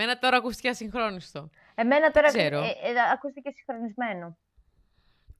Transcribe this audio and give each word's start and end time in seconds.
Εμένα 0.00 0.18
τώρα 0.18 0.36
ακούστηκε 0.36 0.68
ασυγχρόνιστο. 0.68 1.50
Εμένα 1.74 2.10
τώρα 2.10 2.26
ξέρω. 2.28 2.58
ε, 2.58 2.66
ε, 2.68 2.92
ακούστηκε 3.12 3.50
συγχρονισμένο. 3.50 4.36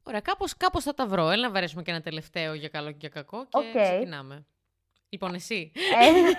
Ωραία, 0.02 0.20
κάπως, 0.20 0.56
κάπως 0.56 0.84
θα 0.84 0.94
τα 0.94 1.06
βρω. 1.06 1.30
Έλα 1.30 1.42
να 1.46 1.50
βαρέσουμε 1.50 1.82
και 1.82 1.90
ένα 1.90 2.00
τελευταίο 2.00 2.54
για 2.54 2.68
καλό 2.68 2.90
και 2.90 2.96
για 3.00 3.08
κακό 3.08 3.44
και 3.48 3.58
Οκ. 3.58 3.82
ξεκινάμε. 3.82 4.46
Λοιπόν, 5.08 5.34
εσύ. 5.34 5.72
Ένα. 6.00 6.38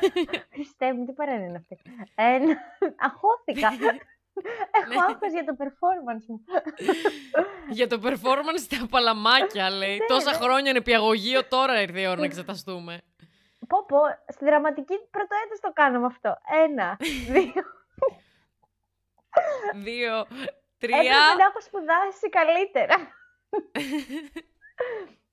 Χριστέ 0.53 0.93
μου, 0.93 1.05
τι 1.05 1.13
παράνοια 1.13 1.45
είναι 1.47 1.57
αυτή. 1.57 1.77
Ένα. 2.15 2.57
Αγχώθηκα. 2.97 3.67
Έχω 4.81 4.87
Ναι. 4.89 4.95
άγχος 5.07 5.31
για 5.31 5.43
το 5.45 5.55
performance 5.59 6.25
μου. 6.27 6.43
για 7.69 7.87
το 7.87 7.99
performance 8.03 8.59
στα 8.59 8.87
παλαμάκια, 8.89 9.69
λέει. 9.69 9.97
Τόσα 10.07 10.33
χρόνια 10.33 10.71
νηπιαγωγείο, 10.73 11.45
τώρα 11.47 11.81
ήρθε 11.81 12.01
η 12.01 12.05
ώρα 12.07 12.19
να 12.19 12.25
εξεταστούμε. 12.25 13.01
Πω 13.67 13.85
πω, 13.87 13.97
στη 14.27 14.45
δραματική 14.45 14.93
πρώτο 15.11 15.35
έτος 15.45 15.59
το 15.59 15.71
κάναμε 15.73 16.05
αυτό. 16.05 16.37
Ένα, 16.65 16.97
δύο. 17.33 17.63
Δύο, 19.75 20.17
Έπρεπε 20.19 20.47
τρία. 20.77 21.01
να 21.37 21.45
έχω 21.49 21.61
σπουδάσει 21.61 22.29
καλύτερα. 22.29 22.95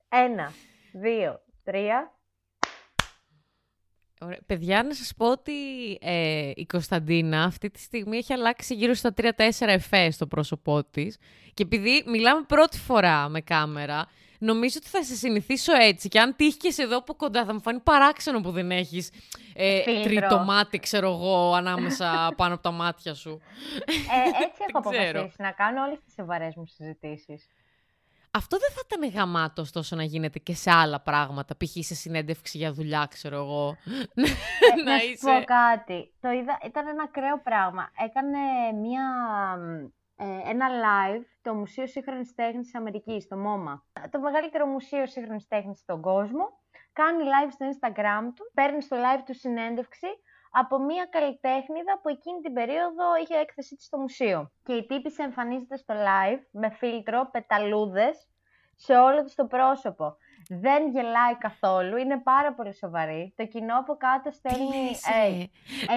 Ένα, 0.09 0.51
δύο, 0.93 1.41
τρία. 1.63 2.09
Ωραία. 4.21 4.39
Παιδιά, 4.45 4.83
να 4.83 4.93
σας 4.93 5.13
πω 5.17 5.31
ότι 5.31 5.53
ε, 6.01 6.51
η 6.55 6.65
Κωνσταντίνα 6.65 7.43
αυτή 7.43 7.69
τη 7.69 7.79
στιγμή 7.79 8.17
έχει 8.17 8.33
αλλάξει 8.33 8.73
γύρω 8.73 8.93
στα 8.93 9.13
3-4 9.17 9.31
εφές 9.59 10.15
στο 10.15 10.27
πρόσωπό 10.27 10.83
της 10.83 11.17
και 11.53 11.63
επειδή 11.63 12.03
μιλάμε 12.07 12.41
πρώτη 12.47 12.77
φορά 12.77 13.29
με 13.29 13.41
κάμερα, 13.41 14.05
νομίζω 14.39 14.75
ότι 14.81 14.89
θα 14.89 15.03
σε 15.03 15.15
συνηθίσω 15.15 15.73
έτσι 15.73 16.07
και 16.07 16.19
αν 16.19 16.35
τύχει 16.35 16.57
και 16.57 16.71
σε 16.71 16.81
εδώ 16.81 16.97
από 16.97 17.13
κοντά 17.13 17.45
θα 17.45 17.53
μου 17.53 17.61
φανεί 17.61 17.79
παράξενο 17.79 18.41
που 18.41 18.51
δεν 18.51 18.71
έχεις 18.71 19.11
ε, 19.53 19.81
Φίλτρο. 19.81 20.03
τρίτο 20.03 20.39
μάτι, 20.39 20.79
ξέρω 20.79 21.07
εγώ, 21.11 21.53
ανάμεσα 21.53 22.07
πάνω 22.37 22.53
από 22.53 22.63
τα 22.63 22.71
μάτια 22.71 23.13
σου. 23.13 23.41
Ε, 23.85 24.43
έτσι 24.43 24.61
έχω 24.73 24.89
Δεν 24.89 24.99
ξέρω. 24.99 25.09
αποφασίσει 25.09 25.41
να 25.41 25.51
κάνω 25.51 25.83
όλες 25.83 25.99
τις 26.05 26.13
σοβαρές 26.13 26.55
μου 26.55 26.65
συζητήσεις. 26.65 27.47
Αυτό 28.31 28.57
δεν 28.57 28.69
θα 28.71 28.81
ήταν 28.85 29.09
γαμάτο 29.21 29.61
ωστόσο 29.61 29.95
να 29.95 30.03
γίνεται 30.03 30.39
και 30.39 30.53
σε 30.53 30.71
άλλα 30.71 30.99
πράγματα, 30.99 31.55
π.χ. 31.57 31.85
σε 31.85 31.95
συνέντευξη 31.95 32.57
για 32.57 32.71
δουλειά, 32.73 33.07
ξέρω 33.09 33.35
εγώ. 33.37 33.77
Ε, 34.15 34.21
να 34.85 34.97
σου 34.97 35.17
πω 35.21 35.43
κάτι. 35.45 36.13
Το 36.19 36.29
είδα, 36.29 36.57
ήταν 36.65 36.87
ένα 36.87 37.03
ακραίο 37.03 37.39
πράγμα. 37.43 37.89
Έκανε 38.05 38.37
μια, 38.81 39.05
ε, 39.81 39.87
ένα 40.45 40.67
live 40.69 41.23
το 41.41 41.53
Μουσείο 41.53 41.87
Σύγχρονης 41.87 42.33
Τέχνης 42.33 42.65
της 42.65 42.75
Αμερικής, 42.75 43.27
το 43.27 43.35
MoMA. 43.35 44.01
Το 44.09 44.19
μεγαλύτερο 44.19 44.65
μουσείο 44.65 45.05
σύγχρονης 45.05 45.47
τέχνης 45.47 45.79
στον 45.79 46.01
κόσμο. 46.01 46.59
Κάνει 46.93 47.23
live 47.23 47.51
στο 47.51 47.65
Instagram 47.65 48.23
του, 48.35 48.51
παίρνει 48.53 48.81
στο 48.81 48.97
live 48.97 49.21
του 49.25 49.33
συνέντευξη 49.33 50.07
από 50.51 50.79
μια 50.79 51.05
καλλιτέχνηδα 51.05 51.99
που 52.01 52.09
εκείνη 52.09 52.41
την 52.41 52.53
περίοδο 52.53 53.15
είχε 53.21 53.35
έκθεσή 53.35 53.75
της 53.75 53.85
στο 53.85 53.97
μουσείο. 53.97 54.51
Και 54.63 54.73
η 54.73 54.85
τύπησα 54.85 55.23
εμφανίζεται 55.23 55.77
στο 55.77 55.93
live 55.93 56.39
με 56.51 56.69
φίλτρο, 56.69 57.29
πεταλούδες, 57.31 58.27
σε 58.75 58.97
όλο 58.97 59.23
της 59.23 59.35
το 59.35 59.45
πρόσωπο. 59.45 60.17
Δεν 60.49 60.89
γελάει 60.89 61.35
καθόλου, 61.47 61.97
είναι 61.97 62.17
πάρα 62.17 62.53
πολύ 62.53 62.73
σοβαρή. 62.75 63.33
Το 63.35 63.45
κοινό 63.45 63.77
από 63.79 63.93
κάτω 64.05 64.31
στέλνει. 64.31 64.85
Ε, 65.19 65.43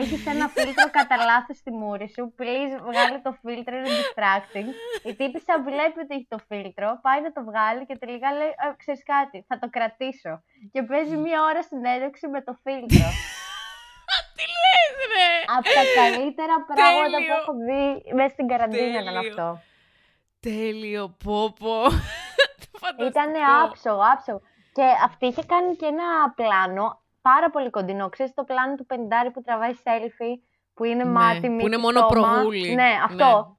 έχεις 0.00 0.27
ένα 0.27 0.48
φίλτρο 0.48 0.91
κατά 0.91 1.16
λάθος 1.24 1.56
στη 1.56 1.70
μούρη 1.70 2.08
σου. 2.14 2.34
Please 2.38 2.72
βγάλε 2.88 3.19
το 3.22 3.32
φίλτρο, 3.42 3.76
είναι 3.76 3.88
distracting. 4.00 4.69
Η 5.08 5.14
τύπησα 5.14 5.54
βλέπει 5.62 5.98
ότι 6.04 6.14
έχει 6.14 6.26
το 6.28 6.38
φίλτρο, 6.48 6.98
πάει 7.02 7.20
να 7.22 7.32
το 7.32 7.41
βγάλει 7.44 7.86
και 7.86 7.96
τελικά 7.98 8.32
λέει: 8.32 8.48
«Ε, 8.48 8.66
Ξέρεις 8.76 9.02
κάτι, 9.14 9.44
θα 9.48 9.58
το 9.58 9.69
κρατήσω. 9.70 10.42
Και 10.72 10.82
παίζει 10.82 11.16
μία 11.16 11.42
ώρα 11.42 11.62
συνέντευξη 11.62 12.26
με 12.28 12.41
το 12.42 12.53
φίλτρο. 12.62 13.09
Τι 14.36 14.44
λες 14.62 14.92
ρε! 15.15 15.30
από 15.56 15.69
τα 15.78 15.82
καλύτερα 16.00 16.54
πράγματα 16.70 17.16
που 17.16 17.25
Τέλειο. 17.25 17.34
έχω 17.41 17.53
δει 17.66 18.15
μέσα 18.15 18.28
στην 18.28 18.47
καραντίνα 18.48 19.00
ήταν 19.00 19.04
Τέλειο. 19.04 19.20
αυτό. 19.28 19.60
Τέλειο, 20.41 21.16
πω 21.25 21.53
πω. 21.60 21.76
Ήταν 22.97 23.32
άψογο, 23.65 24.00
άψογο. 24.12 24.41
Και 24.72 24.84
αυτή 25.04 25.26
είχε 25.26 25.44
κάνει 25.44 25.76
και 25.76 25.87
ένα 25.87 26.32
πλάνο 26.34 27.00
πάρα 27.22 27.50
πολύ 27.50 27.71
κοντινό. 27.71 28.09
Ξέρεις 28.09 28.34
το 28.34 28.44
πλάνο 28.44 28.75
του 28.75 28.87
πεντάρι 28.87 29.31
που 29.31 29.43
τραβάει 29.43 29.72
selfie, 29.84 30.41
που 30.75 30.84
είναι 30.84 31.04
Ναι, 31.04 31.10
μάτι, 31.10 31.41
που 31.41 31.53
μύτη, 31.53 31.65
είναι 31.65 31.77
μόνο 31.77 31.98
στόμα; 31.98 32.32
προγούλη. 32.32 32.75
Ναι, 32.75 32.91
αυτό. 33.04 33.56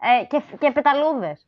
Ε, 0.00 0.24
και, 0.24 0.42
και 0.58 0.70
πεταλούδες. 0.70 1.46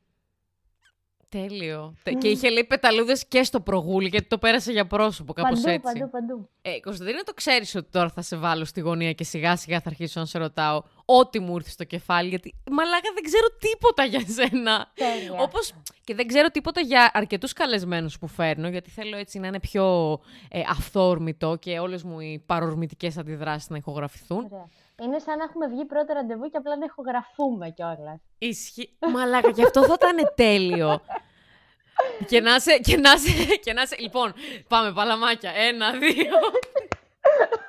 Τέλειο. 1.31 1.95
Τε- 2.03 2.19
Και 2.19 2.29
είχε 2.29 2.49
λέει 2.51 2.65
πεταλούδες 2.65 3.27
και 3.27 3.43
στο 3.43 3.61
προγούλι, 3.61 4.09
γιατί 4.09 4.27
το 4.27 4.39
πέρασε 4.39 4.73
για 4.73 4.87
πρόσωπο, 4.87 5.33
κάπως 5.33 5.61
Παντού, 5.61 5.69
έτσι. 5.69 5.81
παντού, 5.99 6.11
παντού. 6.11 6.49
Ε, 6.63 6.81
Κωνσταντίνα, 6.81 7.23
το 7.23 7.35
ξέρεις 7.35 7.75
ότι 7.75 7.89
τώρα 7.91 8.09
θα 8.09 8.23
σε 8.23 8.37
βάλω 8.37 8.65
στη 8.65 8.81
γωνία 8.81 9.13
και 9.13 9.25
σιγά 9.25 9.57
σιγά 9.57 9.81
θα 9.81 9.89
αρχίσω 9.89 10.21
να 10.21 10.27
σε 10.27 10.39
ρωτάω 10.39 10.83
ό,τι 11.05 11.39
μου 11.39 11.55
ήρθε 11.57 11.71
στο 11.71 11.85
κεφάλι, 11.85 12.29
γιατί 12.29 12.55
μαλάκα 12.71 13.09
δεν 13.15 13.23
ξέρω 13.23 13.47
τίποτα 13.59 14.05
για 14.05 14.21
σένα. 14.27 14.93
Τέλεια. 14.95 15.41
Όπως 15.43 15.73
και 16.05 16.15
δεν 16.15 16.27
ξέρω 16.27 16.49
τίποτα 16.49 16.81
για 16.81 17.11
αρκετούς 17.15 17.53
καλεσμένους 17.53 18.19
που 18.19 18.27
φέρνω, 18.27 18.69
γιατί 18.69 18.91
θέλω 18.91 19.17
έτσι 19.17 19.39
να 19.39 19.47
είναι 19.47 19.61
πιο 19.61 20.19
ε, 20.49 20.61
αυθόρμητο 20.69 21.57
και 21.61 21.79
όλες 21.79 22.03
μου 22.03 22.21
οι 22.21 22.43
παρορμητικές 22.47 23.19
αντιδράσεις 23.19 23.69
να 23.69 23.77
ηχογραφηθούν. 23.77 24.45
Ωραία. 24.45 24.69
Είναι 25.03 25.19
σαν 25.19 25.39
να 25.39 25.45
έχουμε 25.45 25.67
βγει 25.67 25.85
πρώτο 25.85 26.13
ραντεβού 26.13 26.49
και 26.51 26.57
απλά 26.57 26.77
να 26.77 26.85
ηχογραφούμε 26.85 27.71
κιόλας. 27.71 28.21
Ισχύει. 28.39 28.97
Μαλάκα, 29.13 29.51
και 29.51 29.63
αυτό 29.63 29.85
θα 29.85 29.97
ήταν 30.01 30.33
τέλειο. 30.35 31.01
και 32.27 32.41
να 32.41 32.59
σε, 32.61 32.79
και 32.79 32.97
να 32.97 33.17
σε, 33.17 33.57
και 33.57 33.73
να 33.73 33.87
σε... 33.87 33.97
Λοιπόν, 33.99 34.35
πάμε 34.69 34.93
παλαμάκια. 34.93 35.53
Ένα, 35.55 35.91
δύο. 35.91 36.35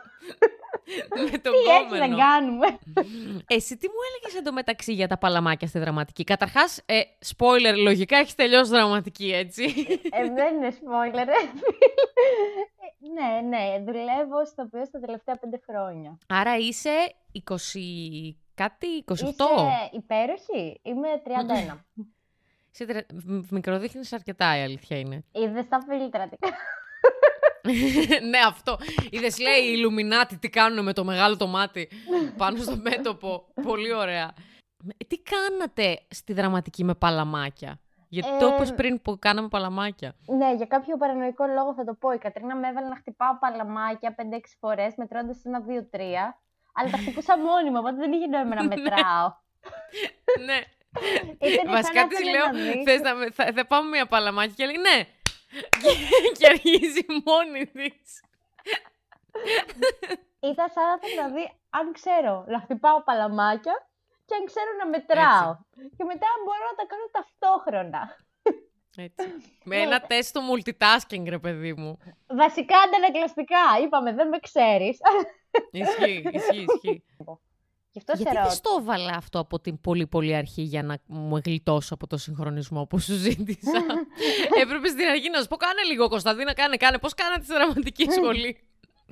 Με 1.32 1.38
τον 1.38 1.54
Τι 1.54 1.60
έτσι 1.60 1.98
δεν 1.98 2.00
κόμενο. 2.00 2.18
κάνουμε; 2.18 2.68
Εσύ 3.56 3.78
τι 3.78 3.88
μου 3.88 3.94
έλεγες 4.10 4.40
εντωμεταξύ 4.40 4.94
για 4.94 5.08
τα 5.08 5.18
παλαμάκια 5.18 5.68
στη 5.68 5.80
δραματική; 5.80 6.24
Καταρχάς, 6.24 6.82
ε, 6.86 7.00
spoiler, 7.38 7.76
λογικά 7.84 8.18
έχεις 8.18 8.36
τελειώσει 8.36 8.72
δραματική, 8.72 9.32
έτσι. 9.34 9.64
ε, 10.12 10.30
δεν 10.34 10.56
είναι 10.56 10.70
spoiler, 10.72 11.24
ρε. 11.26 11.50
ναι, 13.14 13.48
ναι, 13.48 13.80
δουλεύω 13.86 14.46
στο 14.46 14.64
οποίο 14.64 14.86
στα 14.86 15.00
τελευταία 15.00 15.36
πέντε 15.36 15.60
χρόνια. 15.70 16.18
Άρα 16.28 16.58
είσαι 16.58 16.90
20... 17.34 17.40
κάτι, 18.54 19.04
28. 19.06 19.14
Είσαι 19.14 19.30
υπέροχη; 19.92 20.80
Είμαι 20.84 21.08
31. 21.74 21.78
Είσαι 22.74 22.86
τре- 22.86 23.06
μ- 23.26 23.52
μικροδείχνεις 23.52 24.14
αρκετά, 24.14 24.58
η 24.58 24.62
αλήθεια 24.62 24.98
είναι. 24.98 25.24
Είδες 25.32 25.68
τα 25.68 25.80
φίλτρα. 25.88 26.28
τι 26.30 26.36
ναι, 28.30 28.38
αυτό. 28.48 28.78
Είδες, 29.10 29.40
λέει 29.40 29.60
οι 29.64 29.74
Ιλουμινάτι 29.76 30.38
τι 30.38 30.50
κάνουν 30.50 30.84
με 30.84 30.94
το 30.94 31.04
μεγάλο 31.04 31.38
το 31.38 31.48
μάτι 31.48 31.90
πάνω 32.38 32.58
στο 32.58 32.76
μέτωπο. 32.76 33.46
Πολύ 33.64 33.94
ωραία. 33.94 34.34
Ε, 34.98 35.06
Τι 35.06 35.18
κάνατε 35.22 36.02
στη 36.10 36.34
δραματική 36.34 36.84
με 36.84 36.94
παλαμάκια; 36.96 37.80
Γιατί 38.10 38.30
το 38.40 38.46
Ε, 38.46 38.50
είπες 38.56 38.74
πριν 38.74 39.02
που 39.02 39.20
κάναμε 39.20 39.48
παλαμάκια. 39.48 40.16
Ναι, 40.26 40.54
για 40.56 40.66
κάποιο 40.66 40.98
παρανοϊκό 40.98 41.46
λόγο 41.46 41.74
θα 41.74 41.84
το 41.84 41.94
πω. 41.94 42.12
Η 42.12 42.18
Κατρίνα 42.18 42.56
με 42.56 42.68
έβαλε 42.68 42.88
να 42.88 42.96
χτυπάω 42.96 43.38
παλαμάκια 43.40 44.16
5-6 44.18 44.22
φορές, 44.60 44.94
μετρώντας 44.98 45.46
ένα 45.46 45.62
2-3. 45.68 46.38
Αλλά 46.74 46.90
τα 46.92 46.98
χτυπούσα 46.98 47.38
μόνιμα, 47.38 47.80
οπότε 47.80 47.96
δεν 47.96 48.12
είχε 48.12 48.28
νόημα 48.28 48.56
να 48.56 48.64
μετράω. 48.72 49.28
ναι. 50.46 50.60
Ήταν 51.48 51.66
σαν 51.66 51.72
Βασικά 51.72 52.02
να 52.02 52.08
τη 52.08 52.16
θέλει 52.16 52.30
λέω, 52.32 52.46
να 52.46 52.52
δείξει. 52.52 52.84
θες 52.84 53.02
να, 53.02 53.14
με- 53.16 53.32
θα, 53.32 53.52
θα 53.56 53.66
πάμε 53.68 53.90
μια 53.90 54.06
παλαμάκια 54.06 54.54
και 54.58 54.66
λέει 54.66 54.76
ναι. 54.78 55.08
Και, 55.82 55.92
και 56.38 56.48
αρχίζει 56.48 57.06
μόνη 57.26 57.66
της. 57.66 58.24
Ήταν 60.40 60.70
σαν 60.74 60.84
να 60.88 60.98
θέλει 61.00 61.16
να 61.16 61.28
δει 61.28 61.52
αν 61.70 61.94
ξέρω 61.94 62.46
να 62.48 62.60
χτυπάω 62.60 63.04
παλαμάκια 63.04 63.88
και 64.26 64.36
αν 64.36 64.46
ξέρω 64.46 64.72
να 64.80 64.88
μετράω. 64.88 65.58
Και 65.98 66.04
μετά 66.04 66.28
μπορώ 66.46 66.64
να 66.72 66.76
τα 66.80 66.86
κάνω 66.92 67.06
ταυτόχρονα. 67.12 68.18
Έτσι. 68.98 69.28
με 69.70 69.76
Ναι. 69.76 69.82
ένα 69.82 70.02
τεστ 70.02 70.34
το 70.34 70.42
multitasking, 70.50 71.24
ρε 71.28 71.40
παιδί 71.40 71.74
μου. 71.74 71.98
Βασικά 72.28 72.78
αντανακλαστικά. 72.78 73.64
Είπαμε, 73.84 74.14
δεν 74.14 74.28
με 74.28 74.38
ξέρεις. 74.40 74.98
Ισχύει, 75.72 76.30
ισχύει, 76.32 76.66
ισχύει. 76.74 77.04
Γι' 77.94 77.98
αυτό 78.00 78.16
σε 78.16 78.22
Γιατί 78.22 78.34
δεν 78.38 78.44
ρωτώ. 78.44 78.56
στο 78.56 78.78
έβαλα 78.80 79.14
αυτό 79.18 79.40
από 79.40 79.60
την 79.60 79.82
πολύ 79.82 80.08
πολύ 80.08 80.36
αρχή 80.36 80.62
για 80.62 80.84
να 80.84 80.98
μου 81.06 81.38
γλιτώσω 81.46 81.94
από 81.94 82.08
το 82.08 82.18
συγχρονισμό 82.18 82.86
που 82.86 83.00
σου 83.00 83.14
ζήτησα; 83.14 83.84
Έπρεπε 84.62 84.88
στην 84.88 85.06
αρχή 85.06 85.30
να 85.30 85.42
σου 85.42 85.48
πω 85.48 85.56
κάνε 85.56 85.82
λίγο 85.88 86.08
Κωνσταντίνα, 86.10 86.54
κάνε, 86.54 86.76
κάνε. 86.78 86.98
Πώς 86.98 87.14
κάνατε 87.14 87.44
στη 87.44 87.54
δραματική 87.54 88.12
σχολή; 88.12 88.58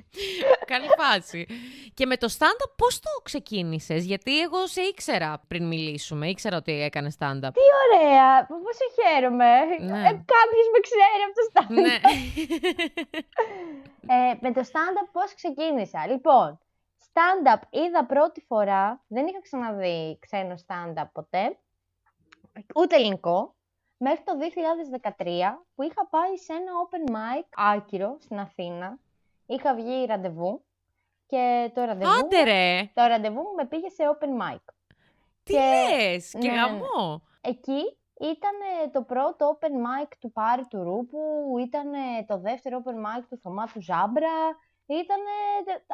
Καλή 0.73 0.87
φάση. 0.97 1.45
Και 1.93 2.05
με 2.05 2.17
το 2.17 2.27
stand-up 2.37 2.71
πώς 2.75 2.99
το 2.99 3.09
ξεκίνησες, 3.23 4.05
γιατί 4.05 4.39
εγώ 4.39 4.67
σε 4.67 4.81
ήξερα 4.81 5.41
πριν 5.47 5.67
μιλήσουμε, 5.67 6.27
ήξερα 6.29 6.57
ότι 6.57 6.81
έκανες 6.81 7.15
stand-up. 7.19 7.49
Τι 7.53 7.65
ωραία! 7.85 8.45
Πόσο 8.47 8.85
χαίρομαι! 8.97 9.53
Ναι. 9.79 9.99
Ε, 9.99 10.11
Κάποιος 10.33 10.67
με 10.73 10.79
ξέρει 10.87 11.21
από 11.27 11.35
το 11.39 11.43
stand-up. 11.51 11.81
ναι. 11.81 11.95
Ε, 14.11 14.37
με 14.39 14.51
το 14.53 14.61
stand-up 14.71 15.07
πώς 15.11 15.33
ξεκίνησα; 15.35 16.07
Λοιπόν, 16.07 16.59
stand-up 17.13 17.61
είδα 17.69 18.05
πρώτη 18.05 18.41
φορά, 18.47 19.03
δεν 19.07 19.27
είχα 19.27 19.41
ξαναδεί 19.41 20.17
ξένο 20.21 20.55
stand-up 20.67 21.07
ποτέ, 21.13 21.57
ούτε 22.75 22.95
ελληνικό, 22.95 23.55
μέχρι 23.97 24.23
το 24.23 24.33
2013 25.17 25.65
που 25.75 25.81
είχα 25.83 26.07
πάει 26.09 26.37
σε 26.37 26.53
ένα 26.53 26.71
open 26.83 27.11
mic 27.11 27.43
άκυρο 27.55 28.17
στην 28.19 28.39
Αθήνα. 28.39 28.97
Είχα 29.45 29.75
βγει 29.75 30.05
ραντεβού 30.05 30.63
και 31.25 31.71
το 31.73 31.83
ραντεβού, 31.83 32.11
Άντε 32.11 32.43
ρε! 32.43 32.89
το 32.93 33.03
ραντεβού 33.05 33.41
μου 33.41 33.53
με 33.55 33.65
πήγε 33.65 33.89
σε 33.89 34.03
open 34.19 34.27
mic. 34.53 34.59
Τι 35.43 35.53
Και- 35.53 35.59
λες! 35.59 36.33
ναι, 36.33 36.39
Και 36.41 36.47
ναι, 36.49 36.53
ναι. 36.55 36.61
γαμό! 36.61 37.21
Εκεί 37.41 37.97
ήταν 38.19 38.91
το 38.91 39.01
πρώτο 39.01 39.57
open 39.59 39.67
mic 39.71 40.07
του 40.19 40.31
Πάρη 40.31 40.67
του 40.67 40.83
Ρούπου, 40.83 41.19
ήταν 41.59 41.91
το 42.27 42.37
δεύτερο 42.37 42.81
open 42.85 42.91
mic 42.93 43.23
του 43.29 43.37
Θωμά 43.37 43.65
του 43.65 43.81
Ζάμπρα, 43.81 44.31
ήταν 44.93 45.21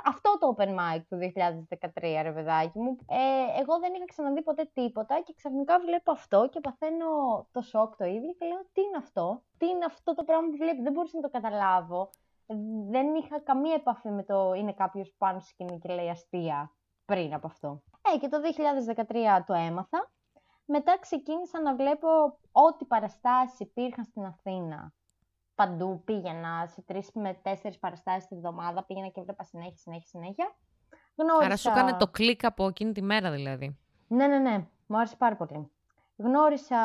αυτό 0.03 0.38
το 0.39 0.56
open 0.56 0.69
mic 0.69 1.01
του 1.09 1.18
2013, 1.18 2.19
ρε 2.21 2.31
παιδάκι 2.31 2.80
μου. 2.80 2.97
Ε, 3.09 3.59
εγώ 3.62 3.80
δεν 3.80 3.94
είχα 3.94 4.06
ξαναδεί 4.06 4.42
ποτέ 4.42 4.69
τίποτα 4.74 5.21
και 5.21 5.33
ξαφνικά 5.33 5.80
βλέπω 5.80 6.12
αυτό 6.12 6.50
και 6.51 6.59
παθαίνω 6.59 7.07
το 7.51 7.62
σοκ 7.62 7.95
το 7.95 8.06
ίδιο 8.06 8.33
και 8.33 8.45
λέω 8.45 8.62
τι 8.74 8.81
είναι 8.81 8.97
αυτό, 8.97 9.44
τι 9.57 9.65
είναι 9.68 9.86
αυτό 9.86 10.13
το 10.15 10.24
πράγμα 10.24 10.50
που 10.50 10.57
βλέπω, 10.57 10.81
δεν 10.81 10.94
μπορούσα 10.94 11.18
να 11.18 11.21
το 11.21 11.30
καταλάβω. 11.30 12.09
Ε, 12.45 12.53
Δεν 12.89 13.15
είχα 13.15 13.39
καμία 13.39 13.74
επαφή 13.74 14.09
με 14.09 14.24
το 14.24 14.53
είναι 14.53 14.74
κάποιος 14.74 15.13
πάνω 15.18 15.39
στη 15.39 15.50
σκηνή 15.50 15.80
και 15.80 15.94
λέει 15.94 16.09
αστεία 16.09 16.75
πριν 17.06 17.33
από 17.33 17.48
αυτό. 17.48 17.83
Ε, 18.13 18.18
και 18.18 18.27
το 18.27 18.38
2013 19.41 19.44
το 19.45 19.53
έμαθα. 19.53 20.12
Μετά 20.65 21.00
ξεκίνησα 21.00 21.62
να 21.62 21.75
βλέπω 21.75 22.07
ό,τι 22.51 22.86
παραστάσεις 22.86 23.59
υπήρχαν 23.59 24.03
στην 24.03 24.25
Αθήνα. 24.25 24.94
Παντού 25.56 26.02
πήγαινα 26.06 26.68
σε 26.68 26.81
τρεις 26.81 27.10
με 27.13 27.34
τέσσερις 27.42 27.80
παραστάσεις 27.80 28.28
τη 28.28 28.36
βδομάδα, 28.36 28.84
πήγαινα 28.84 29.07
και 29.07 29.22
βλέπα 29.22 29.44
συνέχεια, 29.44 29.78
συνέχεια, 29.78 30.07
συνέχεια. 30.07 30.56
Γνώρισα... 31.16 31.46
Άρα 31.46 31.57
σου 31.57 31.69
έκανε 31.69 31.94
το 31.94 32.07
κλικ 32.07 32.46
από 32.46 32.68
εκείνη 32.68 32.92
τη 32.92 33.02
μέρα 33.02 33.31
δηλαδή. 33.31 33.78
Ναι, 34.07 34.28
ναι, 34.28 34.38
ναι. 34.38 34.66
Μου 34.88 34.98
άρεσε 34.98 35.16
πάρα 35.16 35.36
πολύ. 35.36 35.69
Γνώρισα 36.18 36.78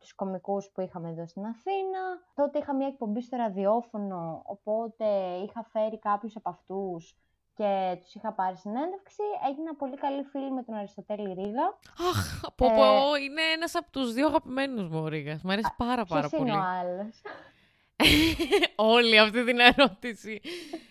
τους 0.00 0.14
κωμικούς 0.14 0.70
που 0.70 0.80
είχαμε 0.80 1.08
εδώ 1.08 1.26
στην 1.26 1.44
Αθήνα. 1.44 2.00
Τότε 2.34 2.58
είχα 2.58 2.74
μια 2.74 2.86
εκπομπή 2.86 3.22
στο 3.22 3.36
ραδιόφωνο, 3.36 4.42
οπότε 4.44 5.04
είχα 5.44 5.66
φέρει 5.72 5.98
κάποιους 5.98 6.36
από 6.36 6.48
αυτούς 6.48 7.16
και 7.54 7.98
τους 8.00 8.14
είχα 8.14 8.32
πάρει 8.32 8.56
συνέντευξη. 8.56 9.22
Έγινα 9.48 9.74
πολύ 9.76 9.96
καλή 9.96 10.22
φίλη 10.22 10.52
με 10.52 10.62
τον 10.62 10.74
Αριστοτέλη 10.74 11.32
Ρήγα. 11.32 11.78
Αχ, 12.10 12.44
από 12.46 12.64
Ε, 12.64 12.68
πω, 12.68 13.14
είναι 13.14 13.42
ένας 13.54 13.74
από 13.74 13.90
τους 13.90 14.12
δύο 14.12 14.26
αγαπημένους 14.26 14.88
μου 14.88 15.02
ο 15.02 15.08
Ρήγας. 15.08 15.42
Μ' 15.42 15.50
αρέσει 15.50 15.74
πάρα 15.76 16.04
πάρα 16.04 16.28
Ποιος 16.28 16.40
πολύ. 16.40 16.50
είναι 16.50 16.58
ο 16.58 16.62
άλλος; 16.62 17.22
Όλη 18.76 19.18
αυτή 19.18 19.44
την 19.44 19.58
ερώτηση. 19.58 20.40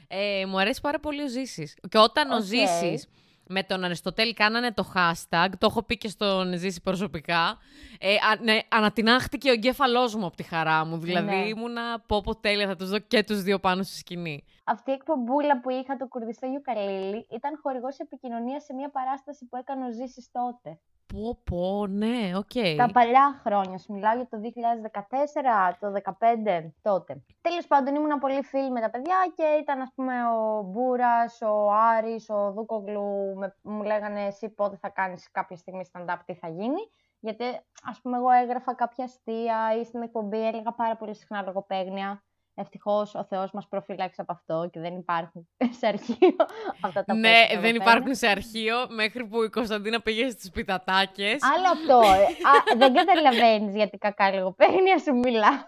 Ε, 0.08 0.46
μου 0.46 0.60
αρέσει 0.60 0.82
πάρα 0.82 1.00
πολύ 1.00 1.22
ο 1.22 1.28
Ζήσης. 1.28 1.78
Και 1.90 1.98
όταν 1.98 2.32
ο 2.32 2.36
Οκ. 2.36 2.42
Ζήσης 2.42 3.08
με 3.50 3.64
τον 3.64 3.84
Αριστοτέλη 3.84 4.34
κάνανε 4.34 4.72
το 4.74 4.92
hashtag, 4.96 5.48
το 5.58 5.68
έχω 5.70 5.84
πει 5.84 5.98
και 5.98 6.08
στον 6.10 6.58
Ζήση 6.58 6.82
προσωπικά, 6.82 7.58
ε, 8.00 8.14
α, 8.14 8.42
ναι, 8.44 8.60
ανατινάχτηκε 8.70 9.50
ο 9.50 9.54
εγκέφαλός 9.54 10.16
μου 10.16 10.26
από 10.26 10.36
τη 10.36 10.44
χαρά 10.44 10.86
μου. 10.86 10.98
Δηλαδή 10.98 11.26
Ναι. 11.36 11.48
ήμουνα 11.48 12.00
πω 12.00 12.22
πω 12.22 12.36
τέλεια, 12.36 12.68
θα 12.68 12.76
τους 12.76 12.90
δω 12.90 13.00
και 13.00 13.24
τους 13.24 13.42
δύο 13.42 13.60
πάνω 13.60 13.84
στη 13.84 13.96
σκηνή. 13.98 14.44
Αυτή 14.64 14.90
η 14.92 14.94
εκπομπούλα 14.94 15.60
που 15.62 15.70
είχα, 15.70 15.96
το 15.98 16.08
Κουρδιστό 16.08 16.46
Γιουκαλίλη, 16.48 17.28
ήταν 17.32 17.60
χορηγός 17.62 17.98
επικοινωνίας 17.98 18.64
σε 18.64 18.74
μια 18.74 18.90
παράσταση 18.90 19.46
που 19.46 19.58
έκανε 19.58 19.86
ο 19.86 19.92
Ζήσης 19.92 20.30
τότε. 20.32 20.80
Πω 21.14 21.38
πω, 21.44 21.88
ναι, 21.88 22.32
οκ. 22.36 22.78
Τα 22.78 22.90
παλιά 22.94 23.42
χρόνια, 23.44 23.78
σου 23.78 23.94
μιλάω 23.94 24.16
για 24.16 24.28
το 24.28 24.38
2014, 24.38 25.78
το 25.80 25.92
2015, 25.92 26.74
τότε. 26.82 27.24
Τέλος 27.42 27.68
πάντων, 27.68 27.96
ήμουν 27.96 28.20
πολύ 28.20 28.44
φίλη 28.44 28.72
με 28.72 28.82
τα 28.82 28.90
παιδιά 28.90 29.16
και 29.36 29.44
ήταν, 29.62 29.82
ας 29.82 29.92
πούμε, 29.96 30.14
ο 30.28 30.62
Μπούρας, 30.62 31.42
ο 31.42 31.72
Άρης, 31.72 32.30
ο 32.30 32.52
Δούκογλου, 32.52 33.36
με, 33.36 33.56
μου 33.62 33.84
λέγανε 33.84 34.26
εσύ 34.26 34.50
πότε 34.50 34.78
θα 34.82 34.90
κάνεις 34.90 35.32
κάποια 35.32 35.58
στιγμή 35.58 35.90
stand-up, 35.92 36.18
τι 36.26 36.34
θα 36.34 36.48
γίνει. 36.48 36.82
Γιατί, 37.20 37.44
ας 37.84 38.02
πούμε, 38.02 38.18
εγώ 38.18 38.30
έγραφα 38.30 38.76
κάποια 38.76 39.04
αστεία 39.04 39.80
ή 39.80 39.84
στην 39.84 40.02
εκπομπή 40.02 40.48
έλεγα 40.48 40.72
πάρα 40.72 40.96
πολύ 40.96 41.16
συχνά 41.16 41.42
λογοπαίγνια. 41.42 42.24
Ευτυχώς 42.60 43.16
ο 43.16 43.24
Θεός 43.30 43.52
μας 43.52 43.68
προφύλαξε 43.68 44.22
από 44.22 44.32
αυτό 44.32 44.70
και 44.72 44.80
δεν 44.80 44.96
υπάρχουν 44.96 45.48
σε 45.80 45.88
αρχείο 45.88 46.36
αυτά 46.82 47.04
τα 47.04 47.14
Ναι, 47.14 47.22
πέσιμα 47.22 47.48
δεν 47.48 47.56
λογοπαίγνια. 47.56 47.82
υπάρχουν 47.84 48.16
σε 48.16 48.28
αρχείο 48.28 48.76
μέχρι 48.90 49.26
που 49.26 49.44
η 49.44 49.50
Κωνσταντίνα 49.50 50.02
πήγε 50.02 50.30
στις 50.30 50.50
πιτατάκες. 50.52 51.40
Άλλο 51.56 51.68
αυτό. 51.74 52.12
ε. 52.12 52.22
Α, 52.24 52.78
δεν 52.78 52.94
καταλαβαίνεις 52.94 53.76
γιατί 53.76 53.98
κακά 53.98 54.32
λογοπαίγνια 54.34 54.98
σου 55.00 55.16
μιλάω. 55.16 55.62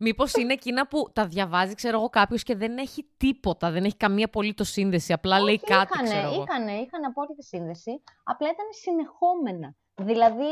Μήπως 0.00 0.32
είναι 0.32 0.52
εκείνα 0.52 0.86
που 0.86 1.10
τα 1.12 1.26
διαβάζει, 1.26 1.74
ξέρω 1.74 1.98
εγώ, 1.98 2.08
κάποιος 2.08 2.42
και 2.42 2.56
δεν 2.56 2.78
έχει 2.78 3.08
τίποτα, 3.16 3.70
δεν 3.70 3.84
έχει 3.84 3.96
καμία 3.96 4.24
απολύτως 4.24 4.68
σύνδεση. 4.68 5.12
Απλά 5.12 5.40
λέει 5.40 5.54
Όχι, 5.54 5.64
κάτι, 5.64 5.88
είχανε, 5.92 6.08
ξέρω 6.08 6.28
εγώ. 6.32 6.42
Είχανε, 6.48 6.72
είχαν 6.72 7.04
απόλυτη 7.04 7.44
σύνδεση, 7.44 8.02
απλά 8.24 8.48
ήταν 8.48 8.66
συνεχόμενα. 8.70 9.74
Δηλαδή, 9.94 10.44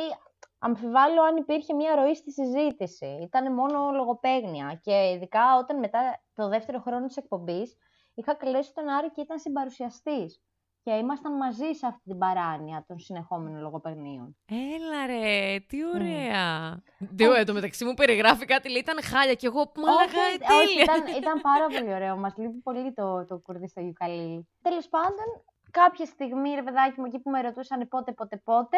αμφιβάλλω 0.66 1.22
αν 1.22 1.36
υπήρχε 1.36 1.74
μια 1.74 1.94
ροή 1.94 2.14
στη 2.14 2.32
συζήτηση. 2.32 3.18
Ήταν 3.22 3.52
μόνο 3.52 3.90
λογοπαίγνια. 3.90 4.80
Και 4.82 5.10
ειδικά 5.14 5.56
όταν 5.58 5.78
μετά 5.78 6.20
το 6.34 6.48
δεύτερο 6.48 6.78
χρόνο 6.80 7.06
της 7.06 7.16
εκπομπής 7.16 7.76
είχα 8.14 8.34
καλέσει 8.34 8.74
τον 8.74 8.88
Άρη 8.88 9.10
και 9.10 9.20
ήταν 9.20 9.38
συμπαρουσιαστής. 9.38 10.40
Και 10.82 10.92
ήμασταν 10.92 11.36
μαζί 11.36 11.72
σε 11.72 11.86
αυτή 11.86 12.02
την 12.04 12.18
παράνοια 12.18 12.84
των 12.86 12.98
συνεχόμενων 12.98 13.60
λογοπαιγνίων. 13.60 14.36
Έλα 14.46 15.06
ρε, 15.06 15.58
τι 15.68 15.78
ωραία. 15.94 16.82
Τι 17.16 17.24
εν 17.24 17.46
τω 17.46 17.52
μεταξύ 17.52 17.84
μου 17.84 17.94
περιγράφει 17.94 18.44
κάτι, 18.44 18.70
λέει 18.70 18.80
ήταν 18.80 19.02
χάλια 19.02 19.34
και 19.34 19.46
εγώ 19.46 19.72
μαλακά 19.76 20.02
όχι, 20.02 20.38
τέλεια. 20.38 20.62
όχι, 20.62 20.82
ήταν, 20.82 21.16
ήταν 21.22 21.40
πάρα 21.40 21.66
πολύ 21.66 21.94
ωραίο. 21.94 22.16
Μας 22.16 22.36
λείπει 22.36 22.58
πολύ 22.62 22.92
το, 22.92 23.24
το 23.24 23.38
κουρδί 23.38 23.68
στο 23.68 23.80
γιουκαλίλι. 23.80 24.48
Τέλος 24.62 24.88
πάντων, 24.88 25.28
κάποια 25.70 26.06
στιγμή, 26.06 26.54
ρε 26.54 26.62
παιδάκι 26.62 27.00
μου, 27.00 27.06
εκεί 27.06 27.18
που 27.18 27.30
με 27.30 27.40
ρωτούσαν 27.40 27.88
πότε, 27.88 28.12
πότε, 28.12 28.36
πότε, 28.44 28.76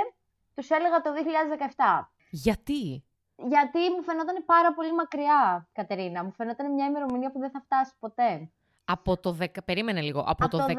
τους 0.58 0.70
έλεγα 0.70 1.00
το 1.00 1.10
2017. 1.12 2.08
Γιατί; 2.30 3.04
Γιατί 3.36 3.78
μου 3.96 4.02
φαινόταν 4.02 4.44
πάρα 4.44 4.74
πολύ 4.74 4.94
μακριά, 4.94 5.68
Κατερίνα. 5.72 6.24
Μου 6.24 6.32
φαινόταν 6.32 6.72
μια 6.72 6.86
ημερομηνία 6.86 7.30
που 7.30 7.38
δεν 7.38 7.50
θα 7.50 7.60
φτάσει 7.60 7.92
ποτέ. 7.98 8.50
Από 8.84 9.16
το 9.16 9.36
10, 9.40 9.46
περίμενε 9.64 10.00
λίγο, 10.00 10.20
από, 10.26 10.48
το 10.48 10.58
15. 10.58 10.64
14, 10.66 10.74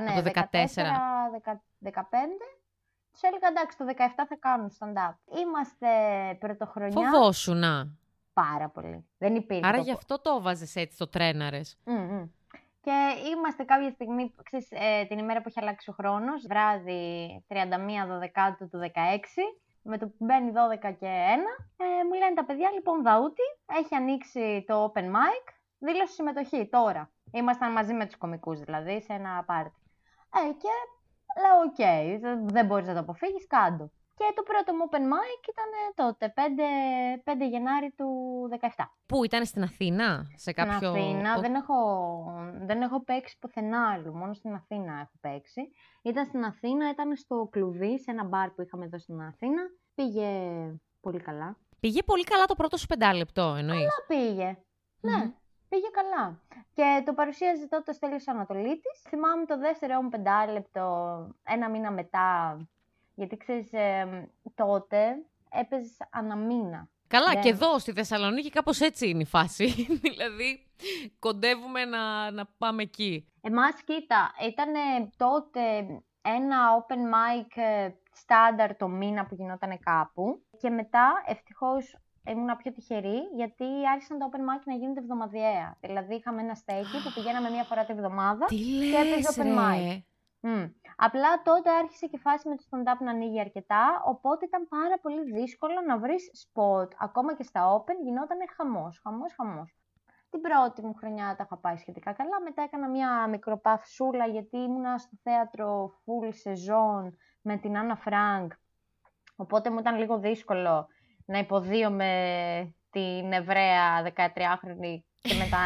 ναι, 0.00 0.10
από 0.10 0.22
το 0.22 0.30
14. 0.34 0.40
14, 1.30 1.60
15. 1.80 2.00
Τους 3.12 3.22
έλεγα 3.22 3.48
εντάξει, 3.48 3.76
το 3.78 3.84
17 3.88 4.24
θα 4.28 4.36
κάνουν 4.38 4.70
stand-up. 4.78 5.14
Είμαστε 5.40 5.88
πρωτοχρονιά. 6.40 7.10
Φοβόσουνα. 7.10 7.88
Πάρα 8.32 8.68
πολύ. 8.68 9.06
Δεν 9.18 9.34
υπήρχε. 9.34 9.66
Άρα 9.66 9.76
το- 9.76 9.82
γι' 9.82 9.90
αυτό 9.90 10.20
το 10.20 10.42
βάζε 10.42 10.80
έτσι, 10.80 10.98
το 10.98 11.08
τρέναρες. 11.08 11.78
Μμμ, 11.84 11.96
μμ. 11.96 12.24
Και 12.84 13.14
είμαστε 13.30 13.64
κάποια 13.64 13.90
στιγμή, 13.90 14.34
ξέρεις, 14.42 14.68
ε, 14.70 15.04
την 15.08 15.18
ημέρα 15.18 15.40
που 15.40 15.48
έχει 15.48 15.60
αλλάξει 15.60 15.90
ο 15.90 15.92
χρόνος, 15.92 16.46
βράδυ 16.48 17.44
31 17.48 18.06
Δωδεκάτου 18.06 18.68
του 18.68 18.78
16, 18.78 19.42
με 19.82 19.98
το 19.98 20.06
που 20.06 20.14
μπαίνει 20.24 20.50
12 20.50 20.90
και 20.92 21.06
1, 21.06 21.64
ε, 21.76 22.04
μου 22.04 22.12
λένε 22.18 22.34
τα 22.34 22.44
παιδιά, 22.44 22.70
λοιπόν, 22.70 23.02
Δαούτη, 23.02 23.42
έχει 23.78 23.94
ανοίξει 23.94 24.64
το 24.66 24.92
open 24.94 25.04
mic, 25.04 25.44
δήλωσε 25.78 26.12
συμμετοχή 26.12 26.68
τώρα. 26.68 27.10
Ήμασταν 27.32 27.72
μαζί 27.72 27.92
με 27.92 28.04
τους 28.06 28.16
κωμικούς 28.16 28.60
δηλαδή, 28.60 29.00
σε 29.02 29.12
ένα 29.12 29.44
πάρτι. 29.46 29.82
Ε, 30.34 30.52
και 30.52 30.68
λέω, 31.40 31.58
οκ, 31.66 32.20
δεν- 32.20 32.48
δεν 32.48 32.66
μπορείς 32.66 32.86
να 32.86 32.94
το 32.94 33.00
αποφύγεις, 33.00 33.46
κάντο. 33.46 33.90
Και 34.16 34.32
το 34.36 34.42
πρώτο 34.42 34.74
μου 34.74 34.88
open 34.90 34.96
mic 35.14 35.48
ήταν 35.48 35.70
τότε, 35.94 36.32
5, 36.36 36.40
5 37.24 37.48
Γενάρη 37.50 37.90
του 37.96 38.08
17. 38.76 38.84
Πού 39.06 39.24
ήταν 39.24 39.44
στην 39.44 39.62
Αθήνα, 39.62 40.26
σε 40.36 40.52
κάποιο. 40.52 40.76
Στην 40.76 40.88
Αθήνα 40.88 41.34
Ο- 41.36 41.40
δεν, 41.40 41.54
έχω, 41.54 41.76
δεν 42.66 42.82
έχω 42.82 43.04
παίξει 43.04 43.38
πουθενά 43.38 43.90
άλλου, 43.90 44.14
μόνο 44.14 44.32
στην 44.34 44.54
Αθήνα 44.54 44.92
έχω 44.92 45.12
παίξει. 45.20 45.70
Ήταν 46.02 46.24
στην 46.26 46.44
Αθήνα, 46.44 46.90
ήταν 46.90 47.16
στο 47.16 47.48
κλουβί, 47.50 47.98
σε 48.00 48.10
ένα 48.10 48.24
μπαρ 48.24 48.50
που 48.50 48.62
είχαμε 48.62 48.84
εδώ 48.84 48.98
στην 48.98 49.20
Αθήνα. 49.20 49.62
Πήγε 49.94 50.28
πολύ 51.00 51.20
καλά. 51.20 51.56
Πήγε 51.80 52.02
πολύ 52.02 52.24
καλά 52.24 52.44
το 52.44 52.54
πρώτο 52.54 52.76
σου 52.76 52.86
πεντάλεπτο, 52.86 53.54
εννοείς; 53.58 53.84
Α, 53.86 54.06
πήγε. 54.06 54.58
Ναι, 55.00 55.32
πήγε 55.68 55.88
καλά. 55.92 56.40
Και 56.74 57.02
το 57.06 57.12
παρουσίαζε 57.14 57.68
τότε 57.68 57.90
ο 57.90 57.94
Στέλιος 57.94 58.28
Ανατολίτης. 58.28 59.00
Θυμάμαι 59.08 59.44
το 59.44 59.58
δεύτερο 59.58 60.02
μου 60.02 60.08
πεντάλεπτο, 60.08 60.82
ένα 61.42 61.70
μήνα 61.70 61.90
μετά, 61.90 62.56
γιατί 63.14 63.36
ξέρεις, 63.36 63.72
ε, 63.72 64.28
τότε 64.54 65.16
έπαιζες 65.50 65.96
αναμήνα. 66.10 66.88
Καλά, 67.06 67.30
Δεν- 67.32 67.42
και 67.42 67.48
εδώ 67.48 67.78
στη 67.78 67.92
Θεσσαλονίκη 67.92 68.50
κάπως 68.50 68.80
έτσι 68.80 69.08
είναι 69.08 69.22
η 69.22 69.26
φάση. 69.26 69.66
δηλαδή, 70.06 70.66
κοντεύουμε 71.18 71.84
να, 71.84 72.30
να 72.30 72.46
πάμε 72.58 72.82
εκεί. 72.82 73.26
Εμάς, 73.40 73.82
κοίτα, 73.84 74.32
ήταν 74.46 74.72
τότε 75.16 75.60
ένα 76.22 76.56
open 76.86 76.94
mic 77.14 77.62
ε, 77.62 77.88
στάνταρ 78.12 78.76
το 78.76 78.88
μήνα 78.88 79.26
που 79.26 79.34
γινόταν 79.34 79.78
κάπου 79.78 80.42
και 80.58 80.70
μετά 80.70 81.22
ευτυχώς 81.26 81.96
ήμουν 82.28 82.56
πιο 82.56 82.72
τυχερή 82.72 83.18
γιατί 83.36 83.64
άρχισαν 83.92 84.18
τα 84.18 84.28
open 84.30 84.38
mic 84.38 84.62
να 84.64 84.74
γίνονται 84.74 85.00
εβδομαδιαία. 85.00 85.76
Δηλαδή 85.80 86.14
είχαμε 86.14 86.40
ένα 86.40 86.54
στέκι 86.54 87.02
που 87.04 87.12
πηγαίναμε 87.14 87.50
μία 87.50 87.64
φορά 87.64 87.84
τη 87.84 87.92
βδομάδα. 87.94 88.44
Τι 88.46 88.94
έπαιζε 88.94 89.14
λες, 89.14 89.36
open 89.36 89.58
mic. 89.58 90.02
Ρε. 90.44 90.50
Μμ. 90.50 90.64
Απλά 90.96 91.42
τότε 91.42 91.70
άρχισε 91.70 92.06
και 92.06 92.16
η 92.16 92.20
φάση 92.20 92.48
με 92.48 92.56
το 92.56 92.62
stand-up 92.70 92.98
να 93.00 93.10
ανοίγει 93.10 93.40
αρκετά, 93.40 94.02
οπότε 94.04 94.44
ήταν 94.44 94.68
πάρα 94.68 94.98
πολύ 95.02 95.32
δύσκολο 95.32 95.80
να 95.86 95.98
βρεις 95.98 96.30
spot. 96.44 96.88
Ακόμα 96.98 97.34
και 97.36 97.42
στα 97.42 97.76
open 97.76 97.94
γινόταν 98.04 98.38
χαμός, 98.56 99.00
χαμός, 99.02 99.34
χαμός. 99.34 99.76
Την 100.30 100.40
πρώτη 100.40 100.82
μου 100.82 100.94
χρονιά 100.94 101.34
τα 101.36 101.42
είχα 101.46 101.58
πάει 101.58 101.76
σχετικά 101.76 102.12
καλά, 102.12 102.40
μετά 102.44 102.62
έκανα 102.62 102.88
μια 102.88 103.26
μικροπαυσούλα 103.28 104.26
γιατί 104.26 104.56
ήμουνα 104.56 104.98
στο 104.98 105.16
θέατρο 105.22 105.90
full 105.90 106.28
σεζόν 106.30 107.16
με 107.40 107.56
την 107.56 107.76
Άννα 107.76 107.96
Φρανκ, 107.96 108.52
οπότε 109.36 109.70
μου 109.70 109.78
ήταν 109.78 109.98
λίγο 109.98 110.18
δύσκολο 110.18 110.86
να 111.26 111.38
υποδύομαι 111.38 112.74
την 112.90 113.32
Εβραία 113.32 114.12
13χρονη 114.16 114.98
και 115.28 115.34
μετά... 115.34 115.62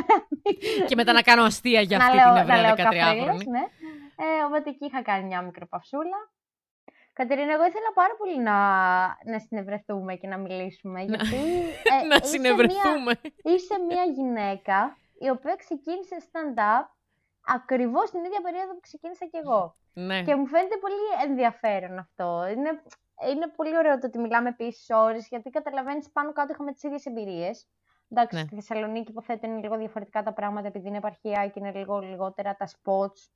και 0.88 0.94
μετά 0.94 1.12
να 1.12 1.22
κάνω 1.22 1.42
αστεία 1.42 1.80
για 1.80 1.96
αυτή 1.98 2.16
την 2.16 2.36
Εβραία 2.36 2.74
13χρονη. 2.76 3.46
Ναι. 3.46 3.64
Ε, 4.16 4.44
οπότε 4.46 4.70
εκεί 4.70 4.84
είχα 4.84 5.02
κάνει 5.02 5.24
μια 5.24 5.42
μικροπαυσούλα. 5.42 6.18
Κατερίνα, 7.12 7.52
εγώ 7.52 7.64
ήθελα 7.66 7.90
πάρα 7.94 8.14
πολύ 8.18 8.38
να, 8.38 8.56
να 9.32 9.38
συνευρεθούμε 9.46 10.14
και 10.14 10.28
να 10.28 10.36
μιλήσουμε. 10.36 11.02
Γιατί, 11.02 11.36
ε, 11.92 12.06
να 12.06 12.18
συνευρεθούμε. 12.22 13.12
Μια, 13.22 13.54
είσαι 13.54 13.74
μια 13.88 14.04
γυναίκα 14.04 14.96
η 15.18 15.28
οποία 15.28 15.54
ξεκίνησε 15.56 16.16
stand-up 16.28 16.86
ακριβώς 17.46 18.10
την 18.10 18.24
ίδια 18.24 18.40
περίοδο 18.42 18.72
που 18.72 18.80
ξεκίνησα 18.80 19.26
κι 19.26 19.40
εγώ. 19.44 19.76
Ναι. 19.92 20.22
Και 20.22 20.34
μου 20.34 20.46
φαίνεται 20.46 20.76
πολύ 20.76 21.28
ενδιαφέρον 21.28 21.98
αυτό. 21.98 22.46
Είναι, 22.52 22.82
είναι 23.30 23.46
πολύ 23.56 23.76
ωραίο 23.76 23.98
το 23.98 24.06
ότι 24.06 24.18
μιλάμε 24.18 24.48
επίσης 24.48 24.86
ώρες, 24.90 25.26
γιατί 25.28 25.50
καταλαβαίνεις 25.50 26.10
πάνω 26.12 26.32
κάτω 26.32 26.52
είχαμε 26.52 26.72
τις 26.72 26.82
ίδιες 26.82 27.06
εμπειρίες. 27.06 27.66
Εντάξει, 28.08 28.36
ναι. 28.36 28.42
στη 28.42 28.54
Θεσσαλονίκη 28.54 29.10
υποθέτω 29.10 29.46
είναι 29.46 29.60
λίγο 29.60 29.76
διαφορετικά 29.76 30.22
τα 30.22 30.32
πράγματα 30.32 30.66
επειδή 30.66 30.88
είναι 30.88 30.96
επαρχία 30.96 31.46
και 31.48 31.58
είναι 31.58 31.72
λίγο 31.72 31.98
λιγότερα 31.98 32.56
τα 32.56 32.68
spots. 32.68 33.30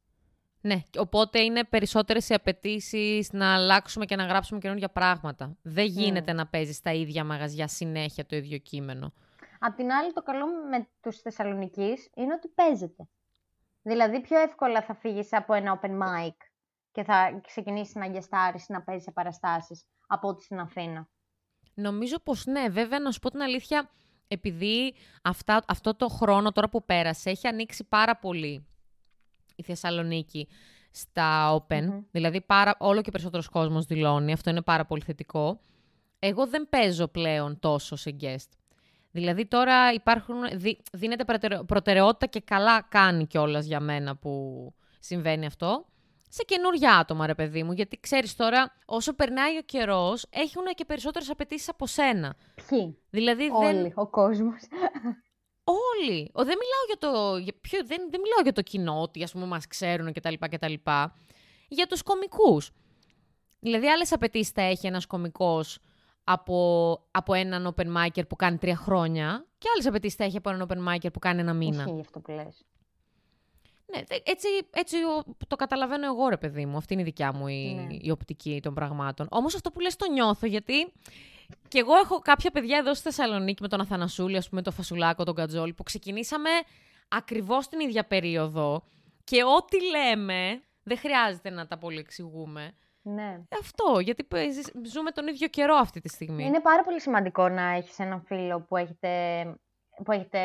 Ναι, 0.62 0.82
οπότε 0.98 1.40
είναι 1.40 1.64
περισσότερες 1.64 2.28
οι 2.28 2.34
απαιτήσεις 2.34 3.32
να 3.32 3.54
αλλάξουμε 3.54 4.04
και 4.04 4.16
να 4.16 4.24
γράψουμε 4.24 4.60
καινούργια 4.60 4.88
πράγματα. 4.88 5.56
Δεν 5.62 5.84
γίνεται 5.84 6.32
να 6.32 6.46
παίζεις 6.46 6.76
στα 6.76 6.92
ίδια 6.92 7.24
μαγαζιά 7.24 7.68
συνέχεια 7.68 8.26
το 8.26 8.36
ίδιο 8.36 8.58
κείμενο. 8.58 9.12
Απ' 9.58 9.76
την 9.76 9.92
άλλη, 9.92 10.12
το 10.12 10.22
καλό 10.22 10.46
με 10.70 10.88
τους 11.00 11.20
Θεσσαλονικής 11.20 12.10
είναι 12.14 12.32
ότι 12.32 12.48
παίζεται. 12.48 13.08
Δηλαδή, 13.82 14.20
πιο 14.20 14.38
εύκολα 14.38 14.82
θα 14.82 14.94
φύγεις 14.94 15.32
από 15.32 15.54
ένα 15.54 15.80
open 15.80 15.90
mic 15.90 16.34
και 16.92 17.02
θα 17.02 17.40
ξεκινήσεις 17.46 17.94
να 17.94 18.04
αγιαστάρεις, 18.04 18.68
να 18.68 18.82
παίζεις 18.82 19.04
σε 19.04 19.10
παραστάσεις 19.10 19.86
από 20.06 20.28
ό,τι 20.28 20.42
στην 20.42 20.60
Αθήνα. 20.60 21.08
Νομίζω 21.74 22.18
πως 22.18 22.46
ναι. 22.46 22.68
Βέβαια, 22.68 23.00
να 23.00 23.10
σου 23.10 23.18
πω 23.18 23.30
την 23.30 23.42
αλήθεια, 23.42 23.90
επειδή 24.32 24.94
αυτά, 25.22 25.62
αυτό 25.68 25.94
το 25.94 26.08
χρόνο 26.08 26.52
τώρα 26.52 26.68
που 26.68 26.84
πέρασε 26.84 27.30
έχει 27.30 27.46
ανοίξει 27.46 27.84
πάρα 27.84 28.16
πολύ 28.16 28.66
η 29.56 29.62
Θεσσαλονίκη 29.62 30.48
στα 30.90 31.56
Open. 31.56 32.02
Δηλαδή, 32.10 32.40
πάρα, 32.40 32.76
όλο 32.78 33.02
και 33.02 33.10
περισσότερος 33.10 33.48
κόσμος 33.48 33.84
δηλώνει. 33.84 34.32
Αυτό 34.32 34.50
είναι 34.50 34.62
πάρα 34.62 34.84
πολύ 34.84 35.02
θετικό. 35.02 35.60
Εγώ 36.18 36.46
δεν 36.46 36.68
παίζω 36.68 37.08
πλέον 37.08 37.58
τόσο 37.58 37.96
σε 37.96 38.16
guest. 38.20 38.48
Δηλαδή 39.10 39.46
τώρα 39.46 39.92
υπάρχουν, 39.92 40.36
δίνεται 40.92 41.24
προτεραιότητα 41.66 42.26
και 42.26 42.40
καλά 42.40 42.82
κάνει 42.82 43.26
κιόλας 43.26 43.66
για 43.66 43.80
μένα 43.80 44.16
που 44.16 44.74
συμβαίνει 44.98 45.46
αυτό. 45.46 45.86
Σε 46.32 46.42
καινούργια 46.46 46.96
άτομα, 46.96 47.26
ρε 47.26 47.34
παιδί 47.34 47.62
μου. 47.62 47.72
Γιατί 47.72 48.00
ξέρεις 48.00 48.36
τώρα, 48.36 48.76
όσο 48.84 49.14
περνάει 49.14 49.58
ο 49.58 49.62
καιρός, 49.62 50.26
έχουν 50.30 50.64
και 50.74 50.84
περισσότερες 50.84 51.30
απαιτήσεις 51.30 51.68
από 51.68 51.86
σένα. 51.86 52.36
Ποιοι; 52.68 52.98
Δηλαδή, 53.10 53.50
Όλοι, 53.52 53.82
δεν... 53.82 53.92
ο 53.94 54.06
κόσμος. 54.06 54.60
Όλοι. 55.64 56.30
Ο, 56.32 56.44
δεν, 56.44 56.56
μιλάω 56.58 56.84
για 56.86 56.98
το, 56.98 57.36
για 57.36 57.52
ποιο, 57.60 57.78
δεν, 57.84 57.98
δεν 58.10 58.20
μιλάω 58.20 58.40
για 58.42 58.52
το 58.52 58.62
κοινό, 58.62 59.00
ότι 59.00 59.22
ας 59.22 59.32
πούμε 59.32 59.46
μας 59.46 59.66
ξέρουν 59.66 60.12
κτλ. 60.12 60.34
κτλ. 60.38 60.72
Για 61.68 61.86
τους 61.86 62.02
κομικούς. 62.02 62.70
Δηλαδή, 63.60 63.88
άλλες 63.88 64.12
απαιτήσεις 64.12 64.52
θα 64.52 64.62
έχει 64.62 64.86
ένας 64.86 65.06
κομικός 65.06 65.78
από, 66.24 67.00
από 67.10 67.34
έναν 67.34 67.74
open 67.76 67.96
micer 67.96 68.28
που 68.28 68.36
κάνει 68.36 68.58
τρία 68.58 68.76
χρόνια 68.76 69.46
και 69.58 69.68
άλλες 69.74 69.86
απαιτήσεις 69.86 70.16
θα 70.16 70.24
έχει 70.24 70.36
από 70.36 70.50
έναν 70.50 70.68
open 70.68 70.94
micer 70.94 71.12
που 71.12 71.18
κάνει 71.18 71.40
ένα 71.40 71.52
μήνα. 71.54 71.84
Ισχύει 71.86 72.00
αυτό 72.00 72.20
που 72.20 72.30
λες. 72.30 72.64
Ναι, 73.90 74.02
έτσι, 74.24 74.48
έτσι 74.70 74.96
το 75.46 75.56
καταλαβαίνω 75.56 76.06
εγώ, 76.06 76.28
ρε 76.28 76.36
παιδί 76.36 76.66
μου. 76.66 76.76
Αυτή 76.76 76.92
είναι 76.92 77.02
η 77.02 77.04
δικιά 77.04 77.32
μου 77.32 77.46
η, 77.46 77.74
ναι. 77.74 77.96
η 78.00 78.10
οπτική 78.10 78.60
των 78.62 78.74
πραγμάτων. 78.74 79.26
Όμως 79.30 79.54
αυτό 79.54 79.70
που 79.70 79.80
λες 79.80 79.96
το 79.96 80.10
νιώθω, 80.10 80.46
γιατί 80.46 80.92
και 81.68 81.78
εγώ 81.78 81.94
έχω 81.96 82.18
κάποια 82.18 82.50
παιδιά 82.50 82.78
εδώ 82.78 82.94
στη 82.94 83.02
Θεσσαλονίκη 83.02 83.62
με 83.62 83.68
τον 83.68 83.80
Αθανασούλη, 83.80 84.36
ας 84.36 84.48
πούμε, 84.48 84.62
τον 84.62 84.72
Φασουλάκο, 84.72 85.24
τον 85.24 85.34
Κατζόλη, 85.34 85.72
που 85.72 85.82
ξεκινήσαμε 85.82 86.50
ακριβώς 87.08 87.68
την 87.68 87.80
ίδια 87.80 88.04
περίοδο. 88.04 88.82
Και 89.24 89.44
ό,τι 89.44 89.76
λέμε, 89.90 90.62
δεν 90.82 90.98
χρειάζεται 90.98 91.50
να 91.50 91.66
τα 91.66 91.78
πολύ 91.78 91.98
εξηγούμε. 91.98 92.72
Ναι. 93.02 93.40
Αυτό, 93.60 94.00
γιατί 94.00 94.26
ζούμε 94.92 95.10
τον 95.10 95.26
ίδιο 95.26 95.48
καιρό 95.48 95.74
αυτή 95.74 96.00
τη 96.00 96.08
στιγμή. 96.08 96.44
Είναι 96.44 96.60
πάρα 96.60 96.82
πολύ 96.82 97.00
σημαντικό 97.00 97.48
να 97.48 97.62
έχεις 97.62 97.98
έναν 97.98 98.22
φίλο 98.22 98.60
που 98.60 98.76
έχετε, 98.76 99.42
που 100.04 100.12
έχετε 100.12 100.38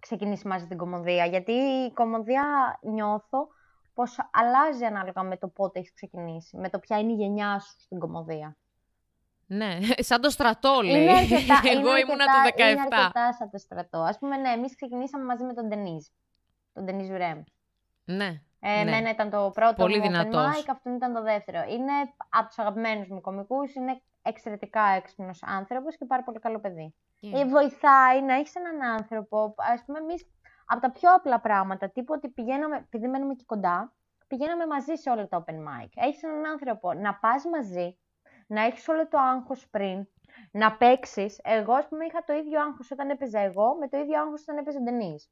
ξεκινήσει 0.00 0.48
μαζί 0.48 0.66
την 0.66 0.76
κομμωδία. 0.76 1.24
Γιατί 1.24 1.52
η 1.52 1.92
κομμωδία 1.92 2.78
νιώθω 2.82 3.48
πως 3.94 4.16
αλλάζει 4.32 4.84
ανάλογα 4.84 5.22
με 5.22 5.36
το 5.36 5.48
πότε 5.48 5.78
έχεις 5.78 5.94
ξεκινήσει, 5.94 6.56
με 6.56 6.68
το 6.68 6.78
ποια 6.78 6.98
είναι 6.98 7.12
η 7.12 7.14
γενιά 7.14 7.58
σου 7.58 7.74
στην 7.80 7.98
κομμωδία. 7.98 8.56
Ναι, 9.46 9.78
σαν 10.08 10.20
το 10.20 10.30
στρατό 10.30 10.80
λέει. 10.84 11.02
Είναι 11.02 11.12
αρκετά, 11.12 11.60
Εγώ 11.64 11.96
ήμουν 11.96 12.18
το 12.18 12.50
17. 12.56 12.58
Είναι 12.58 12.80
αρκετά 12.80 13.32
σαν 13.32 13.50
το 13.50 13.58
στρατό. 13.58 13.98
Ας 13.98 14.18
πούμε, 14.18 14.36
ναι, 14.36 14.48
εμείς 14.48 14.74
ξεκινήσαμε 14.74 15.24
μαζί 15.24 15.44
με 15.44 15.54
τον 15.54 15.68
Ντενίζ. 15.68 16.06
Τον 16.72 16.84
Ντενίζ 16.84 17.08
Ρέμ. 17.08 17.42
Ναι. 18.04 18.42
Ε, 18.60 18.70
ναι. 18.70 18.80
Εμένα 18.80 19.10
ήταν 19.10 19.30
το 19.30 19.50
πρώτο 19.54 19.74
Πολύ 19.74 19.96
μου 19.96 20.02
δυνατός. 20.02 20.46
open 20.46 20.58
mic, 20.58 20.64
αυτόν 20.70 20.94
ήταν 20.94 21.12
το 21.12 21.22
δεύτερο. 21.22 21.58
Είναι 21.68 21.92
από 22.28 22.46
τους 22.46 22.58
αγαπημένους 22.58 23.08
μου 23.08 23.20
κομικούς, 23.20 23.74
είναι 23.74 24.02
εξαιρετικά 24.22 24.82
έξυπνος 24.82 25.42
άνθρωπος 25.42 25.96
και 25.96 26.04
πάρα 26.04 26.22
πολύ 26.22 26.38
καλό 26.38 26.60
παιδί. 26.60 26.94
Yeah. 27.22 27.30
Ε, 27.34 27.44
βοηθάει 27.44 28.22
να 28.22 28.34
έχεις 28.34 28.54
έναν 28.54 28.82
άνθρωπο, 28.82 29.54
ας 29.56 29.84
πούμε 29.84 29.98
εμείς 29.98 30.26
από 30.66 30.80
τα 30.80 30.90
πιο 30.90 31.14
απλά 31.14 31.40
πράγματα, 31.40 31.90
τύπου 31.90 32.12
ότι 32.16 32.28
πηγαίναμε, 32.28 32.76
επειδή 32.76 33.08
μένουμε 33.08 33.34
και 33.34 33.44
κοντά, 33.46 33.92
πηγαίναμε 34.26 34.66
μαζί 34.66 34.94
σε 34.94 35.10
όλα 35.10 35.28
τα 35.28 35.44
open 35.44 35.54
mic. 35.54 35.88
Έχεις 35.94 36.22
έναν 36.22 36.46
άνθρωπο 36.46 36.92
να 36.92 37.14
πας 37.14 37.44
μαζί, 37.44 37.98
να 38.46 38.64
έχεις 38.64 38.88
όλο 38.88 39.08
το 39.08 39.18
άγχος 39.18 39.68
πριν, 39.70 40.08
να 40.50 40.76
παίξεις. 40.76 41.40
Εγώ, 41.42 41.72
ας 41.72 41.88
πούμε, 41.88 42.04
είχα 42.04 42.24
το 42.24 42.32
ίδιο 42.32 42.60
άγχος 42.60 42.90
όταν 42.90 43.10
έπαιζα 43.10 43.38
εγώ, 43.38 43.76
με 43.80 43.88
το 43.88 43.98
ίδιο 43.98 44.20
άγχος 44.20 44.42
όταν 44.42 44.56
έπαιζε 44.56 44.78
ο 44.78 44.82
Ντενής. 44.82 45.30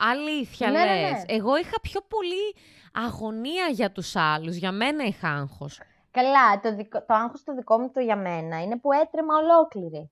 Αλήθεια 0.00 0.70
ναι, 0.70 0.84
ναι 0.84 1.00
λες. 1.00 1.10
Ναι, 1.10 1.22
Εγώ 1.26 1.56
είχα 1.56 1.80
πιο 1.80 2.00
πολύ 2.00 2.54
αγωνία 2.92 3.66
για 3.66 3.92
τους 3.92 4.16
άλλους. 4.16 4.56
Για 4.56 4.72
μένα 4.72 5.04
είχα 5.04 5.28
άγχος. 5.28 5.80
Καλά, 6.16 6.60
το, 6.60 6.74
δικο... 6.74 7.04
το 7.04 7.14
άγχος 7.14 7.44
το 7.44 7.54
δικό 7.54 7.78
μου 7.78 7.90
το 7.90 8.00
για 8.00 8.16
μένα 8.16 8.62
είναι 8.62 8.78
που 8.78 8.92
έτρεμα 8.92 9.34
ολόκληρη. 9.36 10.10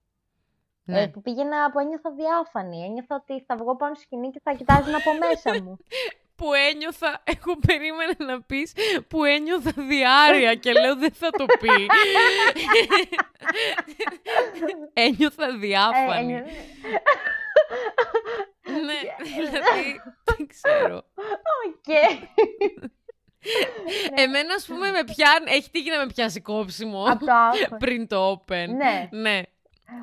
Ναι. 0.85 1.03
Ε, 1.03 1.07
που 1.07 1.23
πήγαινα, 1.23 1.71
που 1.71 1.79
ένιωθα 1.79 2.11
διάφανη. 2.11 2.85
Ένιωθα 2.85 3.15
ότι 3.15 3.45
θα 3.47 3.57
βγω 3.57 3.77
πάνω 3.77 3.95
σκηνή 3.95 4.31
και 4.31 4.41
θα 4.43 4.53
κοιτάζουν 4.53 4.95
από 4.95 5.11
μέσα 5.19 5.63
μου. 5.63 5.77
που 6.37 6.53
ένιωθα, 6.53 7.23
έχω 7.25 7.59
περίμενα 7.67 8.15
να 8.19 8.43
πεις, 8.43 8.73
που 9.09 9.25
ένιωθα 9.25 9.73
διάρροια 9.77 10.55
και 10.55 10.73
λέω 10.73 10.97
δεν 10.97 11.13
θα 11.13 11.31
το 11.31 11.45
πει. 11.61 11.87
ένιωθα 15.05 15.57
διάφανη. 15.59 16.35
Ε, 16.35 16.41
ναι, 18.71 19.01
δηλαδή, 19.35 20.01
δεν 20.25 20.47
ξέρω. 20.47 20.97
Οκ. 21.67 21.89
Εμένα, 24.23 24.55
ας 24.55 24.67
πούμε, 24.67 24.91
με 24.91 25.05
πιάνει. 25.05 25.51
Έχει 25.51 25.71
τύχει 25.71 25.91
να 25.91 25.99
με 25.99 26.07
πιάσει 26.07 26.41
κόψιμο. 26.41 27.05
Πριν 27.79 28.07
το 28.07 28.33
Open. 28.33 28.69
Ναι. 28.69 29.09
ναι. 29.11 29.43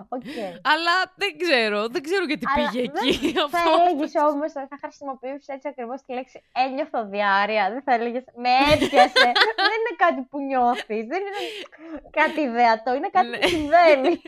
Okay. 0.09 0.51
Αλλά 0.73 0.95
δεν 1.15 1.31
ξέρω, 1.37 1.87
δεν 1.87 2.01
ξέρω 2.03 2.23
γιατί 2.25 2.45
πήγε 2.55 2.81
εκεί. 2.83 3.31
Δεν 3.31 3.49
θα 3.49 3.59
έλεγες 3.89 4.13
όμως, 4.31 4.51
θα 4.51 4.77
χρησιμοποιήσεις 4.81 5.47
έτσι 5.47 5.67
ακριβώς 5.67 6.01
τη 6.01 6.13
λέξη 6.13 6.41
ένιωθα 6.65 7.05
διάρροια. 7.05 7.69
Δεν 7.71 7.81
θα 7.81 7.93
έλεγες 7.93 8.23
με 8.35 8.49
έπιασε. 8.73 9.29
δεν 9.65 9.71
είναι 9.77 9.95
κάτι 9.97 10.21
που 10.29 10.39
νιώθεις. 10.39 11.05
Δεν 11.11 11.21
είναι 11.27 11.43
κάτι 12.11 12.41
ιδεατό. 12.41 12.93
Είναι 12.95 13.09
κάτι 13.11 13.29
που 13.29 13.37
ναι. 13.41 13.47
συμβαίνει. 13.47 14.21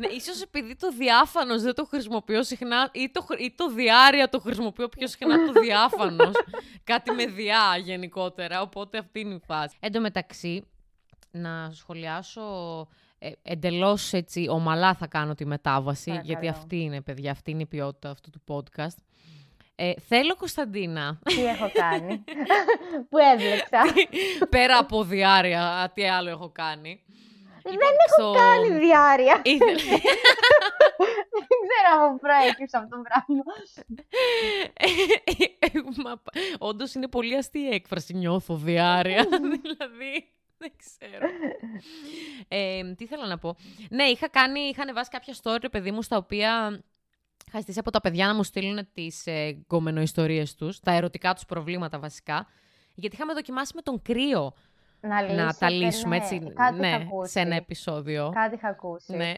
Ναι, 0.00 0.06
ίσως 0.06 0.42
επειδή 0.42 0.76
το 0.76 0.90
διάφανος 0.90 1.62
δεν 1.62 1.74
το 1.74 1.84
χρησιμοποιώ 1.84 2.42
συχνά 2.42 2.90
ή 2.92 3.10
το, 3.10 3.26
ή 3.38 3.54
το 3.56 3.70
διάρρεια 3.70 4.28
το 4.28 4.40
χρησιμοποιώ 4.40 4.88
πιο 4.88 5.06
συχνά 5.06 5.52
το 5.52 5.60
διάφανος. 5.60 6.34
Κάτι 6.84 7.10
με 7.10 7.26
διά 7.26 7.76
γενικότερα, 7.82 8.60
οπότε 8.60 8.98
αυτή 8.98 9.20
είναι 9.20 9.34
η 9.34 9.40
φάση. 9.46 9.76
Εν 9.80 9.92
τω 9.92 10.00
μεταξύ, 10.00 10.62
να 11.30 11.70
σχολιάσω 11.72 12.42
ε, 13.18 13.30
εντελώς 13.42 14.12
έτσι 14.12 14.46
ομαλά 14.50 14.94
θα 14.94 15.06
κάνω 15.06 15.34
τη 15.34 15.46
μετάβαση, 15.46 16.20
γιατί 16.22 16.48
αυτή 16.48 16.80
είναι, 16.80 17.00
παιδιά, 17.00 17.30
αυτή 17.30 17.50
είναι 17.50 17.62
η 17.62 17.66
ποιότητα 17.66 18.10
αυτού 18.10 18.30
του 18.30 18.42
podcast. 18.48 18.96
Ε, 19.74 19.92
θέλω, 20.08 20.36
Κωνσταντίνα. 20.36 21.18
Τι 21.24 21.44
έχω 21.44 21.70
κάνει; 21.82 22.24
Που 23.08 23.18
έβλεξα. 23.34 23.78
Πέρα 24.48 24.78
από 24.78 25.04
διάρκεια, 25.04 25.90
τι 25.94 26.08
άλλο 26.08 26.28
έχω 26.30 26.50
κάνει. 26.50 27.02
Δεν 27.70 27.94
έχω 28.08 28.32
κάνει 28.34 28.78
διάρκεια. 28.78 29.40
Δεν 31.48 31.58
ξέρω 31.64 31.90
αν 32.02 32.18
προέκυψε 32.18 32.76
αυτό 32.76 32.96
το 32.96 33.02
πράγμα. 33.02 33.42
Όντως 36.58 36.94
είναι 36.94 37.08
πολύ 37.08 37.36
αστεία 37.36 37.70
έκφραση 37.70 38.14
νιώθω 38.14 38.56
διάρκεια. 38.56 39.26
δηλαδή. 39.62 40.32
Δεν 40.58 40.72
ξέρω. 40.76 41.26
Ε, 42.48 42.94
τι 42.94 43.06
θέλω 43.06 43.24
να 43.24 43.38
πω. 43.38 43.56
Ναι, 43.90 44.04
είχα 44.04 44.28
κάνει, 44.28 44.60
είχα 44.60 44.82
ανεβάσει 44.82 45.10
κάποια 45.10 45.34
story, 45.42 45.70
παιδί 45.70 45.90
μου, 45.90 46.02
στα 46.02 46.16
οποία 46.16 46.80
είχα 47.48 47.58
ζητήσει 47.58 47.78
από 47.78 47.90
τα 47.90 48.00
παιδιά 48.00 48.26
να 48.26 48.34
μου 48.34 48.44
στείλουν 48.44 48.88
τις 48.92 49.26
ε, 49.26 49.52
γκομενοϊστορίες 49.52 50.54
τους, 50.54 50.80
τα 50.80 50.92
ερωτικά 50.92 51.34
τους 51.34 51.44
προβλήματα 51.44 51.98
βασικά, 51.98 52.46
γιατί 52.94 53.14
είχαμε 53.14 53.32
δοκιμάσει 53.32 53.72
με 53.74 53.82
τον 53.82 54.02
κρύο 54.02 54.52
να, 55.00 55.32
να 55.32 55.54
τα 55.54 55.70
λύσουμε 55.70 56.16
ναι, 56.16 56.22
έτσι 56.24 56.52
κάτι 56.54 56.78
ναι, 56.78 57.06
σε 57.22 57.40
ένα 57.40 57.54
επεισόδιο. 57.54 58.30
Κάτι 58.34 58.54
είχα 58.54 58.68
ακούσει. 58.68 59.16
Ναι. 59.16 59.32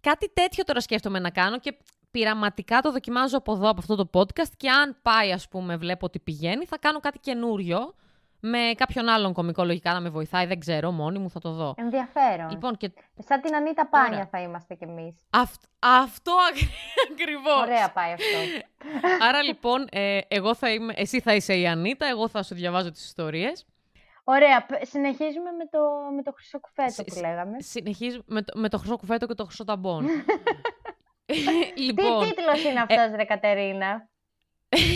Κάτι 0.00 0.32
τέτοιο 0.32 0.64
τώρα 0.64 0.80
σκέφτομαι 0.80 1.18
να 1.18 1.30
κάνω 1.30 1.58
και 1.58 1.76
πειραματικά 2.10 2.80
το 2.80 2.92
δοκιμάζω 2.92 3.36
από 3.38 3.52
εδώ, 3.52 3.68
από 3.68 3.78
αυτό 3.78 3.94
το 3.96 4.10
podcast 4.12 4.52
και 4.56 4.70
αν 4.70 4.96
πάει, 5.02 5.32
ας 5.32 5.48
πούμε, 5.48 5.76
βλέπω 5.76 6.06
ότι 6.06 6.18
πηγαίνει, 6.18 6.64
θα 6.64 6.78
κάνω 6.78 7.00
κάτι 7.00 7.18
καινούριο 7.18 7.94
με 8.40 8.58
κάποιον 8.76 9.08
άλλον 9.08 9.32
κομικό 9.32 9.64
λογικά 9.64 9.92
να 9.92 10.00
με 10.00 10.08
βοηθάει, 10.08 10.46
δεν 10.46 10.58
ξέρω, 10.60 10.90
μόνη 10.90 11.18
μου 11.18 11.30
θα 11.30 11.40
το 11.40 11.50
δω. 11.50 11.74
Ενδιαφέρον. 11.76 12.50
Λοιπόν, 12.50 12.76
και... 12.76 12.92
Σαν 13.18 13.40
την 13.40 13.54
Ανίτα 13.54 13.88
Πάνια 13.88 14.26
θα 14.30 14.40
είμαστε 14.40 14.74
κι 14.74 14.84
εμείς. 14.84 15.16
Αυτό 15.78 16.32
ακριβώς. 17.10 17.60
Ωραία 17.62 17.92
πάει 17.92 18.12
αυτό. 18.12 18.66
Άρα 19.24 19.42
λοιπόν, 19.42 19.86
ε, 19.90 20.18
εγώ 20.28 20.54
θα 20.54 20.72
είμαι, 20.72 20.92
εσύ 20.96 21.20
θα 21.20 21.34
είσαι 21.34 21.54
η 21.54 21.66
Ανίτα, 21.66 22.06
εγώ 22.06 22.28
θα 22.28 22.42
σου 22.42 22.54
διαβάζω 22.54 22.90
τις 22.90 23.04
ιστορίες. 23.04 23.66
Ωραία. 24.34 24.66
Συνεχίζουμε 24.82 25.50
με 25.50 25.66
το, 25.70 25.80
με 26.16 26.22
το 26.22 26.32
χρυσό 26.32 26.60
κουφέτο 26.60 27.04
που 27.04 27.20
λέγαμε. 27.20 27.56
Συνεχίζουμε 27.60 28.24
με 28.26 28.42
το, 28.42 28.58
με 28.58 28.68
το 28.68 28.78
χρυσό 28.78 28.96
κουφέτο 28.96 29.26
και 29.26 29.34
το 29.34 29.44
χρυσό 29.44 29.64
ταμπόν. 29.64 30.06
λοιπόν, 31.86 32.20
Τι 32.20 32.28
τίτλος 32.28 32.64
είναι 32.64 32.80
αυτός, 32.80 33.12
ε... 33.12 33.16
ρε 33.16 33.24
Κατερίνα; 33.24 34.08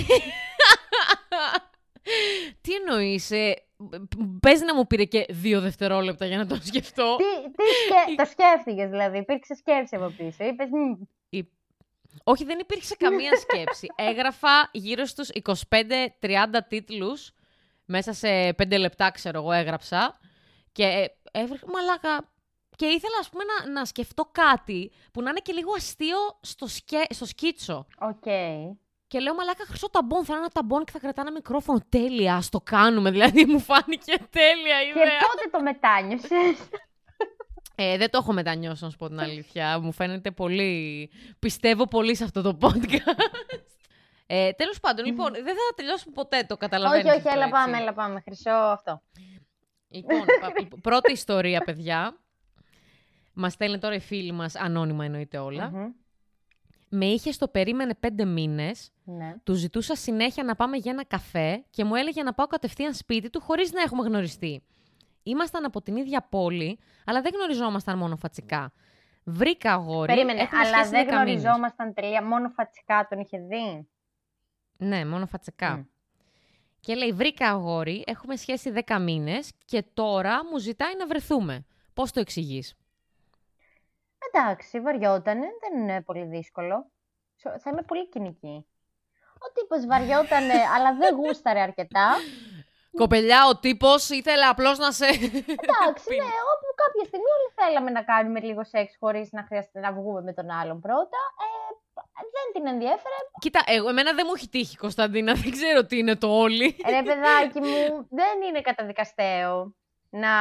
Τι 2.61 2.75
εννοείς, 2.75 3.31
ε, 3.31 3.55
Παίζει 4.41 4.65
να 4.65 4.75
μου 4.75 4.87
πήρε 4.87 5.05
και 5.05 5.27
δύο 5.29 5.61
δευτερόλεπτα 5.61 6.27
για 6.27 6.37
να 6.37 6.47
το 6.47 6.55
σκεφτώ. 6.63 7.17
Τι, 7.17 7.51
τι 7.51 7.65
σκέ... 7.65 8.23
το 8.23 8.25
σκέφτηκες 8.31 8.91
δηλαδή, 8.91 9.19
υπήρξε 9.19 9.55
σκέψη 9.55 9.97
από 9.97 10.15
πίσω. 10.17 10.45
Είπες, 10.45 10.69
Όχι, 12.25 12.45
δεν 12.45 12.59
υπήρξε 12.59 12.97
καμία 12.99 13.37
σκέψη. 13.37 13.87
Έγραφα 13.95 14.71
γύρω 14.73 15.05
στους 15.05 15.31
25-30 15.69 15.97
τίτλους, 16.69 17.35
μέσα 17.85 18.13
σε 18.13 18.49
5 18.49 18.79
λεπτά 18.79 19.11
ξέρω 19.11 19.39
εγώ 19.39 19.53
έγραψα. 19.53 20.19
Και 20.73 20.85
ε, 20.85 21.07
έβρεχα, 21.33 21.67
μαλάκα, 21.71 22.35
και 22.77 22.87
ήθελα, 22.87 23.19
ας 23.21 23.29
πούμε, 23.29 23.45
να, 23.45 23.73
να 23.73 23.85
σκεφτώ 23.85 24.29
κάτι 24.33 24.93
που 25.13 25.23
να 25.23 25.31
είναι 25.31 25.41
και 25.43 25.53
λίγο 25.53 25.73
αστείο 25.77 26.19
στο, 26.41 26.67
σκε... 26.67 27.01
στο 27.11 27.25
σκίτσο. 27.25 27.87
Ok. 27.99 28.17
Okay. 28.25 28.77
Και 29.07 29.19
λέω, 29.19 29.35
μαλάκα, 29.35 29.65
χρυσό 29.67 29.91
ταμπόν. 29.91 30.25
Θα 30.25 30.33
είναι 30.33 30.43
ένα 30.43 30.51
ταμπόν 30.53 30.85
και 30.85 30.93
θα 30.93 30.99
κρατά 30.99 31.21
ένα 31.21 31.33
μικρόφωνο. 31.33 31.81
Τέλεια, 31.89 32.35
ας 32.35 32.49
το 32.49 32.61
κάνουμε. 32.61 33.11
Δηλαδή, 33.15 33.45
μου 33.45 33.61
φάνηκε 33.61 34.13
τέλεια 34.31 34.83
η 34.85 34.89
ιδέα. 34.89 35.05
Και 35.05 35.11
πότε 35.21 35.51
το 35.51 35.63
μετάνιωσες; 35.63 36.69
Ε, 37.75 37.97
δεν 37.97 38.11
το 38.11 38.19
έχω 38.21 38.33
μετανιώσει, 38.33 38.85
να 38.85 38.91
σου 38.91 38.97
πω 38.97 39.09
την 39.09 39.21
αλήθεια. 39.21 39.79
Μου 39.79 39.93
φαίνεται 39.93 40.31
πολύ. 40.31 41.11
Πιστεύω 41.39 41.89
πολύ 41.89 42.17
σε 42.17 42.25
αυτό 42.25 42.43
το 42.43 42.59
podcast. 42.61 43.55
Ε, 44.27 44.53
Τέλος 44.53 44.81
πάντων, 44.81 45.05
λοιπόν, 45.05 45.33
δεν 45.33 45.45
θα 45.45 45.75
τελειώσουμε 45.77 46.15
ποτέ, 46.15 46.43
το 46.49 46.57
καταλαβαίνετε. 46.57 47.09
Όχι, 47.09 47.19
όχι, 47.19 47.37
έλα 47.37 47.49
πάμε, 47.49 47.79
έλα 47.79 47.93
πάμε. 47.93 48.21
Χρυσό 48.21 48.51
αυτό. 48.51 49.03
Λοιπόν, 49.89 50.25
πρώτη 50.89 51.13
ιστορία, 51.13 51.61
παιδιά. 51.61 52.19
Μας 53.33 53.53
στέλνει 53.53 53.79
τώρα 53.79 53.95
η 53.95 54.01
φίλη 54.01 54.33
μας, 54.33 54.57
ανώνυμα 54.57 55.05
εννοείται 55.05 55.39
με 56.95 57.05
είχε 57.05 57.33
στο 57.33 57.49
περίμενε 57.49 57.95
πέντε 57.95 58.25
μήνες. 58.25 58.93
Ναι. 59.05 59.35
Του 59.43 59.55
ζητούσα 59.55 59.95
συνέχεια 59.95 60.45
να 60.45 60.55
πάμε 60.55 60.77
για 60.77 60.93
ένα 60.93 61.05
καφέ 61.05 61.65
και 61.71 61.85
μου 61.85 61.95
έλεγε 61.95 62.23
να 62.23 62.35
πάω 62.35 62.47
κατευθείαν 62.47 62.95
σπίτι 62.95 63.31
του 63.31 63.41
χωρίς 63.41 63.73
να 63.73 63.83
έχουμε 63.83 64.07
γνωριστεί. 64.07 64.63
Ήμασταν 65.23 65.65
από 65.65 65.83
την 65.83 65.97
ίδια 65.97 66.27
πόλη, 66.31 66.79
αλλά 67.07 67.21
δεν 67.21 67.33
γνωριζόμασταν 67.35 67.99
μόνο 67.99 68.17
φατσικά. 68.17 68.73
Βρήκα 69.25 69.73
αγόρι. 69.73 70.13
Περίμενε, 70.13 70.49
αλλά 70.65 70.89
δεν 70.89 71.09
γνωριζόμασταν 71.09 71.95
τελεία. 71.95 72.23
Μόνο 72.25 72.49
φατσικά 72.49 73.07
τον 73.11 73.19
είχε 73.19 73.39
δει; 73.39 73.89
Ναι, 74.77 75.05
μόνο 75.05 75.27
φατσικά. 75.27 75.87
Και 76.81 76.95
λέει: 76.95 77.13
Βρήκα 77.13 77.49
αγόρι, 77.49 78.05
έχουμε 78.07 78.37
σχέση 78.37 78.73
10 78.87 78.99
μήνες 79.01 79.53
και 79.65 79.85
τώρα 79.95 80.45
μου 80.45 80.59
ζητάει 80.59 80.97
να 80.97 81.07
βρεθούμε. 81.07 81.65
Πώς 81.95 82.13
το 82.13 82.21
εξηγείς; 82.21 82.75
Εντάξει, 84.33 84.81
βαριότανε, 84.81 85.47
δεν 85.61 85.81
είναι 85.81 86.03
πολύ 86.03 86.25
δύσκολο. 86.25 86.91
Θα 87.37 87.71
είμαι 87.71 87.83
πολύ 87.83 88.09
κοινική. 88.09 88.67
Ο 89.35 89.53
τύπος 89.53 89.87
βαριότανε, 89.87 90.55
αλλά 90.75 90.95
δεν 90.95 91.15
γούσταρε 91.15 91.61
αρκετά. 91.61 92.15
Κοπελιά, 92.97 93.47
ο 93.47 93.59
τύπος 93.59 94.09
ήθελε 94.09 94.45
απλώς 94.45 94.79
να 94.79 94.93
σε. 94.93 95.07
Εντάξει, 95.07 96.15
ναι, 96.21 96.35
όπου 96.53 96.69
κάποια 96.83 97.05
στιγμή 97.07 97.31
όλοι 97.37 97.49
θέλαμε 97.55 97.91
να 97.91 98.03
κάνουμε 98.03 98.41
λίγο 98.41 98.65
σεξ 98.65 98.97
χωρίς 99.01 99.33
να 99.33 99.43
χρειάζεται 99.43 99.81
να 99.81 99.93
βγούμε 99.93 100.23
με 100.23 100.33
τον 100.33 100.51
άλλον 100.51 100.81
πρώτα. 100.81 101.19
Ε, 101.45 101.75
δεν 102.15 102.47
την 102.53 102.67
ενδιέφερε. 102.67 103.15
Κοίτα, 103.39 103.63
εγώ, 103.67 103.89
εμένα 103.89 104.13
δεν 104.13 104.25
μου 104.29 104.33
έχει 104.37 104.49
τύχει, 104.49 104.77
Κωνσταντίνα. 104.77 105.35
Δεν 105.43 105.51
ξέρω 105.51 105.87
τι 105.87 105.99
είναι 105.99 106.17
το 106.17 106.29
όλοι. 106.39 106.77
Ρε, 106.89 107.03
παιδάκι 107.03 107.61
μου, 107.61 107.87
δεν 108.21 108.43
είναι 108.49 108.61
καταδικαστέο 108.61 109.75
να, 110.11 110.35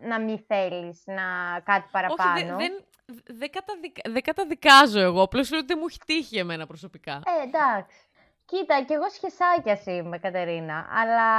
να 0.00 0.20
μην 0.20 0.38
θέλεις 0.46 1.02
να 1.06 1.60
κάτι 1.64 1.88
παραπάνω. 1.90 2.56
Όχι, 2.56 2.66
δεν, 2.66 2.84
δεν 3.26 3.50
καταδικα... 3.50 4.20
καταδικάζω 4.20 5.00
εγώ, 5.00 5.22
απλώς 5.22 5.50
λέω 5.50 5.60
ότι 5.60 5.74
μου 5.74 5.84
έχει 5.88 5.98
τύχει 6.06 6.38
εμένα 6.38 6.66
προσωπικά. 6.66 7.12
Ε, 7.12 7.42
εντάξει. 7.42 7.98
Κοίτα, 8.44 8.82
κι 8.82 8.92
εγώ 8.92 9.08
σχεσάκια 9.08 9.80
είμαι, 9.84 10.18
Κατερίνα, 10.18 10.86
αλλά 10.90 11.30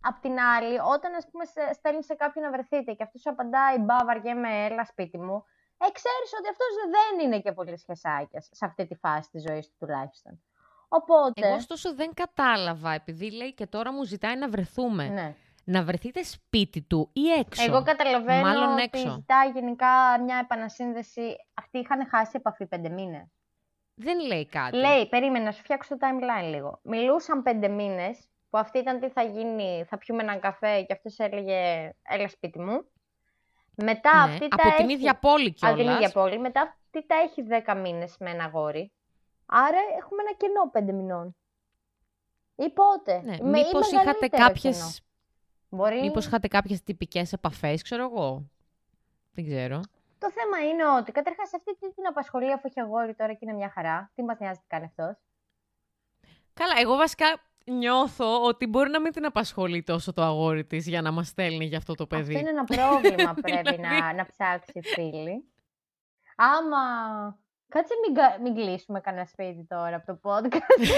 απ' 0.00 0.20
την 0.20 0.38
άλλη, 0.40 0.78
όταν 0.94 1.14
ας 1.14 1.28
πούμε 1.30 1.44
στέλνεις 1.72 2.04
σε 2.04 2.14
κάποιον 2.14 2.44
να 2.44 2.50
βρεθείτε 2.50 2.92
και 2.92 3.02
αυτός 3.02 3.20
σου 3.20 3.30
απαντάει 3.30 3.78
«Μπα, 3.78 4.04
βαριέμαι, 4.04 4.64
έλα 4.64 4.84
σπίτι 4.84 5.18
μου», 5.18 5.44
ε, 5.78 5.90
ξέρεις 5.92 6.30
ότι 6.38 6.48
αυτός 6.48 6.68
δεν 6.90 7.26
είναι 7.26 7.40
και 7.40 7.52
πολύ 7.52 7.78
σχεσάκιας 7.78 8.48
σε 8.52 8.64
αυτή 8.64 8.86
τη 8.86 8.94
φάση 8.94 9.30
της 9.30 9.42
ζωής 9.48 9.66
του 9.66 9.74
τουλάχιστον. 9.78 10.42
Οπότε... 10.88 11.46
Εγώ 11.46 11.54
ωστόσο 11.54 11.94
δεν 11.94 12.14
κατάλαβα, 12.14 12.90
επειδή 12.90 13.30
λέει 13.30 13.54
και 13.54 13.66
τώρα 13.66 13.92
μου 13.92 14.04
ζητάει 14.04 14.36
να 14.36 14.48
βρεθούμε. 14.48 15.08
Ναι 15.08 15.36
να 15.64 15.82
βρεθείτε 15.82 16.22
σπίτι 16.22 16.82
του 16.82 17.10
ή 17.12 17.30
έξω. 17.30 17.64
Εγώ 17.64 17.82
καταλαβαίνω 17.82 18.40
Μάλλον 18.40 18.72
ότι 18.72 18.82
έξω. 18.82 19.10
ζητάει 19.10 19.50
γενικά 19.50 20.20
μια 20.24 20.38
επανασύνδεση. 20.42 21.36
Αυτοί 21.54 21.78
είχαν 21.78 22.08
χάσει 22.08 22.32
επαφή 22.34 22.66
πέντε 22.66 22.88
μήνες. 22.88 23.26
Δεν 23.94 24.20
λέει 24.20 24.46
κάτι. 24.46 24.76
Λέει, 24.76 25.08
περίμενα, 25.08 25.44
να 25.44 25.52
σου 25.52 25.62
φτιάξω 25.62 25.96
το 25.96 26.06
timeline 26.06 26.50
λίγο. 26.50 26.80
Μιλούσαν 26.82 27.42
πέντε 27.42 27.68
μήνες, 27.68 28.28
που 28.50 28.58
αυτή 28.58 28.78
ήταν 28.78 29.00
τι 29.00 29.08
θα 29.08 29.22
γίνει, 29.22 29.84
θα 29.88 29.98
πιούμε 29.98 30.22
έναν 30.22 30.40
καφέ 30.40 30.82
και 30.82 30.92
αυτός 30.92 31.18
έλεγε 31.18 31.90
έλα 32.02 32.28
σπίτι 32.28 32.60
μου. 32.60 32.92
Μετά 33.76 34.26
ναι, 34.26 34.32
αυτή 34.32 34.44
από 34.44 34.56
τα 34.56 34.74
την 34.76 34.88
ίδια 34.88 35.18
πόλη 35.18 35.52
κιόλας. 35.52 35.78
Από 35.78 35.88
την 35.88 35.96
ίδια 35.96 36.10
πόλη. 36.10 36.38
Μετά 36.38 36.60
αυτή 36.60 37.06
τα 37.06 37.14
έχει 37.14 37.42
δέκα 37.42 37.74
μήνες 37.74 38.16
με 38.18 38.30
ένα 38.30 38.46
γόρι. 38.46 38.92
Άρα 39.46 39.78
έχουμε 39.98 40.22
ένα 40.22 40.32
κενό 40.36 40.70
πέντε 40.70 40.92
μηνών. 40.92 41.36
Ή 42.56 42.70
πότε. 42.70 43.20
Ναι, 43.24 43.38
μήπως 43.42 43.90
είχατε 43.90 44.28
κάποιες 44.28 45.04
Μπορεί... 45.68 46.00
Μήπως 46.00 46.26
είχατε 46.26 46.48
κάποιες 46.48 46.82
τυπικές 46.82 47.32
επαφές, 47.32 47.82
ξέρω 47.82 48.04
εγώ. 48.04 48.50
Δεν 49.32 49.44
ξέρω. 49.44 49.80
Το 50.18 50.30
θέμα 50.30 50.66
είναι 50.68 50.86
ότι 50.98 51.12
καταρχάς 51.12 51.54
αυτή 51.54 51.76
την 51.76 52.06
απασχολεί 52.08 52.52
αφού 52.52 52.66
έχει 52.66 52.80
αγόρι 52.80 53.14
τώρα 53.14 53.32
και 53.32 53.38
είναι 53.40 53.52
μια 53.52 53.70
χαρά. 53.70 54.10
Τι 54.14 54.22
μας 54.22 54.38
νοιάζει 54.38 54.58
τι 54.58 54.66
κάνει 54.66 54.84
αυτός; 54.84 55.16
Καλά, 56.54 56.72
εγώ 56.80 56.96
βασικά 56.96 57.26
νιώθω 57.64 58.42
ότι 58.42 58.66
μπορεί 58.66 58.90
να 58.90 59.00
μην 59.00 59.12
την 59.12 59.24
απασχολεί 59.24 59.82
τόσο 59.82 60.12
το 60.12 60.22
αγόρι 60.22 60.64
της 60.64 60.86
για 60.86 61.02
να 61.02 61.10
μας 61.10 61.28
στέλνει 61.28 61.64
για 61.64 61.78
αυτό 61.78 61.94
το 61.94 62.06
παιδί. 62.06 62.36
Αυτό 62.36 62.38
είναι 62.38 62.50
ένα 62.50 62.64
πρόβλημα 62.64 63.34
πρέπει 63.42 63.80
να, 63.80 63.88
δηλαδή. 63.88 64.16
να 64.16 64.26
ψάξει 64.26 64.80
φίλη. 64.82 65.52
Άμα... 66.36 66.78
Κάτσε 67.68 67.94
μην, 68.02 68.42
μην 68.42 68.54
κλείσουμε 68.54 69.00
κανένα 69.00 69.26
σπίτι 69.26 69.66
τώρα 69.68 69.96
από 69.96 70.06
το 70.06 70.20
podcast. 70.22 70.80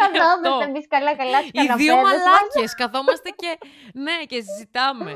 Καθόμαστε 0.00 0.64
εμείς 0.64 0.86
καλά-καλά 0.86 1.40
Οι 1.40 1.74
δύο 1.76 1.96
μαλάκες. 1.96 2.74
Καθόμαστε 2.74 3.30
και. 3.30 3.58
ναι, 3.94 4.24
και 4.26 4.40
συζητάμε. 4.40 5.10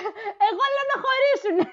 Εγώ 0.46 0.62
λέω 0.74 0.86
να 0.92 0.98
χωρίσουν. 1.04 1.70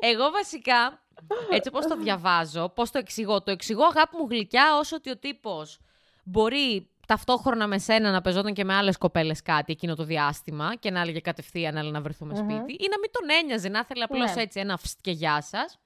Εγώ 0.00 0.30
βασικά, 0.30 1.02
έτσι 1.50 1.68
όπως 1.68 1.86
το 1.86 1.96
διαβάζω, 1.96 2.68
πώς 2.68 2.90
το 2.90 2.98
εξηγώ. 2.98 3.42
Το 3.42 3.50
εξηγώ 3.50 3.84
αγάπη 3.84 4.16
μου 4.16 4.26
γλυκιά 4.30 4.76
όσο 4.78 4.96
ότι 4.96 5.10
ο 5.10 5.16
τύπος 5.16 5.78
μπορεί 6.24 6.88
ταυτόχρονα 7.06 7.66
με 7.66 7.78
σένα 7.78 8.10
να 8.10 8.20
πεζόταν 8.20 8.54
και 8.54 8.64
με 8.64 8.74
άλλες 8.74 8.96
κοπέλες 8.98 9.42
κάτι 9.42 9.72
εκείνο 9.72 9.94
το 9.94 10.04
διάστημα 10.04 10.74
και 10.76 10.90
να 10.90 11.00
έλεγε 11.00 11.20
κατευθείαν 11.20 11.76
αλλά 11.76 11.90
να 11.90 12.00
βρεθουμε 12.00 12.34
σπίτι 12.34 12.72
ή 12.72 12.86
να 12.90 12.98
μην 12.98 13.10
τον 13.10 13.30
ένοιαζε, 13.42 13.68
να 13.68 13.78
ήθελε 13.78 14.04
απλώς 14.04 14.34
ναι. 14.34 14.42
έτσι 14.42 14.60
ένα 14.60 14.76
φστ 14.76 14.98
και 15.00 15.10
γεια 15.10 15.42
σας. 15.42 15.78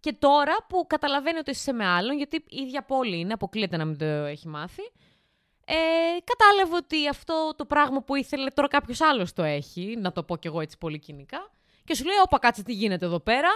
Και 0.00 0.12
τώρα 0.12 0.56
που 0.68 0.86
καταλαβαίνει 0.86 1.38
ότι 1.38 1.50
είσαι 1.50 1.72
με 1.72 1.86
άλλον, 1.86 2.16
γιατί 2.16 2.36
η 2.36 2.62
ίδια 2.62 2.82
πόλη 2.82 3.18
είναι, 3.18 3.32
αποκλείεται 3.32 3.76
να 3.76 3.84
μην 3.84 3.98
το 3.98 4.04
έχει 4.04 4.48
μάθει, 4.48 4.82
ε, 5.64 5.74
κατάλαβε 6.24 6.76
ότι 6.76 7.08
αυτό 7.08 7.54
το 7.56 7.64
πράγμα 7.64 8.02
που 8.02 8.14
ήθελε 8.14 8.50
τώρα 8.50 8.68
κάποιος 8.68 9.00
άλλος 9.00 9.32
το 9.32 9.42
έχει, 9.42 9.96
να 9.98 10.12
το 10.12 10.22
πω 10.22 10.36
κι 10.36 10.46
εγώ 10.46 10.60
έτσι 10.60 10.78
πολύ 10.78 10.98
κοινικά. 10.98 11.50
Και 11.84 11.94
σου 11.94 12.04
λέει: 12.04 12.16
Όπα, 12.24 12.38
κάτσε 12.38 12.62
τι 12.62 12.72
γίνεται 12.72 13.04
εδώ 13.04 13.20
πέρα. 13.20 13.48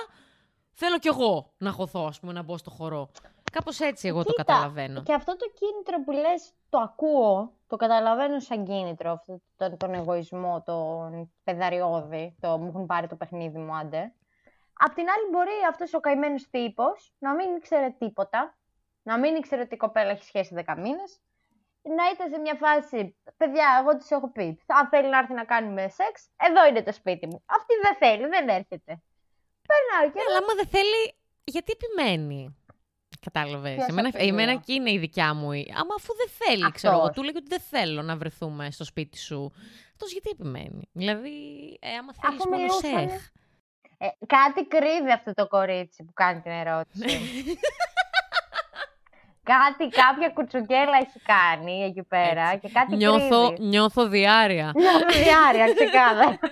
Θέλω 0.83 0.99
κι 0.99 1.09
εγώ 1.09 1.53
να 1.59 1.71
χωθώ, 1.71 2.07
ας 2.07 2.21
πούμε, 2.21 2.33
να 2.33 2.43
μπω 2.43 2.57
στο 2.57 2.71
χορό. 2.71 3.11
Κάπως 3.53 3.81
έτσι 3.81 4.09
εγώ 4.09 4.25
το 4.25 4.33
καταλαβαίνω. 4.33 5.03
Και 5.03 5.15
αυτό 5.15 5.37
το 5.37 5.47
κίνητρο 5.55 6.05
που 6.05 6.11
λες, 6.11 6.53
το 6.69 6.79
ακούω, 6.79 7.53
το 7.67 7.77
καταλαβαίνω 7.77 8.41
σαν 8.41 8.65
κίνητρο, 8.65 9.11
αυτό, 9.13 9.41
τον, 9.57 9.77
τον 9.77 9.95
εγωισμό, 9.95 10.63
τον 10.67 11.33
παιδαριώδη, 11.45 12.37
το 12.41 12.59
μου 12.59 12.67
έχουν 12.69 12.87
πάρει 12.87 13.07
το 13.07 13.17
παιχνίδι 13.17 13.59
μου, 13.59 13.77
άντε. 13.77 14.13
Απ' 14.73 14.95
την 14.95 15.05
άλλη, 15.09 15.31
μπορεί 15.31 15.57
αυτός 15.69 15.95
ο 15.95 16.01
καημένος 16.01 16.49
τύπος 16.51 17.15
να 17.19 17.35
μην 17.35 17.57
ήξερε 17.57 17.95
τίποτα, 17.99 18.57
να 19.03 19.19
μην 19.19 19.35
ήξερε 19.35 19.63
ότι 19.63 19.75
η 19.75 19.77
κοπέλα 19.77 20.11
έχει 20.11 20.25
σχέση 20.25 20.55
10 20.67 20.75
μήνες 20.77 21.21
να 21.83 22.11
ήταν 22.15 22.31
σε 22.31 22.39
μια 22.39 22.55
φάση. 22.55 23.17
Παιδιά, 23.37 23.67
εγώ 23.81 23.97
τη 23.97 24.07
έχω 24.09 24.31
πει. 24.31 24.61
Αν 24.67 24.89
θέλει 24.89 25.09
να 25.09 25.19
έρθει 25.19 25.33
να 25.33 25.45
κάνουμε 25.45 25.89
σεξ, 25.89 26.31
εδώ 26.37 26.67
είναι 26.67 26.83
το 26.83 26.93
σπίτι 26.93 27.27
μου. 27.27 27.43
Αυτή 27.47 27.75
δεν 27.83 27.97
θέλει, 27.97 28.27
δεν 28.29 28.49
έρχεται. 28.49 29.03
Περνάω 29.71 30.05
και. 30.13 30.21
Αλλά 30.29 30.39
άμα 30.43 30.55
δεν 30.61 30.67
θέλει, 30.75 31.01
γιατί 31.45 31.71
επιμένει; 31.79 32.55
Κατάλαβες. 33.21 33.87
Εμένα, 33.89 34.11
εμένα 34.13 34.53
εκεί 34.53 34.73
είναι 34.73 34.91
η 34.91 34.99
δικιά 34.99 35.35
μου. 35.35 35.49
Άμα 35.51 35.95
αφού 35.97 36.15
δεν 36.17 36.29
θέλει, 36.39 36.63
Αυτός. 36.65 36.75
ξέρω 36.75 36.95
εγώ, 36.95 37.11
του 37.11 37.23
λέει 37.23 37.33
ότι 37.37 37.47
δεν 37.49 37.61
θέλω 37.61 38.03
να 38.03 38.17
βρεθούμε 38.17 38.71
στο 38.71 38.85
σπίτι 38.85 39.19
σου. 39.19 39.53
Αυτός 39.93 40.13
γιατί 40.13 40.29
επιμένει; 40.33 40.89
Δηλαδή, 40.93 41.31
ε, 41.81 41.95
άμα 41.97 42.13
θέλεις 42.21 42.45
μόνο 42.51 42.73
σεχ. 42.73 43.29
Ε, 43.99 44.07
κάτι 44.27 44.67
κρύβει 44.67 45.13
αυτό 45.13 45.35
το 45.35 45.47
κορίτσι 45.47 46.05
που 46.05 46.13
κάνει 46.13 46.41
την 46.41 46.53
ερώτηση. 46.53 47.05
κάτι, 49.53 49.89
κάποια 49.89 50.29
κουτσουγκέλα 50.29 50.97
έχει 51.01 51.21
κάνει 51.25 51.83
εκεί 51.85 52.03
πέρα 52.03 52.57
και 52.57 52.69
κάτι 52.69 52.97
νιώθω, 52.97 53.47
κρύβει. 53.47 53.69
Νιώθω 53.69 54.09
διάρρεια. 54.09 54.73
Νιώθω 54.75 55.07
διάρρεια, 55.23 55.75
ξεκάθαρα. 55.75 56.39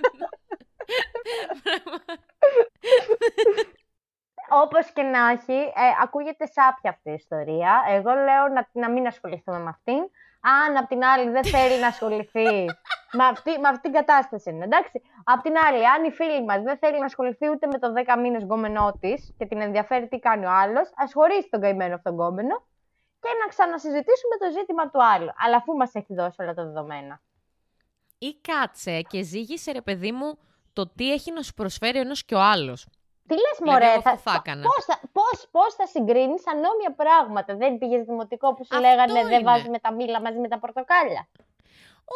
Όπως 4.49 4.91
και 4.91 5.01
να 5.01 5.29
έχει, 5.29 5.53
ε, 5.53 5.81
ακούγεται 6.01 6.45
σάπια 6.45 6.89
αυτή 6.89 7.09
η 7.09 7.13
ιστορία. 7.13 7.83
Εγώ 7.87 8.11
λέω 8.13 8.47
να, 8.53 8.69
να 8.71 8.89
μην 8.89 9.07
ασχοληθούμε 9.07 9.59
με 9.59 9.69
αυτήν. 9.69 10.09
Αν 10.41 10.77
απ' 10.77 10.87
την 10.87 11.03
άλλη 11.03 11.29
δεν 11.29 11.45
θέλει 11.45 11.79
να 11.79 11.87
ασχοληθεί 11.87 12.65
με, 13.17 13.25
αυτή, 13.25 13.59
με 13.59 13.67
αυτήν 13.67 13.91
την 13.91 13.93
κατάσταση 13.93 14.49
είναι, 14.49 14.63
εντάξει. 14.63 15.01
Απ' 15.23 15.41
την 15.41 15.53
άλλη, 15.67 15.87
αν 15.87 16.03
η 16.03 16.11
φίλη 16.11 16.43
μας 16.43 16.61
δεν 16.61 16.77
θέλει 16.77 16.99
να 16.99 17.05
ασχοληθεί 17.05 17.49
ούτε 17.49 17.67
με 17.67 17.79
το 17.79 17.93
10 18.15 18.19
μήνες 18.19 18.43
γκόμενό 18.43 18.97
της 18.99 19.33
και 19.37 19.45
την 19.45 19.61
ενδιαφέρει 19.61 20.07
τι 20.07 20.19
κάνει 20.19 20.45
ο 20.45 20.51
άλλος, 20.51 20.91
ας 20.95 21.13
χωρίσει 21.13 21.49
τον 21.49 21.61
καημένο 21.61 21.95
αυτόν 21.95 22.13
γκόμενο 22.13 22.67
και 23.19 23.29
να 23.41 23.47
ξανασυζητήσουμε 23.49 24.35
το 24.39 24.51
ζήτημα 24.59 24.89
του 24.89 25.03
άλλου. 25.03 25.29
Αλλά 25.37 25.55
αφού 25.55 25.73
μας 25.73 25.93
έχει 25.93 26.13
δώσει 26.13 26.41
όλα 26.41 26.53
τα 26.53 26.63
δεδομένα. 26.63 27.21
Ή 28.17 28.35
κάτσε 28.41 29.01
και 29.01 29.21
ζήγησε, 29.21 29.71
ρε 29.71 29.81
παιδί 29.81 30.11
μου, 30.11 30.37
το 30.79 30.91
τι 30.95 31.11
έχει 31.11 31.31
να 31.31 31.41
σου 31.41 31.53
προσφέρει 31.53 31.97
ο 31.97 32.01
ένας 32.01 32.23
και 32.23 32.35
ο 32.35 32.41
άλλος. 32.53 32.87
Τι 33.27 33.35
λες 33.35 33.57
δηλαδή, 33.61 33.85
μωρέ, 33.85 34.01
θα, 34.01 34.17
θα 34.17 34.41
πώς, 34.41 34.85
θα, 34.89 34.99
πώς, 35.11 35.47
πώς 35.51 35.69
θα 35.77 35.85
συγκρίνεις 35.85 36.43
ανώμια 36.47 36.91
πράγματα; 36.95 37.55
Δεν 37.55 37.77
πήγες 37.77 38.05
δημοτικό 38.05 38.53
που 38.53 38.63
σου 38.65 38.75
Αυτό 38.75 38.87
λέγανε 38.87 39.19
είναι. 39.19 39.29
δεν 39.29 39.43
βάζουμε 39.43 39.79
τα 39.79 39.93
μήλα 39.93 40.21
μαζί 40.21 40.39
με 40.39 40.47
τα 40.47 40.59
πορτοκάλια. 40.59 41.27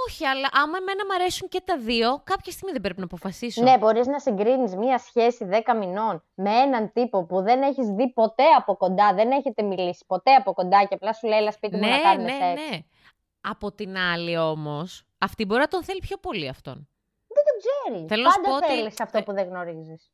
Όχι, 0.05 0.25
αλλά 0.25 0.49
άμα 0.51 0.77
εμένα 0.77 1.05
μου 1.05 1.13
αρέσουν 1.13 1.47
και 1.47 1.61
τα 1.65 1.77
δύο, 1.77 2.21
κάποια 2.23 2.51
στιγμή 2.51 2.71
δεν 2.71 2.81
πρέπει 2.81 2.99
να 2.99 3.05
αποφασίσω. 3.05 3.63
Ναι, 3.63 3.77
μπορείς 3.77 4.07
να 4.07 4.19
συγκρίνεις 4.19 4.75
μία 4.75 4.97
σχέση 4.97 5.47
10 5.51 5.75
μηνών 5.79 6.23
με 6.33 6.49
έναν 6.49 6.91
τύπο 6.93 7.25
που 7.25 7.41
δεν 7.41 7.61
έχεις 7.61 7.87
δει 7.87 8.13
ποτέ 8.13 8.47
από 8.57 8.75
κοντά, 8.75 9.13
δεν 9.13 9.31
έχετε 9.31 9.63
μιλήσει 9.63 10.03
ποτέ 10.07 10.33
από 10.33 10.53
κοντά 10.53 10.83
και 10.83 10.93
απλά 10.93 11.13
σου 11.13 11.27
λέει, 11.27 11.37
Ελά, 11.37 11.51
σπίτι 11.51 11.77
ναι, 11.77 11.87
μου 11.87 11.93
να 11.93 11.99
κάνουμε 11.99 12.31
ναι, 12.31 12.37
σεξ. 12.39 12.69
Ναι. 12.69 12.77
Από 13.41 13.71
την 13.71 13.97
άλλη 13.97 14.37
όμως, 14.37 15.03
αυτή 15.17 15.45
μπορεί 15.45 15.61
να 15.61 15.67
τον 15.67 15.83
θέλει 15.83 15.99
πιο 15.99 16.17
πολύ 16.17 16.47
αυτόν. 16.47 16.87
Δεν 17.35 17.43
τον 17.49 17.57
ξέρεις. 17.63 18.07
Θέλω 18.07 18.23
Πάντα 18.23 18.49
να 18.49 18.53
σου 18.53 18.59
πω 18.59 18.67
θέλεις 18.67 18.93
ότι... 18.93 19.01
αυτό 19.03 19.23
που 19.23 19.33
δεν 19.33 19.47
γνωρίζεις. 19.47 20.11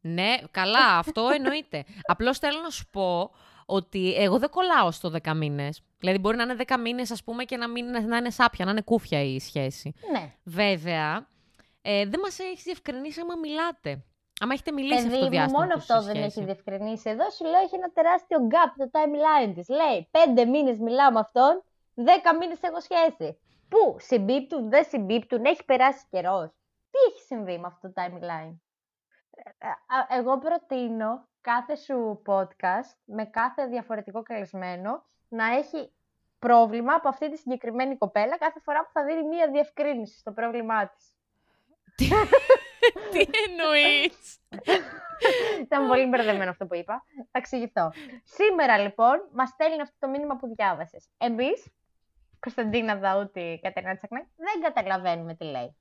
Ναι, 0.00 0.34
καλά, 0.50 0.98
αυτό 0.98 1.28
εννοείται. 1.38 1.84
Απλώς 2.02 2.38
θέλω 2.38 2.60
να 2.60 2.70
σου 2.70 2.86
πω 2.90 3.30
ότι 3.66 4.14
εγώ 4.14 4.38
δεν 4.38 4.50
κολλάω 4.50 4.90
στο 4.90 5.12
10 5.22 5.32
μήνες. 5.36 5.82
Δηλαδή, 5.98 6.18
μπορεί 6.18 6.36
να 6.36 6.42
είναι 6.42 6.56
10 6.66 6.74
μήνες, 6.80 7.10
ας 7.10 7.24
πούμε, 7.24 7.44
και 7.44 7.56
να, 7.56 7.68
μην, 7.68 8.06
να 8.06 8.16
είναι 8.16 8.30
σάπια, 8.30 8.64
να 8.64 8.70
είναι 8.70 8.80
κούφια 8.82 9.22
η 9.22 9.40
σχέση. 9.40 9.94
Ναι. 10.12 10.32
Βέβαια, 10.44 11.28
ε, 11.82 12.06
δεν 12.06 12.20
μας 12.20 12.38
έχεις 12.38 12.62
διευκρινίσει 12.62 13.20
άμα 13.20 13.34
μιλάτε. 13.36 14.04
Άμα 14.40 14.52
έχετε 14.52 14.72
μιλήσει 14.72 15.02
Παιδί, 15.02 15.14
αυτό 15.14 15.24
το 15.24 15.30
διάστημα. 15.30 15.58
μόνο 15.60 15.74
αυτό 15.76 16.02
δεν 16.02 16.22
έχει 16.22 16.44
διευκρινίσει. 16.44 17.10
Εδώ 17.10 17.30
σου 17.30 17.44
λέω 17.44 17.60
έχει 17.60 17.74
ένα 17.74 17.90
τεράστιο 17.92 18.38
gap 18.50 18.72
το 18.76 18.90
timeline 18.92 19.52
της. 19.54 19.68
Λέει 19.68 20.08
πέντε 20.10 20.44
μήνες 20.44 20.78
μιλάω 20.78 21.12
με 21.12 21.18
αυτόν, 21.18 21.62
δέκα 21.94 22.36
μήνες 22.36 22.58
έχω 22.60 22.80
σχέση. 22.80 23.38
Πού 23.74 23.96
συμπίπτουν, 23.98 24.70
δεν 24.70 24.84
συμπίπτουν, 24.84 25.44
έχει 25.44 25.64
περάσει 25.64 26.04
καιρός. 26.10 26.50
Τι 26.90 26.98
έχει 27.10 27.22
συμβεί 27.22 27.58
με 27.58 27.66
αυτό 27.66 27.92
το 27.92 28.02
timeline; 28.02 28.54
Ε, 29.58 29.68
ε, 29.68 30.18
εγώ 30.18 30.38
προτείνω 30.38 31.28
κάθε 31.40 31.76
σου 31.76 32.22
podcast 32.26 32.96
με 33.04 33.24
κάθε 33.24 33.66
διαφορετικό 33.66 34.22
καλεσμένο 34.22 35.04
να 35.28 35.44
έχει 35.54 35.92
πρόβλημα 36.38 36.94
από 36.94 37.08
αυτή 37.08 37.30
τη 37.30 37.36
συγκεκριμένη 37.36 37.96
κοπέλα 37.98 38.38
κάθε 38.38 38.60
φορά 38.60 38.80
που 38.84 38.90
θα 38.92 39.04
δίνει 39.04 39.22
μία 39.22 39.50
διευκρίνηση 39.50 40.18
στο 40.18 40.32
πρόβλημά 40.32 40.88
της. 40.88 41.16
Τι 43.12 43.26
εννοείς; 43.48 44.40
Ήταν 45.60 45.88
πολύ 45.88 46.06
μπερδεμένο 46.06 46.50
αυτό 46.50 46.66
που 46.66 46.74
είπα. 46.74 47.04
Θα 47.16 47.38
εξηγηθώ. 47.38 47.92
Σήμερα 48.24 48.78
λοιπόν 48.78 49.28
μας 49.32 49.48
στέλνει 49.48 49.80
αυτό 49.80 49.96
το 49.98 50.08
μήνυμα 50.08 50.36
που 50.36 50.54
διάβασες. 50.54 51.08
Εμείς, 51.18 51.72
Κωνσταντίνα 52.44 52.94
Δαούτη, 52.96 53.58
Κατερίνα 53.62 53.96
Τσακνάκη, 53.96 54.28
δεν 54.36 54.56
καταλαβαίνουμε 54.62 55.34
τι 55.34 55.44
λέει. 55.44 55.76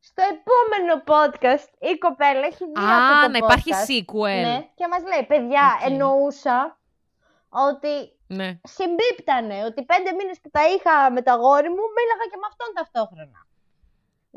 Στο 0.00 0.22
επόμενο 0.34 0.94
podcast 1.12 1.68
η 1.92 1.98
κοπέλα 1.98 2.46
έχει 2.50 2.64
δει 2.64 2.80
Α, 2.80 2.96
αυτό 2.96 3.14
το 3.26 3.28
να 3.32 3.38
podcast. 3.38 3.42
υπάρχει 3.42 3.70
sequel. 3.86 4.42
Ναι, 4.48 4.58
και 4.74 4.86
μας 4.90 5.02
λέει, 5.10 5.24
παιδιά, 5.32 5.66
Οκ. 5.80 5.90
εννοούσα 5.90 6.78
ότι 7.48 7.92
Ναι. 8.26 8.50
συμπίπτανε, 8.76 9.64
ότι 9.64 9.84
πέντε 9.84 10.12
μήνες 10.18 10.40
που 10.42 10.50
τα 10.50 10.62
είχα 10.72 11.10
με 11.10 11.22
το 11.22 11.30
αγόρι 11.32 11.68
μου, 11.68 11.84
μίλαγα 11.96 12.24
και 12.30 12.38
με 12.42 12.46
αυτόν 12.50 12.68
ταυτόχρονα. 12.74 13.38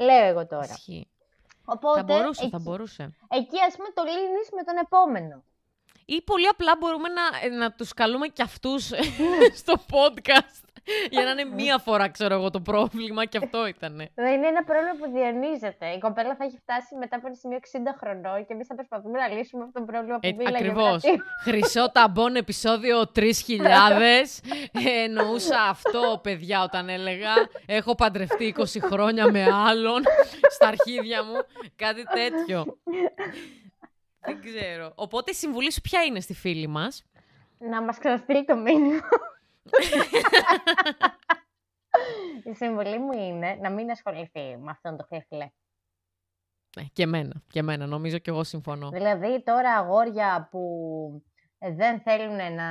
Λέω 0.06 0.26
εγώ 0.32 0.48
τώρα. 0.48 0.74
Ισχύει. 0.78 1.08
Οπότε, 1.66 1.98
Θα 2.00 2.04
μπορούσε, 2.04 2.42
εκεί, 2.42 2.52
θα 2.52 2.60
μπορούσε. 2.60 3.04
εκεί 3.30 3.58
ας 3.68 3.76
πούμε 3.76 3.90
το 3.94 4.04
λύνεις 4.04 4.48
με 4.58 4.64
τον 4.64 4.78
επόμενο. 4.78 5.44
Ή 6.06 6.22
πολύ 6.22 6.48
απλά 6.48 6.74
μπορούμε 6.80 7.10
να, 7.10 7.50
να 7.58 7.72
τους 7.72 7.94
καλούμε 7.94 8.28
κι 8.28 8.42
αυτούς 8.42 8.84
στο 9.62 9.74
podcast. 9.92 10.66
Για 11.10 11.24
να 11.24 11.30
είναι 11.32 11.44
μία 11.46 11.78
φορά, 11.78 12.10
ξέρω 12.10 12.34
εγώ, 12.36 12.50
το 12.50 12.60
πρόβλημα 12.62 13.26
και 13.26 13.38
αυτό 13.38 13.68
ήτανε. 13.68 14.10
Δεν 14.16 14.34
είναι 14.34 14.48
ένα 14.48 14.64
πρόβλημα 14.64 14.94
που 15.00 15.12
διανύζεται. 15.12 15.88
Η 15.88 15.98
κοπέλα 16.00 16.36
θα 16.36 16.44
έχει 16.44 16.58
φτάσει 16.58 16.96
μετά 16.96 17.16
από 17.16 17.28
ένα 17.28 17.36
σημείο 17.36 17.60
60 17.62 17.78
χρονών 18.00 18.46
και 18.46 18.54
εμείς 18.54 18.68
θα 18.68 18.76
προσπαθούμε 18.76 19.20
να 19.20 19.28
λύσουμε 19.28 19.64
αυτό 19.64 19.80
το 19.80 19.86
πρόβλημα 19.86 20.20
που 20.20 20.28
Ε, 20.28 20.32
μίλαγε. 20.32 20.56
ακριβώς. 20.58 21.04
μετά. 21.04 21.24
Χρυσό 21.44 21.92
ταμπόν 21.92 22.36
επεισόδιο 22.36 23.12
3000. 23.16 24.42
Ε, 24.72 25.04
εννοούσα 25.04 25.62
αυτό, 25.62 26.20
παιδιά, 26.24 26.64
όταν 26.64 26.90
έλεγα 26.90 27.34
έχω 27.66 27.96
παντρευτεί 27.96 28.56
20 28.58 28.64
χρόνια 28.92 29.32
με 29.32 29.44
άλλον 29.52 30.02
στα 30.50 30.68
αρχίδια 30.68 31.24
μου. 31.24 31.34
Κάτι 31.76 32.04
τέτοιο. 32.04 32.78
Δεν 34.20 34.42
ξέρω. 34.42 34.92
Οπότε 34.96 35.32
η 35.32 35.34
συμβουλή 35.34 35.72
σου 35.72 35.82
ποια 35.82 36.04
είναι 36.04 36.20
στη 36.20 36.34
φίλη 36.34 36.68
μας; 36.68 37.04
Να 37.58 37.82
μας 37.82 37.98
ξαναστείλει 37.98 38.46
το 38.46 38.56
μήνυμα. 38.56 39.00
Η 42.44 42.54
συμβουλή 42.54 43.00
μου 43.00 43.12
είναι 43.12 43.58
να 43.62 43.70
μην 43.70 43.92
ασχοληθεί 43.92 44.58
με 44.58 44.72
αυτόν 44.72 44.98
το 44.98 45.06
χλεφλέ. 45.08 45.52
Ε, 46.76 46.84
και 46.94 47.04
εμένα, 47.04 47.44
και 47.48 47.60
εμένα. 47.60 47.86
Νομίζω 47.86 48.18
και 48.18 48.30
εγώ 48.30 48.44
συμφωνώ. 48.44 48.90
Δηλαδή 48.90 49.44
τώρα 49.44 49.74
αγόρια 49.74 50.48
που 50.52 50.62
ε, 51.58 51.74
δεν 51.74 52.00
θέλουν 52.00 52.54
να 52.54 52.68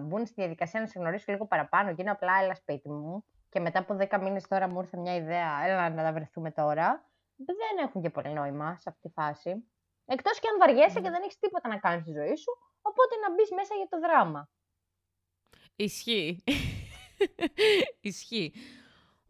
μπουν 0.00 0.26
στη 0.26 0.34
διαδικασία 0.36 0.80
να 0.80 0.86
σε 0.86 0.98
γνωρίσουν 0.98 1.34
λίγο 1.34 1.46
παραπάνω 1.46 1.94
και 1.94 2.02
είναι 2.02 2.10
απλά 2.10 2.32
έλα 2.42 2.54
σπίτι 2.54 2.88
μου 2.88 3.24
και 3.48 3.60
μετά 3.60 3.78
από 3.78 3.96
10 4.10 4.20
μήνες 4.22 4.48
τώρα 4.48 4.68
μου 4.68 4.80
ήρθε 4.80 4.96
μια 4.96 5.14
ιδέα, 5.14 5.64
έλα 5.64 5.90
να 5.90 6.02
τα 6.02 6.12
βρεθούμε 6.12 6.50
τώρα, 6.50 7.10
δεν 7.36 7.86
έχουν 7.86 8.02
και 8.02 8.10
πολύ 8.10 8.32
νόημα 8.32 8.76
σε 8.76 8.88
αυτή 8.88 9.00
τη 9.00 9.08
φάση. 9.08 9.64
Εκτός 10.04 10.38
και 10.40 10.48
αν 10.48 10.58
βαριέσαι 10.58 11.00
και 11.00 11.10
δεν 11.10 11.22
έχεις 11.22 11.38
τίποτα 11.38 11.68
να 11.68 11.78
κάνεις 11.78 12.02
στη 12.02 12.12
ζωή 12.12 12.36
σου, 12.36 12.52
οπότε 12.82 13.16
να 13.16 13.34
μπεις 13.34 13.50
μέσα 13.50 13.74
για 13.74 13.88
το 13.88 13.98
δράμα. 13.98 14.48
Ισχύει. 15.84 16.42
Ισχύει. 18.00 18.52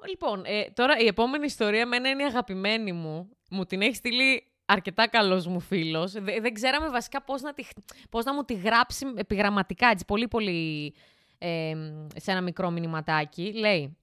Λοιπόν, 0.09 0.43
ε, 0.47 0.65
τώρα 0.75 0.99
η 0.99 1.07
επόμενη 1.07 1.45
ιστορία 1.45 1.81
εμένα 1.81 2.09
είναι 2.09 2.23
η 2.23 2.27
αγαπημένη 2.27 2.93
μου. 2.93 3.29
Μου 3.51 3.65
την 3.65 3.83
έχει 3.83 3.95
στείλει 3.95 4.43
αρκετά 4.65 5.09
καλός 5.09 5.47
μου 5.47 5.61
φίλος. 5.61 6.13
Δε- 6.13 6.41
δεν 6.41 6.55
ξέραμε 6.55 6.89
βασικά 6.89 7.23
πώς 7.23 7.43
να, 7.43 7.55
τη, 7.55 7.65
πώς 8.11 8.25
να 8.25 8.35
μου 8.35 8.45
τη 8.45 8.55
γράψει 8.55 9.07
επιγραμματικά, 9.17 9.87
έτσι, 9.89 10.05
πολύ 10.05 10.29
πολύ 10.29 10.95
ε, 11.39 11.75
σε 12.17 12.31
ένα 12.31 12.41
μικρό 12.41 12.71
μηνυματάκι. 12.71 13.53
Λέει, 13.55 13.97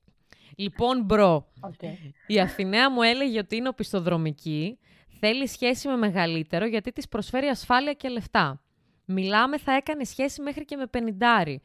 λοιπόν 0.55 1.03
bro, 1.03 1.47
Okay. 1.61 2.11
η 2.27 2.39
Αθηναία 2.39 2.91
μου 2.91 3.01
έλεγε 3.01 3.39
ότι 3.39 3.55
είναι 3.55 3.67
οπισθοδρομική, 3.67 4.79
θέλει 5.19 5.47
σχέση 5.47 5.87
με 5.87 5.95
μεγαλύτερο 5.97 6.65
γιατί 6.65 6.91
της 6.91 7.07
προσφέρει 7.07 7.47
ασφάλεια 7.47 7.93
και 7.93 8.09
λεφτά. 8.09 8.61
Μιλάμε 9.05 9.57
θα 9.57 9.71
έκανε 9.71 10.03
σχέση 10.03 10.41
μέχρι 10.41 10.65
και 10.65 10.75
με 10.75 10.87
πενηντάρι. 10.87 11.61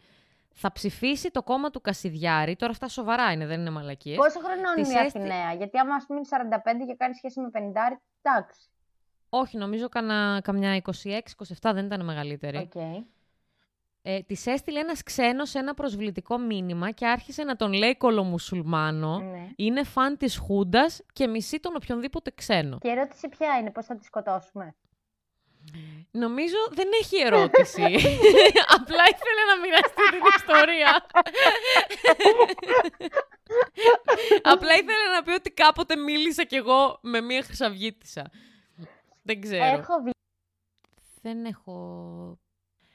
Θα 0.55 0.73
ψηφίσει 0.73 1.31
το 1.31 1.43
κόμμα 1.43 1.71
του 1.71 1.81
Κασιδιάρη. 1.81 2.57
Τώρα 2.57 2.73
αυτά 2.73 2.89
σοβαρά 2.89 3.33
είναι, 3.33 3.47
δεν 3.47 3.61
είναι 3.61 3.71
μαλακίες. 3.71 4.17
Πόσο 4.17 4.39
χρονών 4.39 4.75
Της 4.75 4.89
είναι 4.89 5.01
η 5.01 5.05
έστη- 5.05 5.19
Αθηναία, 5.21 5.53
γιατί 5.53 5.79
άμα 5.79 5.95
ας 5.95 6.05
πούμε 6.07 6.19
είναι 6.19 6.29
45 6.29 6.87
και 6.87 6.95
κάνει 6.97 7.15
σχέση 7.15 7.41
με 7.41 7.51
50, 7.51 8.01
εντάξει. 8.23 8.61
Όχι, 9.29 9.57
νομίζω 9.57 9.89
κανα, 9.89 10.41
καμιά 10.43 10.75
26-27 10.75 11.73
δεν 11.75 11.85
ήταν 11.87 12.05
μεγαλύτερη. 12.05 12.57
Οκ. 12.59 12.75
Ε, 14.05 14.21
της 14.23 14.47
έστειλε 14.47 14.79
ένας 14.81 15.03
ξένος 15.03 15.55
ένα 15.55 15.75
προσβλητικό 15.75 16.39
μήνυμα 16.39 16.91
και 16.91 17.07
άρχισε 17.07 17.43
να 17.45 17.57
τον 17.57 17.73
λέει 17.73 17.97
κολομουσουλμάνο. 17.97 19.19
Ναι. 19.19 19.49
Είναι 19.57 19.83
φαν 19.85 20.17
της 20.17 20.37
Χούντας 20.39 21.03
και 21.13 21.27
μισεί 21.27 21.61
τον 21.61 21.73
οποιονδήποτε 21.77 22.31
ξένο. 22.35 22.79
Και 22.79 22.89
η 22.89 22.91
ερώτηση 22.91 23.29
ποια 23.29 23.57
είναι, 23.61 23.71
πώς 23.71 23.87
θα 23.87 23.97
τη 23.97 24.05
σκοτώσουμε; 24.05 24.75
Νομίζω 26.15 26.57
δεν 26.71 26.89
έχει 27.01 27.17
ερώτηση. 27.17 27.83
Απλά 28.77 29.05
ήθελε 29.13 29.43
να 29.49 29.61
μοιραστεί 29.61 30.03
την 30.11 30.21
ιστορία. 30.37 31.07
Απλά 34.43 34.75
ήθελε 34.75 35.09
να 35.15 35.23
πει 35.23 35.31
ότι 35.31 35.51
κάποτε 35.51 35.97
μίλησα 35.97 36.45
κι 36.45 36.57
εγώ 36.57 36.99
με 37.03 37.21
μία 37.21 37.43
χρυσαυγίτισσα. 37.43 38.31
Δεν 39.23 39.41
ξέρω. 39.41 39.65
Έχω 39.65 40.01
βγει. 40.03 40.11
Δεν 41.23 41.45
έχω... 41.45 42.39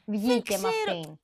Βγήκε 0.06 0.58
με 0.58 0.68
αυτήν. 0.68 1.20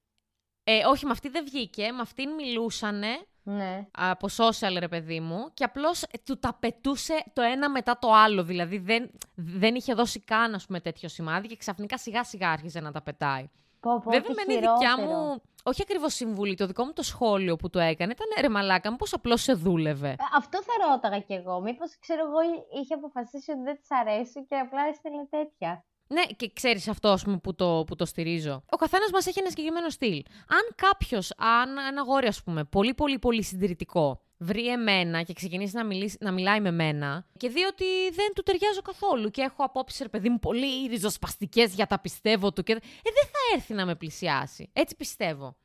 Ε, 0.63 0.85
όχι, 0.85 1.05
με 1.05 1.11
αυτή 1.11 1.29
δεν 1.29 1.45
βγήκε. 1.45 1.91
Με 1.91 2.01
αυτήν 2.01 2.29
μιλούσανε 2.29 3.25
Ναι. 3.45 3.87
από 3.91 4.27
social, 4.37 4.75
ρε 4.79 4.87
παιδί 4.87 5.19
μου, 5.19 5.51
και 5.53 5.63
απλώς 5.63 6.03
ε, 6.03 6.07
του 6.25 6.39
τα 6.39 6.57
πετούσε 6.59 7.23
το 7.33 7.41
ένα 7.41 7.69
μετά 7.69 7.97
το 7.99 8.11
άλλο. 8.13 8.43
Δηλαδή 8.43 8.77
δεν, 8.77 9.11
δεν 9.35 9.75
είχε 9.75 9.93
δώσει 9.93 10.19
καν, 10.19 10.53
ας 10.55 10.65
πούμε, 10.65 10.79
τέτοιο 10.79 11.09
σημάδι 11.09 11.47
και 11.47 11.55
ξαφνικά 11.57 11.97
σιγά 11.97 12.23
σιγά 12.23 12.49
άρχισε 12.51 12.79
να 12.79 12.91
τα 12.91 13.01
πετάει. 13.01 13.49
Πω, 13.79 13.99
πω, 14.03 14.11
Βέβαια, 14.11 14.21
τι 14.21 14.33
με 14.47 14.53
η 14.53 14.55
δικιά 14.55 14.77
χειρότερο. 14.95 15.17
μου, 15.17 15.41
όχι 15.63 15.81
ακριβώς 15.81 16.13
συμβουλή, 16.13 16.55
το 16.55 16.65
δικό 16.67 16.83
μου 16.85 16.93
το 16.93 17.03
σχόλιο 17.03 17.55
που 17.55 17.69
το 17.69 17.79
έκανε 17.79 18.11
ήταν 18.11 18.27
ρε 18.41 18.49
μαλάκα, 18.49 18.91
μήπως 18.91 19.13
απλώς 19.13 19.41
σε 19.41 19.53
δούλευε. 19.53 20.09
Ε, 20.09 20.15
Αυτό 20.35 20.63
θα 20.63 20.87
ρώταγα 20.89 21.19
κι 21.19 21.33
εγώ. 21.33 21.61
Μήπως, 21.61 21.97
ξέρω 21.99 22.21
εγώ, 22.27 22.41
εί- 22.41 22.81
είχε 22.81 22.93
αποφασίσει 22.93 23.51
ότι 23.51 23.61
δεν 23.61 23.75
της 23.79 23.91
αρέσει 23.91 24.45
και 24.45 24.55
απλά 24.55 24.81
έστελνε 24.91 25.25
τέτοια. 25.29 25.83
Ναι, 26.07 26.21
και 26.25 26.51
ξέρεις 26.53 26.87
αυτό 26.87 27.09
ας 27.09 27.23
πούμε, 27.23 27.37
που, 27.37 27.55
το, 27.55 27.83
που 27.87 27.95
το 27.95 28.05
στηρίζω. 28.05 28.63
Ο 28.69 28.77
καθένας 28.77 29.11
μας 29.11 29.25
έχει 29.27 29.39
ένα 29.39 29.49
συγκεκριμένο 29.49 29.89
στυλ. 29.89 30.23
Αν 30.47 30.75
κάποιος, 30.75 31.33
αν 31.37 31.77
ένα 31.77 32.01
αγόρι, 32.01 32.27
ας 32.27 32.43
πούμε, 32.43 32.63
πολύ 32.63 32.93
πολύ 32.93 33.19
πολύ 33.19 33.43
συντηρητικό, 33.43 34.21
βρει 34.37 34.67
εμένα 34.67 35.21
και 35.21 35.33
ξεκινήσει 35.33 35.75
να, 35.75 35.85
μιλήσει, 35.85 36.17
να 36.19 36.31
μιλάει 36.31 36.59
με 36.59 36.71
μένα 36.71 37.25
και 37.37 37.49
δει 37.49 37.63
ότι 37.63 37.85
δεν 38.13 38.33
του 38.35 38.43
ταιριάζω 38.43 38.81
καθόλου 38.81 39.29
και 39.29 39.41
έχω 39.41 39.63
απόψεις, 39.63 40.01
ρε 40.01 40.09
παιδί 40.09 40.29
μου, 40.29 40.39
πολύ 40.39 40.87
ριζοσπαστικές 40.87 41.73
για 41.73 41.85
τα 41.85 41.99
πιστεύω 41.99 42.53
του. 42.53 42.63
Και... 42.63 42.71
Ε, 42.71 42.77
δεν 43.03 43.25
θα 43.25 43.55
έρθει 43.55 43.73
να 43.73 43.85
με 43.85 43.95
πλησιάσει. 43.95 44.69
Έτσι 44.73 44.95
πιστεύω. 44.95 45.55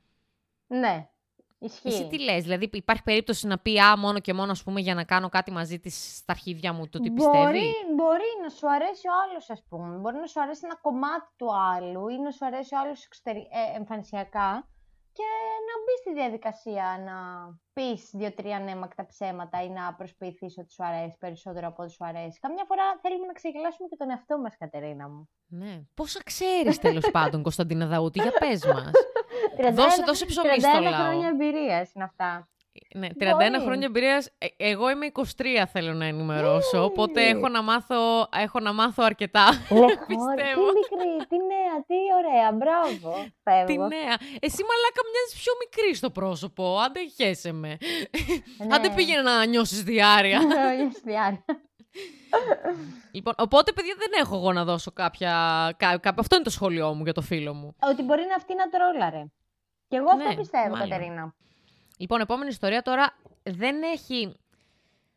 Ναι. 0.66 1.08
Ισχύει. 1.60 1.88
Εσύ 1.88 2.06
τι 2.06 2.20
λες, 2.20 2.42
δηλαδή 2.42 2.68
υπάρχει 2.72 3.02
περίπτωση 3.02 3.46
να 3.46 3.58
πει 3.58 3.80
α, 3.80 3.98
μόνο 3.98 4.18
και 4.18 4.34
μόνο 4.34 4.50
ας 4.50 4.62
πούμε 4.62 4.80
για 4.80 4.94
να 4.94 5.04
κάνω 5.04 5.28
κάτι 5.28 5.50
μαζί 5.50 5.78
της 5.78 6.16
στα 6.16 6.32
αρχίδια 6.32 6.72
μου 6.72 6.88
το 6.88 7.00
τι 7.00 7.10
πιστεύει; 7.10 7.42
Μπορεί, 7.42 7.74
μπορεί 7.96 8.30
να 8.42 8.48
σου 8.48 8.70
αρέσει 8.70 9.08
ο 9.08 9.12
άλλος, 9.22 9.50
ας 9.50 9.62
πούμε. 9.68 9.96
Μπορεί 9.96 10.16
να 10.16 10.26
σου 10.26 10.40
αρέσει 10.40 10.60
ένα 10.64 10.76
κομμάτι 10.76 11.28
του 11.36 11.48
άλλου 11.74 12.08
ή 12.08 12.18
να 12.18 12.30
σου 12.30 12.46
αρέσει 12.46 12.74
ο 12.74 12.78
άλλος 12.78 13.04
εξωτερι... 13.04 13.38
ε, 13.38 13.76
εμφανισιακά 13.76 14.68
και 15.12 15.30
να 15.68 15.74
μπει 15.82 15.94
στη 16.02 16.12
διαδικασία 16.20 16.86
να 17.08 17.16
πεις 17.72 18.10
δύο-τρία 18.12 18.56
ανέμακτα 18.56 19.06
ψέματα 19.06 19.62
ή 19.62 19.68
να 19.68 19.94
προσποιηθείς 19.94 20.58
ότι 20.58 20.72
σου 20.72 20.84
αρέσει 20.84 21.16
περισσότερο 21.18 21.66
από 21.66 21.82
ό,τι 21.82 21.92
σου 21.92 22.04
αρέσει. 22.04 22.38
Καμιά 22.40 22.64
φορά 22.66 22.82
θέλουμε 23.02 23.26
να 23.26 23.32
ξεγελάσουμε 23.32 23.88
και 23.88 23.96
τον 23.96 24.10
εαυτό 24.10 24.38
μας, 24.38 24.56
Κατερίνα 24.56 25.08
μου. 25.08 25.28
Ναι. 25.46 25.80
Πόσα 25.94 26.20
ξέρεις 26.24 26.78
τέλος 26.78 27.10
πάντων 27.10 27.42
Κωνσταντίνα 27.42 27.86
Δαούτη, 27.86 28.20
για 28.20 28.32
πες 28.38 28.64
μας. 28.66 28.90
31 29.58 29.72
Δώσε, 29.72 30.02
δώσε 30.06 30.24
ψωμί 30.26 30.60
στο 30.60 30.70
31 30.78 30.82
λαό. 30.82 30.92
χρόνια 30.92 31.28
εμπειρίας 31.28 31.92
είναι 31.94 32.04
αυτά. 32.04 32.48
Ναι, 32.94 33.08
31 33.08 33.14
Μπορεί. 33.30 33.60
χρόνια 33.64 33.86
εμπειρίας. 33.86 34.26
Ε, 34.38 34.46
εγώ 34.56 34.90
είμαι 34.90 35.06
23 35.06 35.66
θέλω 35.72 35.92
να 35.92 36.04
ενημερώσω, 36.04 36.84
οπότε 36.84 37.26
έχω 37.28 37.48
να 37.48 37.62
μάθω, 37.62 38.28
έχω 38.36 38.60
να 38.60 38.72
μάθω 38.72 39.02
αρκετά. 39.06 39.44
Λεχόρη, 39.70 39.96
Πιστεύω. 40.12 40.64
τι 40.66 40.78
μικρή, 40.78 41.26
τι 41.28 41.36
νέα, 41.36 41.74
τι 41.86 41.96
ωραία, 42.18 42.52
μπράβο. 42.52 43.12
Φεύγω. 43.42 43.66
Τι 43.66 43.76
νέα. 43.94 44.14
Εσύ 44.40 44.62
μαλάκα 44.68 45.02
μοιάζεις 45.10 45.42
πιο 45.42 45.52
μικρή 45.64 45.94
στο 45.94 46.10
πρόσωπο, 46.10 46.78
άντε 46.84 47.00
χέσε 47.16 47.52
με. 47.52 47.76
Ναι. 48.66 48.74
Άντε 48.74 48.90
πήγαινε 48.90 49.22
να 49.22 49.44
νιώσεις 49.46 49.82
διάρκεια. 49.82 50.38
Νιώθεις 50.76 51.00
διάρκεια. 51.04 51.60
λοιπόν, 53.12 53.34
οπότε 53.38 53.72
παιδιά 53.72 53.94
δεν 53.98 54.10
έχω 54.22 54.36
εγώ 54.36 54.52
να 54.52 54.64
δώσω 54.64 54.90
κάποια, 54.92 55.32
κα, 55.76 55.98
κα- 55.98 56.14
Αυτό 56.18 56.34
είναι 56.34 56.44
το 56.44 56.50
σχόλιο 56.50 56.94
μου 56.94 57.02
για 57.04 57.12
το 57.12 57.20
φίλο 57.20 57.54
μου. 57.54 57.76
Ότι 57.80 58.02
μπορεί 58.02 58.24
να 58.28 58.34
αυτή 58.34 58.54
να 58.54 58.68
τρόλαρε. 58.68 59.24
Και 59.88 59.96
εγώ 59.96 60.06
αυτό 60.10 60.28
Ναι, 60.28 60.36
πιστεύω, 60.36 60.68
μάλλον. 60.68 60.88
Κατερίνα. 60.88 61.34
Λοιπόν, 61.96 62.20
επόμενη 62.20 62.50
ιστορία 62.50 62.82
τώρα 62.82 63.16
δεν 63.42 63.82
έχει. 63.82 64.36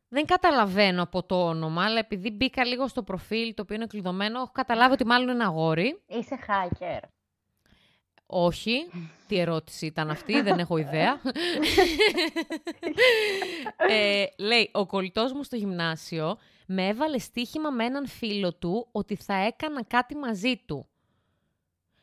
Δεν 0.10 0.26
καταλαβαίνω 0.26 1.02
από 1.04 1.24
το 1.24 1.48
όνομα, 1.48 1.84
αλλά 1.84 2.00
επειδή 2.00 2.32
μπήκα 2.32 2.66
λίγο 2.66 2.88
στο 2.88 3.04
προφίλ 3.04 3.54
το 3.54 3.62
οποίο 3.62 3.76
είναι 3.76 3.86
κλειδωμένο, 3.88 4.40
έχω 4.40 4.52
καταλάβει 4.54 4.94
ότι 4.94 5.06
μάλλον 5.06 5.34
είναι 5.34 5.44
αγόρι. 5.44 6.02
Είσαι 6.08 6.40
hacker. 6.48 7.00
Όχι. 8.26 8.90
Τι 9.28 9.40
ερώτηση 9.40 9.86
ήταν 9.86 10.10
αυτή, 10.10 10.42
δεν 10.42 10.60
έχω 10.60 10.78
ιδέα. 10.78 11.22
ε, 13.90 14.26
λέει, 14.38 14.70
ο 14.74 14.86
κολλητός 14.86 15.34
μου 15.34 15.44
στο 15.44 15.56
γυμνάσιο 15.56 16.38
με 16.66 16.88
έβαλε 16.88 17.18
στοίχημα 17.18 17.70
με 17.70 17.86
έναν 17.86 18.08
φίλο 18.08 18.54
του 18.54 18.88
ότι 18.92 19.16
θα 19.16 19.34
έκανα 19.34 19.84
κάτι 19.84 20.16
μαζί 20.16 20.58
του. 20.66 20.86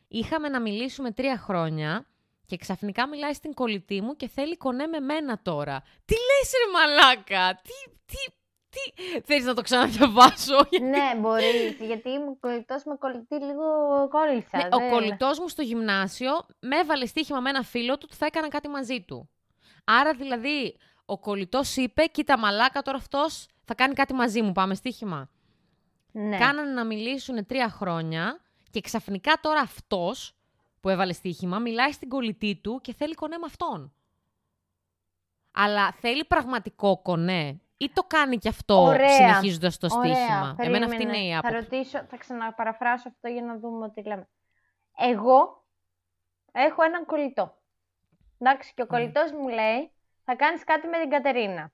Είχαμε 0.07 0.49
να 0.49 0.61
μιλήσουμε 0.61 1.11
τρία 1.11 1.37
χρόνια 1.37 2.05
και 2.49 2.57
ξαφνικά 2.57 3.07
μιλάει 3.07 3.33
στην 3.33 3.53
κολλητή 3.53 4.01
μου 4.01 4.15
και 4.15 4.27
θέλει 4.27 4.57
κονέ 4.57 4.87
με 4.87 4.99
μένα 4.99 5.39
τώρα. 5.43 5.81
Τι 6.05 6.13
λες 6.13 6.51
ρε 6.61 6.71
μαλάκα, 6.73 7.61
τι, 7.63 7.91
τι, 8.05 8.17
τι... 8.69 9.21
Θέλεις 9.21 9.45
να 9.45 9.53
το 9.53 9.61
ξαναδιαβάσω, 9.61 10.55
ναι, 10.93 11.19
μπορεί. 11.19 11.77
Γιατί 11.79 12.09
μου 12.09 12.39
κολλητός 12.39 12.83
με 12.83 12.95
κολλητή 12.99 13.35
λίγο 13.35 13.63
κόλλησα. 14.09 14.57
Ναι, 14.57 14.67
ο 14.71 14.77
δεν- 14.77 14.89
κολλητός 14.89 15.39
μου 15.39 15.47
στο 15.47 15.61
γυμνάσιο 15.61 16.31
με 16.59 16.77
έβαλε 16.77 17.05
στοίχημα 17.05 17.39
με 17.39 17.49
ένα 17.49 17.63
φίλο 17.63 17.93
του 17.93 18.05
ότι 18.09 18.15
θα 18.15 18.25
έκανα 18.25 18.47
κάτι 18.47 18.67
μαζί 18.67 19.01
του. 19.01 19.29
Άρα 19.83 20.13
δηλαδή 20.13 20.77
ο 21.05 21.19
κολλητός 21.19 21.75
είπε: 21.75 22.05
Κοίτα, 22.05 22.37
μαλάκα 22.37 22.81
τώρα 22.81 22.97
αυτός 22.97 23.47
θα 23.65 23.75
κάνει 23.75 23.93
κάτι 23.93 24.13
μαζί 24.13 24.41
μου. 24.41 24.51
Πάμε 24.51 24.75
στοίχημα. 24.75 25.29
Ναι. 26.11 26.37
Κάνανε 26.37 26.71
να 26.71 26.83
μιλήσουν 26.85 27.45
τρία 27.45 27.69
χρόνια 27.69 28.39
και 28.69 28.81
ξαφνικά 28.81 29.33
τώρα 29.41 29.59
αυτός 29.59 30.33
που 30.81 30.89
έβαλε 30.89 31.13
στοίχημα 31.13 31.59
μιλάει 31.59 31.91
στην 31.91 32.09
κολλητή 32.09 32.55
του 32.63 32.79
και 32.83 32.93
θέλει 32.93 33.13
κονέ 33.13 33.37
με 33.37 33.45
αυτόν. 33.45 33.93
Αλλά 35.51 35.91
θέλει 35.91 36.25
πραγματικό 36.25 37.01
κονέ 37.01 37.61
ή 37.77 37.89
το 37.93 38.03
κάνει 38.03 38.37
και 38.37 38.49
αυτό 38.49 38.81
Ωραία. 38.81 39.09
συνεχίζοντας 39.09 39.77
το 39.77 39.87
Ωραία, 39.91 40.13
στοίχημα; 40.15 40.55
Εμένα 40.57 40.85
αυτή 40.85 40.97
περίμενε. 40.97 41.17
είναι 41.17 41.27
η 41.27 41.31
Θα 41.31 41.37
άποψη. 41.47 41.55
ρωτήσω, 41.55 42.03
θα 42.09 42.17
ξαναπαραφράσω 42.17 43.07
αυτό 43.09 43.27
για 43.27 43.41
να 43.41 43.57
δούμε 43.59 43.85
ότι 43.85 44.03
λέμε. 44.03 44.27
Εγώ 44.97 45.65
έχω 46.51 46.83
έναν 46.83 47.05
κολλητό. 47.05 47.57
Εντάξει, 48.37 48.73
και 48.73 48.81
ο 48.81 48.87
κολλητός 48.87 49.31
μου 49.31 49.47
λέει, 49.47 49.91
θα 50.23 50.35
κάνεις 50.35 50.63
κάτι 50.63 50.87
με 50.87 50.99
την 50.99 51.09
Κατερίνα. 51.09 51.71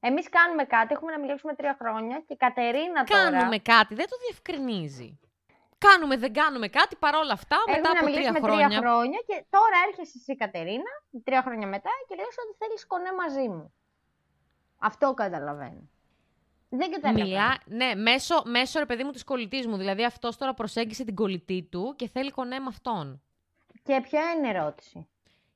Εμείς 0.00 0.28
κάνουμε 0.28 0.64
κάτι, 0.64 0.94
έχουμε 0.94 1.12
να 1.12 1.18
μιλήσουμε 1.20 1.54
τρία 1.54 1.76
χρόνια 1.80 2.16
και 2.26 2.32
η 2.32 2.36
Κατερίνα 2.36 3.04
τώρα... 3.04 3.30
Κάνουμε 3.30 3.58
κάτι, 3.58 3.94
δεν 3.94 4.06
το 4.08 4.16
διευκρινίζει. 4.26 5.18
Κάνουμε, 5.90 6.16
δεν 6.16 6.32
κάνουμε 6.32 6.68
κάτι, 6.68 6.96
παρόλα 6.96 7.32
αυτά, 7.32 7.56
μετά 7.66 7.78
Έχουμε 7.78 7.88
να 7.88 8.00
από 8.00 8.06
τρία 8.06 8.18
μιλήσουμε 8.18 8.40
χρόνια. 8.40 8.68
τρία 8.68 8.78
χρόνια 8.78 9.20
και 9.26 9.44
τώρα 9.50 9.76
έρχεσαι 9.88 10.18
εσύ 10.20 10.36
Κατερίνα, 10.36 10.92
τρία 11.24 11.42
χρόνια 11.42 11.66
μετά 11.66 11.90
και 12.08 12.14
λες 12.14 12.36
ότι 12.44 12.54
θέλεις 12.58 12.86
κονέ 12.86 13.12
μαζί 13.22 13.48
μου. 13.48 13.72
Αυτό 14.78 15.14
καταλαβαίνω. 15.14 15.88
Δεν 16.68 16.90
καταλαβαίνω. 16.90 17.26
Μιλά, 17.26 17.58
ναι, 17.64 17.94
μέσω, 17.94 18.42
μέσω 18.44 18.78
ρε 18.78 18.86
παιδί 18.86 19.04
μου 19.04 19.10
της 19.10 19.24
κολλητής 19.24 19.66
μου. 19.66 19.76
Δηλαδή 19.76 20.04
αυτός 20.04 20.36
τώρα 20.36 20.54
προσέγγισε 20.54 21.04
την 21.04 21.14
κολλητή 21.14 21.68
του 21.70 21.94
και 21.96 22.08
θέλει 22.08 22.30
κονέ 22.30 22.58
με 22.58 22.66
αυτόν. 22.68 23.22
Και 23.82 24.00
ποια 24.00 24.20
είναι 24.30 24.46
η 24.46 24.50
ερώτηση; 24.50 25.08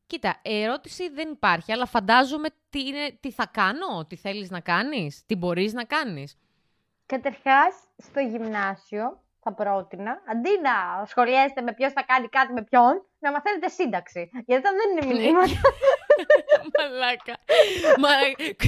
Κοίτα, 0.07 0.41
η 0.43 0.63
ερώτηση 0.63 1.09
δεν 1.09 1.31
υπάρχει, 1.31 1.73
αλλά 1.73 1.87
φαντάζομαι 1.87 2.49
τι, 2.71 2.87
είναι, 2.87 3.19
τι 3.21 3.33
θα 3.33 3.47
κάνω, 3.47 4.07
τι 4.09 4.17
θέλεις 4.17 4.51
να 4.51 4.61
κάνεις, 4.61 5.27
τι 5.27 5.37
μπορείς 5.37 5.73
να 5.73 5.85
κάνεις. 5.85 6.37
Καταρχάς, 7.07 7.75
στο 7.97 8.21
γυμνάσιο 8.21 9.23
θα 9.43 9.53
πρότεινα, 9.55 10.13
αντί 10.33 10.53
να 10.67 10.75
σχολιάσετε 11.11 11.61
με 11.67 11.73
ποιος 11.73 11.93
θα 11.93 12.03
κάνει 12.11 12.29
κάτι 12.29 12.53
με 12.53 12.63
ποιον, 12.63 12.93
να 13.19 13.31
μαθαίνετε 13.33 13.69
σύνταξη. 13.69 14.31
Γιατί 14.47 14.61
όταν 14.63 14.75
δεν 14.81 14.89
είναι 14.91 15.05
μηνύματα. 15.11 15.61
Μαλάκα. 16.75 17.35
Μα 18.03 18.11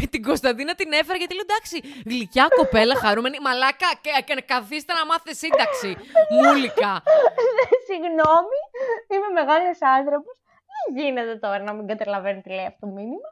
ε, 0.00 0.06
την 0.14 0.22
Κωνσταντίνα 0.28 0.74
την 0.74 0.92
έφερα 0.92 1.18
γιατί 1.18 1.35
λέω 1.35 1.46
εντάξει, 1.48 1.76
γλυκιά 2.11 2.46
κοπέλα, 2.58 2.94
χαρούμενη. 3.04 3.37
Μαλάκα, 3.40 3.90
και, 4.00 4.11
και, 4.26 4.35
καθίστε 4.52 4.92
να 4.98 5.06
μάθετε 5.06 5.32
σύνταξη. 5.42 5.90
Μούλικα. 6.35 6.92
Συγγνώμη, 7.88 8.61
είμαι 9.12 9.30
μεγάλος 9.38 9.78
άνθρωπος. 9.98 10.35
Δεν 10.94 11.04
γίνεται 11.04 11.37
τώρα 11.37 11.58
να 11.62 11.72
μην 11.72 11.87
καταλαβαίνει 11.87 12.40
τι 12.40 12.50
λέει 12.50 12.66
αυτό 12.66 12.87
το 12.87 12.92
μήνυμα. 12.92 13.28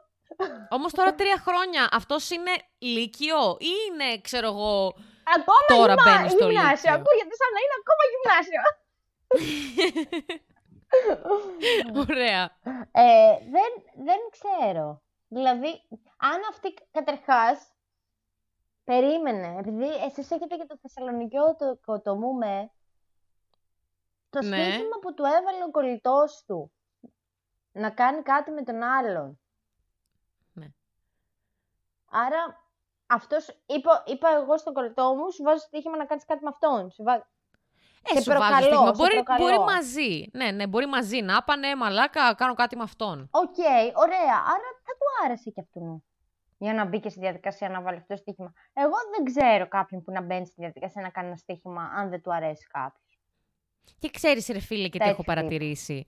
Όμως 0.69 0.91
τώρα 0.93 1.15
τρία 1.15 1.37
χρόνια 1.47 1.89
αυτός 1.91 2.29
είναι 2.29 2.51
λύκειο 2.77 3.57
ή 3.59 3.71
είναι, 3.87 4.21
ξέρω 4.21 4.47
εγώ. 4.47 4.93
Ακόμα 5.37 5.57
Τώρα 5.67 5.93
γυμνα- 5.93 6.17
μπαίνεις 6.17 6.31
στο 6.31 6.47
γυμνάσιο. 6.49 6.91
Λύκειο. 6.91 6.93
Ακούγεται 6.93 7.35
σαν 7.41 7.51
να 7.55 7.59
είναι 7.63 7.75
ακόμα 7.81 8.03
γυμνάσιο. 8.11 8.63
Ωραία. 12.03 12.43
Ε, 12.91 13.37
δεν, 13.55 13.71
δεν 14.05 14.19
ξέρω. 14.31 15.01
Δηλαδή, 15.27 15.81
αν 16.17 16.39
αυτή 16.49 16.73
καταρχάς 16.91 17.71
περίμενε, 18.83 19.55
επειδή 19.59 19.85
εσείς 20.05 20.31
έχετε 20.31 20.55
και 20.55 20.65
το 20.65 20.77
Θεσσαλονικιό 20.81 21.55
το 21.55 21.79
κοτομούμε, 21.85 22.71
το 24.29 24.41
Ναι. 24.41 24.63
στοίχημα 24.63 24.97
που 25.01 25.13
του 25.13 25.23
έβαλε 25.25 25.63
ο 25.63 25.71
κολλητός 25.71 26.43
του 26.47 26.71
να 27.71 27.89
κάνει 27.89 28.21
κάτι 28.21 28.51
με 28.51 28.63
τον 28.63 28.83
άλλον. 28.83 29.39
Ναι. 30.53 30.67
Άρα, 32.11 32.60
αυτός, 33.11 33.47
είπα, 33.65 34.03
είπα 34.05 34.29
εγώ 34.41 34.57
στον 34.57 34.73
κολλητό 34.73 35.13
μου, 35.15 35.31
σου 35.31 35.43
βάζω 35.43 35.57
στοίχημα 35.57 35.97
να 35.97 36.05
κάνεις 36.05 36.25
κάτι 36.25 36.43
με 36.43 36.49
αυτόν. 36.49 36.91
Σου 36.91 37.03
βάζω... 37.03 37.25
Ε, 38.15 38.21
σου 38.21 38.31
βάζει 38.31 38.63
στοίχημα. 38.63 38.91
Μπορεί, 38.91 39.23
μπορεί 39.37 39.59
μαζί. 39.59 40.25
Ναι, 40.31 40.51
ναι, 40.51 40.67
μπορεί 40.67 40.85
μαζί 40.85 41.21
να 41.21 41.43
πάνε 41.43 41.75
μαλάκα, 41.75 42.33
κάνω 42.33 42.53
κάτι 42.53 42.75
με 42.75 42.83
αυτόν. 42.83 43.27
Οκ, 43.31 43.43
okay, 43.43 43.91
ωραία. 43.93 44.37
Άρα 44.53 44.69
θα 44.85 44.93
του 44.99 45.25
άρεσε 45.25 45.49
και 45.49 45.61
αυτόν. 45.61 46.03
Για 46.57 46.73
να 46.73 46.85
μπει 46.85 46.99
και 46.99 47.09
στη 47.09 47.19
διαδικασία 47.19 47.69
να 47.69 47.81
βάλει 47.81 47.97
αυτό 47.97 48.13
το 48.13 48.19
στοίχημα. 48.19 48.53
Εγώ 48.73 48.95
δεν 49.15 49.25
ξέρω 49.25 49.67
κάποιον 49.67 50.03
που 50.03 50.11
να 50.11 50.21
μπαίνει 50.21 50.45
στη 50.45 50.55
διαδικασία 50.57 51.01
να 51.01 51.09
κάνει 51.09 51.27
ένα 51.27 51.37
στοίχημα 51.37 51.91
αν 51.95 52.09
δεν 52.09 52.21
του 52.21 52.33
αρέσει 52.33 52.67
κάποιος. 52.67 53.19
Και 53.99 54.09
ξέρεις, 54.09 54.47
ρε 54.47 54.59
φίλε, 54.59 54.87
και 54.87 54.99
τι 54.99 55.09
έχω 55.09 55.23
παρατηρήσει. 55.23 56.07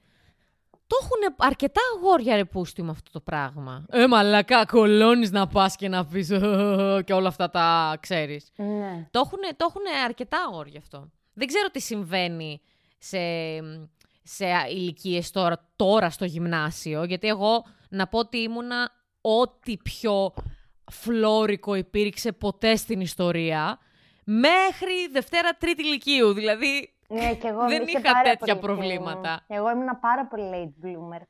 Το 0.94 1.00
έχουν 1.02 1.36
αρκετά 1.38 1.82
αγόρια 1.96 2.36
ρε 2.36 2.46
πούστη 2.46 2.84
με 2.84 2.92
αυτό 2.92 3.12
το 3.12 3.20
πράγμα. 3.20 3.86
Ε, 3.90 4.08
μαλακά, 4.08 4.66
κολώνεις 4.66 5.32
να 5.32 5.48
πας 5.48 5.76
και 5.76 5.90
να 5.90 6.06
πεις 6.06 6.28
και 7.06 7.14
όλα 7.14 7.28
αυτά 7.28 7.50
τα 7.50 7.98
ξέρεις. 8.00 8.52
Ναι. 8.56 9.08
Το 9.12 9.30
έχουν, 9.60 9.82
αρκετά 10.06 10.38
αγόρια 10.48 10.80
αυτό. 10.80 11.10
Δεν 11.34 11.48
ξέρω 11.48 11.70
τι 11.70 11.82
συμβαίνει 11.82 12.62
σε, 12.98 13.20
σε 14.24 14.46
ηλικίες 14.70 15.32
τώρα, 15.32 15.70
τώρα 15.76 16.10
στο 16.10 16.26
γυμνάσιο, 16.26 17.04
γιατί 17.04 17.28
εγώ 17.28 17.66
να 17.90 18.08
πω 18.08 18.20
ότι 18.20 18.38
ήμουνα 18.38 18.92
ό,τι 19.22 19.78
πιο 19.78 20.34
φλόρικο 20.92 21.76
υπήρξε 21.76 22.32
ποτέ 22.32 22.76
στην 22.76 23.02
ιστορία, 23.02 23.80
μέχρι 24.24 25.08
Δευτέρα 25.12 25.58
Τρίτη 25.58 25.82
ηλικίου. 25.84 26.34
Δηλαδή, 26.34 26.93
ναι, 27.14 27.34
και 27.34 27.48
εγώ 27.48 27.68
δεν 27.68 27.88
είχα 27.88 28.22
τέτοια 28.24 28.58
προβλήματα. 28.58 29.44
Εγώ 29.48 29.70
ήμουν 29.70 30.00
πάρα 30.00 30.28
πολύ 30.28 30.50
late 30.54 30.86
bloomer. 30.86 31.22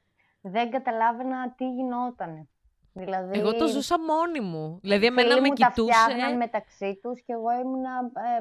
Δεν 0.41 0.71
καταλάβαινα 0.71 1.53
τι 1.57 1.69
γινόταν. 1.69 2.47
Δηλαδή, 2.93 3.39
εγώ 3.39 3.53
το 3.53 3.67
ζούσα 3.67 3.95
μόνη 3.99 4.39
μου. 4.39 4.79
Δηλαδή, 4.81 5.05
εμένα 5.05 5.41
με 5.41 5.47
μου 5.47 5.53
κοιτούσε. 5.53 5.91
Τα 5.91 5.97
φτιάχναν 5.97 6.37
μεταξύ 6.37 6.99
τους 7.01 7.23
και 7.23 7.33
εγώ 7.33 7.51
ήμουνα. 7.63 7.91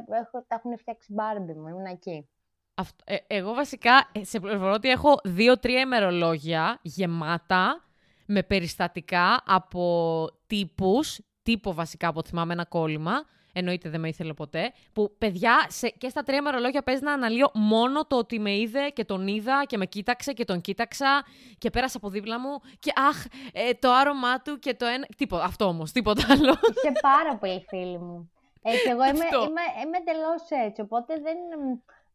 Ε, 0.09 0.20
έχω, 0.20 0.44
τα 0.48 0.55
έχουν 0.55 0.78
φτιάξει 0.78 1.12
μπάρμπι 1.12 1.52
μου. 1.52 1.68
Ήμουν 1.68 1.85
εκεί. 1.85 2.28
Αυτό, 2.74 3.05
ε, 3.07 3.16
εγώ 3.26 3.55
βασικά 3.55 4.09
ε, 4.12 4.24
σε 4.24 4.40
πληροφορώ 4.40 4.72
ότι 4.72 4.88
έχω 4.88 5.20
δύο-τρία 5.24 5.81
ημερολόγια 5.81 6.78
γεμάτα 6.83 7.85
με 8.26 8.42
περιστατικά 8.42 9.42
από 9.46 10.26
τύπους, 10.46 11.20
τύπο 11.42 11.72
βασικά 11.72 12.09
από 12.09 12.22
θυμάμαι 12.22 12.52
ένα 12.52 12.64
κόλλημα, 12.64 13.24
Εννοείται 13.53 13.88
δεν 13.88 14.01
με 14.01 14.09
ήθελε 14.09 14.33
ποτέ. 14.33 14.73
Που 14.93 15.15
παιδιά 15.19 15.67
σε, 15.69 15.88
και 15.88 16.09
στα 16.09 16.23
τρία 16.23 16.43
μερολόγια 16.43 16.83
παίζει 16.83 17.03
να 17.03 17.12
αναλύω 17.12 17.51
μόνο 17.55 18.07
το 18.07 18.17
ότι 18.17 18.38
με 18.38 18.57
είδε 18.57 18.88
και 18.88 19.05
τον 19.05 19.27
είδα 19.27 19.65
και 19.67 19.77
με 19.77 19.87
κοίταξε 19.87 20.33
και 20.33 20.45
τον 20.45 20.61
κοίταξα 20.61 21.25
και 21.59 21.71
πέρασε 21.71 21.97
από 21.97 22.09
δίπλα 22.09 22.41
μου. 22.41 22.61
Και 22.79 22.93
αχ, 23.09 23.25
ε, 23.53 23.75
το 23.75 23.93
άρωμά 23.93 24.41
του 24.41 24.59
και 24.59 24.75
το 24.75 24.87
ένα. 24.87 25.07
Τίποτα. 25.17 25.45
Αυτό 25.45 25.65
όμως, 25.65 25.93
τίποτα 25.93 26.23
άλλο. 26.31 26.51
Είσαι 26.51 26.93
πάρα 27.01 27.37
πολύ 27.37 27.65
φίλη 27.69 27.99
μου. 27.99 28.31
Ε, 28.62 28.71
και 28.71 28.91
εγώ 28.91 29.05
είμαι, 29.05 29.27
είμαι, 29.33 29.65
είμαι 29.85 29.97
εντελώς 29.97 30.43
έτσι. 30.67 30.81
Οπότε 30.81 31.15
δεν. 31.15 31.37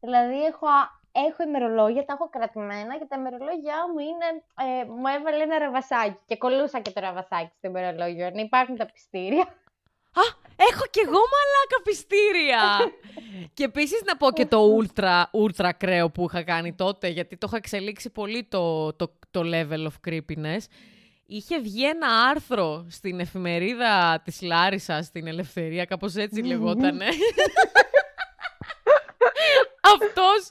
Δηλαδή 0.00 0.44
έχω 0.44 0.66
έχω 1.12 1.42
ημερολόγια, 1.42 2.04
τα 2.04 2.12
έχω 2.12 2.28
κρατημένα 2.28 2.98
και 2.98 3.04
τα 3.08 3.16
ημερολόγια 3.18 3.76
μου 3.92 3.98
είναι. 3.98 4.28
Ε, 4.64 4.84
μου 4.84 5.06
έβαλε 5.16 5.42
ένα 5.42 5.58
ραβασάκι 5.58 6.20
και 6.26 6.36
κολούσα 6.36 6.80
και 6.80 6.90
το 6.90 7.00
ραβασάκι 7.00 7.52
στο 7.56 7.68
ημερολόγιο. 7.68 8.26
Αν 8.26 8.34
υπάρχουν 8.34 8.76
τα 8.76 8.86
πιστήρια. 8.86 9.46
Α, 10.12 10.22
έχω 10.56 10.84
κι 10.90 11.00
εγώ 11.00 11.20
μαλάκα 11.32 11.82
πιστήρια! 11.84 12.92
και 13.54 13.64
επίσης 13.64 14.02
να 14.04 14.16
πω 14.16 14.30
και 14.32 14.46
το 14.46 14.78
ultra, 14.78 15.22
ultra 15.46 15.70
κρέο 15.76 16.10
που 16.10 16.24
είχα 16.28 16.42
κάνει 16.42 16.74
τότε, 16.74 17.08
γιατί 17.08 17.36
το 17.36 17.46
είχα 17.48 17.56
εξελίξει 17.56 18.10
πολύ 18.10 18.44
το, 18.44 18.92
το, 18.92 19.18
το 19.30 19.42
level 19.44 19.86
of 19.86 20.08
creepiness. 20.08 20.62
Είχε 21.26 21.60
βγει 21.60 21.88
ένα 21.88 22.28
άρθρο 22.30 22.86
στην 22.90 23.20
εφημερίδα 23.20 24.22
της 24.24 24.40
Λάρισας, 24.42 25.06
στην 25.06 25.26
Ελευθερία, 25.26 25.84
κάπως 25.84 26.14
έτσι 26.14 26.42
λεγότανε. 26.42 27.06
αυτός, 29.94 30.50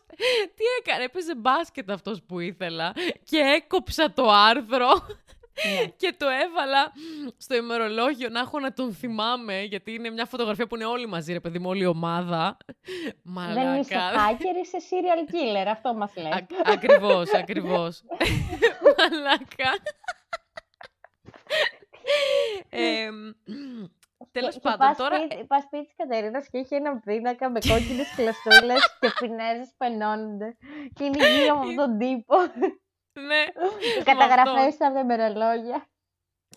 τι 0.56 0.63
έκανε, 0.80 1.04
έπαιζε 1.04 1.36
μπάσκετ 1.36 1.91
αυτός 1.91 2.22
που 2.28 2.39
ήθελα 2.39 2.93
και 3.24 3.38
έκοψα 3.38 4.13
το 4.13 4.32
άρθρο 4.32 5.06
ναι. 5.65 5.86
και 6.02 6.15
το 6.17 6.28
έβαλα 6.28 6.91
στο 7.38 7.56
ημερολόγιο 7.56 8.30
να 8.30 8.39
έχω 8.39 8.60
να 8.60 8.74
τον 8.74 8.93
θυμάμαι, 8.93 9.62
γιατί 9.62 9.93
είναι 9.93 10.10
μια 10.10 10.26
φωτογραφία 10.26 10.67
που 10.67 10.76
είναι 10.76 10.86
όλοι 10.86 11.08
μαζί, 11.08 11.34
ρε 11.34 11.39
παιδί 11.39 11.60
μου, 11.60 11.70
όλη 11.70 11.82
η 11.82 11.86
ομάδα. 11.86 12.58
Μαλάκα. 13.24 13.62
Δεν 13.62 13.80
είσαι 13.80 13.96
hacker, 13.96 14.63
είσαι 14.63 14.78
serial 14.89 15.34
killer, 15.34 15.67
αυτό 15.72 15.93
μας 15.93 16.15
λέει. 16.15 16.32
Α, 16.32 16.48
ακριβώς, 16.65 17.34
ακριβώς. 17.34 18.04
Μαλάκα. 18.98 19.78
ε, 22.70 23.10
Τέλος 24.32 24.60
πάντων, 24.60 24.96
τώρα. 24.98 25.17
Πας 25.48 25.63
σπίτι 25.63 25.84
της 25.86 25.93
Κατερίνας 25.96 26.50
και 26.50 26.58
έχει 26.58 26.76
ένα 26.76 27.00
πίνακα 27.00 27.50
με 27.50 27.60
κόκκινες 27.60 28.15
κλαστούλε 28.15 28.74
και 29.00 29.12
πινέζε 29.20 29.74
που 29.78 29.86
ενώνονται. 29.86 30.58
Και 30.93 31.04
είναι 31.04 31.17
γύρω 31.38 31.54
από 31.54 31.60
αυτόν 31.60 31.76
τον 31.76 31.98
τύπο. 31.98 32.36
Ναι. 33.19 33.45
Και 33.95 34.03
καταγραφέ 34.03 34.69
στα 34.71 35.06
μερολόγια. 35.06 35.88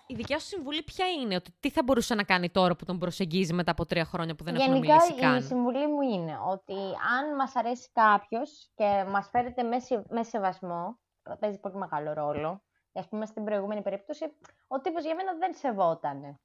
Η 0.07 0.15
δικιά 0.15 0.39
σου 0.39 0.47
συμβουλή 0.47 0.83
ποια 0.83 1.07
είναι, 1.11 1.35
ότι 1.35 1.55
τι 1.61 1.71
θα 1.71 1.83
μπορούσε 1.83 2.15
να 2.15 2.23
κάνει 2.25 2.51
τώρα 2.51 2.77
που 2.77 2.85
τον 2.85 2.99
προσεγγίζει 2.99 3.53
μετά 3.53 3.71
από 3.71 3.87
τρία 3.87 4.05
χρόνια 4.05 4.35
που 4.35 4.45
δεν 4.45 4.55
έχουμε 4.55 4.79
μιλήσει 4.79 5.15
καν; 5.15 5.37
η 5.37 5.43
συμβουλή 5.43 5.87
μου 5.87 6.01
είναι 6.01 6.39
ότι 6.47 6.75
αν 7.19 7.35
μας 7.37 7.57
αρέσει 7.57 7.91
κάποιος 7.93 8.71
και 8.75 9.05
μας 9.09 9.29
φέρεται 9.29 9.63
με, 10.09 10.23
σεβασμό, 10.23 10.99
παίζει 11.39 11.59
πολύ 11.59 11.75
μεγάλο 11.75 12.13
ρόλο. 12.13 12.63
Α 12.93 13.09
πούμε 13.09 13.27
στην 13.27 13.45
προηγούμενη 13.45 13.83
περίπτωση, 13.83 14.25
ο 14.67 14.81
τύπος 14.81 15.05
για 15.05 15.15
μένα 15.15 15.35
δεν 15.35 15.55
σεβότανε. 15.55 16.41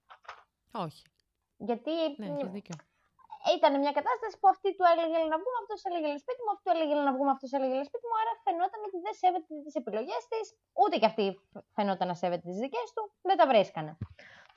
Όχι. 0.72 1.04
Γιατί 1.58 1.92
ναι, 2.18 2.50
δίκιο 2.52 2.76
ήταν 3.58 3.72
μια 3.84 3.94
κατάσταση 4.00 4.36
που 4.40 4.48
αυτή 4.54 4.70
του 4.76 4.86
έλεγε 4.92 5.18
να 5.32 5.38
βγούμε, 5.42 5.58
αυτός 5.64 5.80
έλεγε 5.88 6.08
να 6.14 6.20
σπίτι 6.24 6.42
μου, 6.46 6.52
αυτό 6.58 6.68
έλεγε 6.74 6.94
να 7.08 7.12
βγούμε, 7.16 7.32
αυτός 7.36 7.52
έλεγε 7.58 7.76
να 7.82 7.86
σπίτι 7.90 8.06
μου. 8.10 8.16
Άρα 8.22 8.34
φαινόταν 8.46 8.80
ότι 8.88 8.98
δεν 9.06 9.14
σέβεται 9.22 9.50
τις 9.66 9.76
επιλογές 9.82 10.22
της, 10.32 10.46
ούτε 10.82 10.96
και 11.02 11.08
αυτή 11.12 11.26
φαινόταν 11.78 12.06
να 12.12 12.16
σέβεται 12.22 12.46
τις 12.50 12.58
δικές 12.64 12.88
του, 12.96 13.04
δεν 13.28 13.36
τα 13.40 13.46
βρίσκανε. 13.52 13.92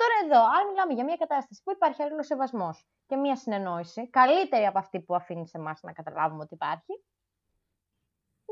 Τώρα 0.01 0.15
εδώ, 0.25 0.41
αν 0.57 0.63
μιλάμε 0.69 0.93
για 0.99 1.05
μια 1.09 1.19
κατάσταση 1.25 1.61
που 1.65 1.71
υπάρχει 1.77 2.01
άλλο 2.03 2.23
σεβασμό 2.33 2.71
και 3.09 3.17
μια 3.25 3.37
συνεννόηση, 3.43 4.01
καλύτερη 4.19 4.67
από 4.71 4.79
αυτή 4.85 4.97
που 5.05 5.15
αφήνει 5.21 5.47
σε 5.53 5.57
εμάς 5.61 5.77
να 5.83 5.93
καταλάβουμε 5.99 6.43
ότι 6.47 6.55
υπάρχει, 6.55 6.95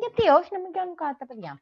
γιατί 0.03 0.23
όχι 0.39 0.49
να 0.57 0.61
μην 0.65 0.73
κάνουν 0.77 0.95
κάτι 0.95 1.17
τα 1.19 1.27
παιδιά. 1.27 1.53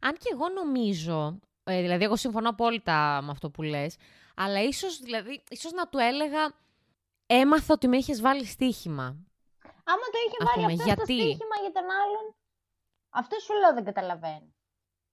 Αν 0.00 0.12
και 0.12 0.30
εγώ 0.32 0.48
νομίζω, 0.48 1.38
ε, 1.64 1.80
δηλαδή 1.80 2.04
εγώ 2.04 2.16
συμφωνώ 2.16 2.48
απόλυτα 2.48 3.20
με 3.22 3.30
αυτό 3.30 3.50
που 3.50 3.62
λες, 3.62 3.96
αλλά 4.36 4.60
ίσως, 4.62 4.98
δηλαδή, 4.98 5.42
ίσως 5.50 5.72
να 5.72 5.88
του 5.88 5.98
έλεγα 5.98 6.52
έμαθα 7.34 7.74
ότι 7.74 7.88
με 7.88 7.96
είχες 7.96 8.20
βάλει 8.20 8.44
στοίχημα. 8.44 9.04
Άμα 9.84 10.06
το 10.12 10.18
είχε 10.26 10.36
βάλει 10.44 10.64
αυτός 10.64 10.86
γιατί... 10.86 11.00
το 11.00 11.04
στοίχημα 11.04 11.56
για 11.60 11.72
τον 11.72 11.82
άλλον, 11.82 12.34
αυτό 13.10 13.38
σου 13.38 13.52
λέω 13.52 13.74
δεν 13.74 13.84
καταλαβαίνω. 13.84 14.54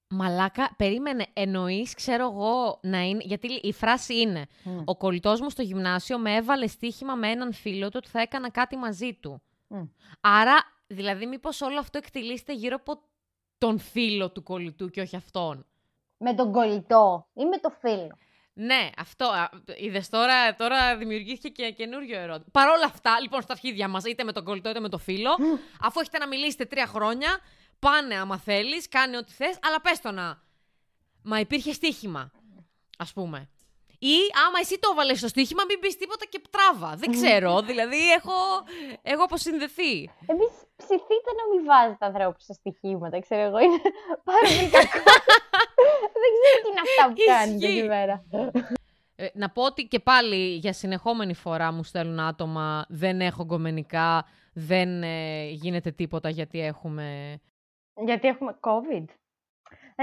Μαλάκα, 0.10 0.74
περίμενε. 0.78 1.26
Εννοείς, 1.34 1.94
ξέρω 1.94 2.24
εγώ, 2.24 2.80
να 2.82 3.02
είναι. 3.02 3.24
Γιατί 3.24 3.48
η 3.54 3.74
φράση 3.74 4.20
είναι: 4.20 4.46
Ο 4.86 4.98
κολλητός 4.98 5.42
μου 5.42 5.50
στο 5.50 5.62
γυμνάσιο 5.62 6.18
με 6.20 6.36
έβαλε 6.36 6.68
στοίχημα 6.68 7.16
με 7.16 7.30
έναν 7.30 7.54
φίλο 7.54 7.90
του 7.90 7.96
ότι 7.98 8.10
θα 8.10 8.22
έκανα 8.22 8.52
κάτι 8.52 8.76
μαζί 8.78 9.14
του. 9.14 9.42
Άρα, 10.22 10.56
δηλαδή, 10.88 11.26
μήπως 11.26 11.62
όλο 11.62 11.80
αυτό 11.80 11.98
εκτελείστε 11.98 12.54
γύρω 12.54 12.76
από 12.76 13.02
τον 13.58 13.80
φίλο 13.80 14.32
του 14.32 14.44
κολλητού 14.44 14.90
και 14.90 15.02
όχι 15.02 15.16
αυτόν. 15.16 15.66
Με 16.18 16.34
τον 16.34 16.52
κολλητό 16.52 17.28
ή 17.34 17.46
με 17.46 17.58
το 17.58 17.70
φίλο. 17.70 18.18
Ναι, 18.60 18.89
αυτό. 18.98 19.50
Είδες 19.78 20.10
τώρα, 20.10 20.56
τώρα 20.56 20.98
δημιουργήθηκε 20.98 21.50
και 21.50 21.72
καινούριο 21.72 22.20
ερώτημα. 22.20 22.46
Παρ' 22.52 22.70
όλα 22.70 22.86
αυτά, 22.86 23.20
λοιπόν, 23.22 23.41
στα 23.41 23.54
αρχίδια 23.54 23.88
μας, 23.88 24.04
είτε 24.04 24.24
με 24.24 24.32
τον 24.32 24.43
κολλητό 24.43 24.70
είτε 24.70 24.80
με 24.80 24.89
το 24.89 24.98
φίλο, 24.98 25.38
αφού 25.82 26.00
έχετε 26.00 26.17
να 26.17 26.28
μιλήσετε 26.28 26.65
τρία 26.65 26.86
χρόνια, 26.86 27.39
πάνε 27.80 28.15
άμα 28.15 28.38
θέλεις, 28.38 28.88
κάνε 28.88 29.17
ό,τι 29.17 29.32
θες, 29.32 29.60
αλλά 29.62 29.82
πες 29.82 30.00
το 30.02 30.12
να. 30.12 30.41
Μα 31.22 31.39
υπήρχε 31.39 31.74
στοίχημα, 31.74 32.32
ας 32.98 33.13
πούμε. 33.13 33.50
Ή 34.00 34.18
άμα 34.46 34.60
εσύ 34.62 34.80
το 34.80 34.90
έβαλε 34.92 35.14
στο 35.16 35.28
στοίχημα, 35.28 35.64
μην 35.68 35.80
πεις 35.80 35.98
τίποτα 35.98 36.26
και 36.30 36.42
τράβα. 36.50 36.96
Δεν 36.96 37.12
ξέρω. 37.12 37.62
δηλαδή, 37.70 38.12
έχω, 38.18 38.38
έχω 39.02 39.24
αποσυνδεθεί. 39.24 39.94
Εμείς 40.34 40.52
ψηθείτε 40.76 41.30
να 41.40 41.44
μην 41.50 41.66
βάζετε 41.66 42.06
ανθρώπους 42.06 42.44
στα 42.44 42.54
στοιχήματα. 42.54 43.20
Ξέρω 43.20 43.42
εγώ, 43.42 43.60
είναι 43.60 43.82
πάρα 44.24 44.48
πολύ 44.56 44.69
κακό. 44.69 45.04
Δεν 46.21 46.30
ξέρω 46.36 46.58
τι 46.63 46.69
είναι 46.71 46.84
αυτά 46.88 47.04
που 47.08 47.15
κάνετε 47.26 47.67
εκεί 47.67 47.88
πέρα. 47.88 48.15
Ε, 49.19 49.28
να 49.34 49.50
πω 49.50 49.63
ότι 49.63 49.84
και 49.84 50.00
πάλι 50.00 50.56
για 50.56 50.74
συνεχόμενη 50.74 51.34
φορά 51.34 51.71
μου 51.71 51.84
στέλνουν 51.84 52.19
άτομα, 52.19 52.86
δεν 52.90 53.21
έχω 53.21 53.44
γκομενικά, 53.46 54.26
δεν 54.54 55.04
ε, 55.04 55.50
γίνεται 55.50 55.92
τίποτα 55.92 56.30
γιατί 56.30 56.62
έχουμε... 56.62 57.38
Γιατί 58.06 58.28
έχουμε 58.28 58.58
COVID. 58.60 59.06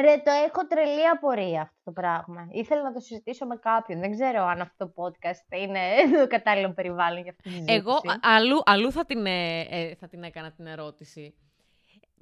Ρε, 0.01 0.16
το 0.16 0.30
έχω 0.30 0.66
τρελή 0.66 1.09
απορία 1.09 1.61
αυτό 1.61 1.80
το 1.84 1.92
πράγμα. 1.92 2.49
Ήθελα 2.51 2.82
να 2.82 2.92
το 2.92 3.01
συζητήσω 3.01 3.47
με 3.47 3.57
κάποιον. 3.57 4.01
Δεν 4.01 4.11
ξέρω 4.11 4.45
αν 4.45 4.61
αυτό 4.61 4.86
το 4.86 4.92
podcast 4.97 5.59
είναι 5.59 5.80
το 6.20 6.26
κατάλληλο 6.26 6.72
περιβάλλον 6.72 7.22
για 7.22 7.30
αυτή 7.30 7.42
τη 7.42 7.49
συζήτηση. 7.49 7.76
Εγώ 7.76 8.01
αλλού, 8.20 8.62
αλλού 8.64 8.92
θα, 8.92 9.05
την, 9.05 9.26
ε, 9.26 9.61
ε, 9.61 9.95
θα 9.95 10.09
την 10.09 10.22
έκανα 10.22 10.53
την 10.53 10.66
ερώτηση. 10.66 11.34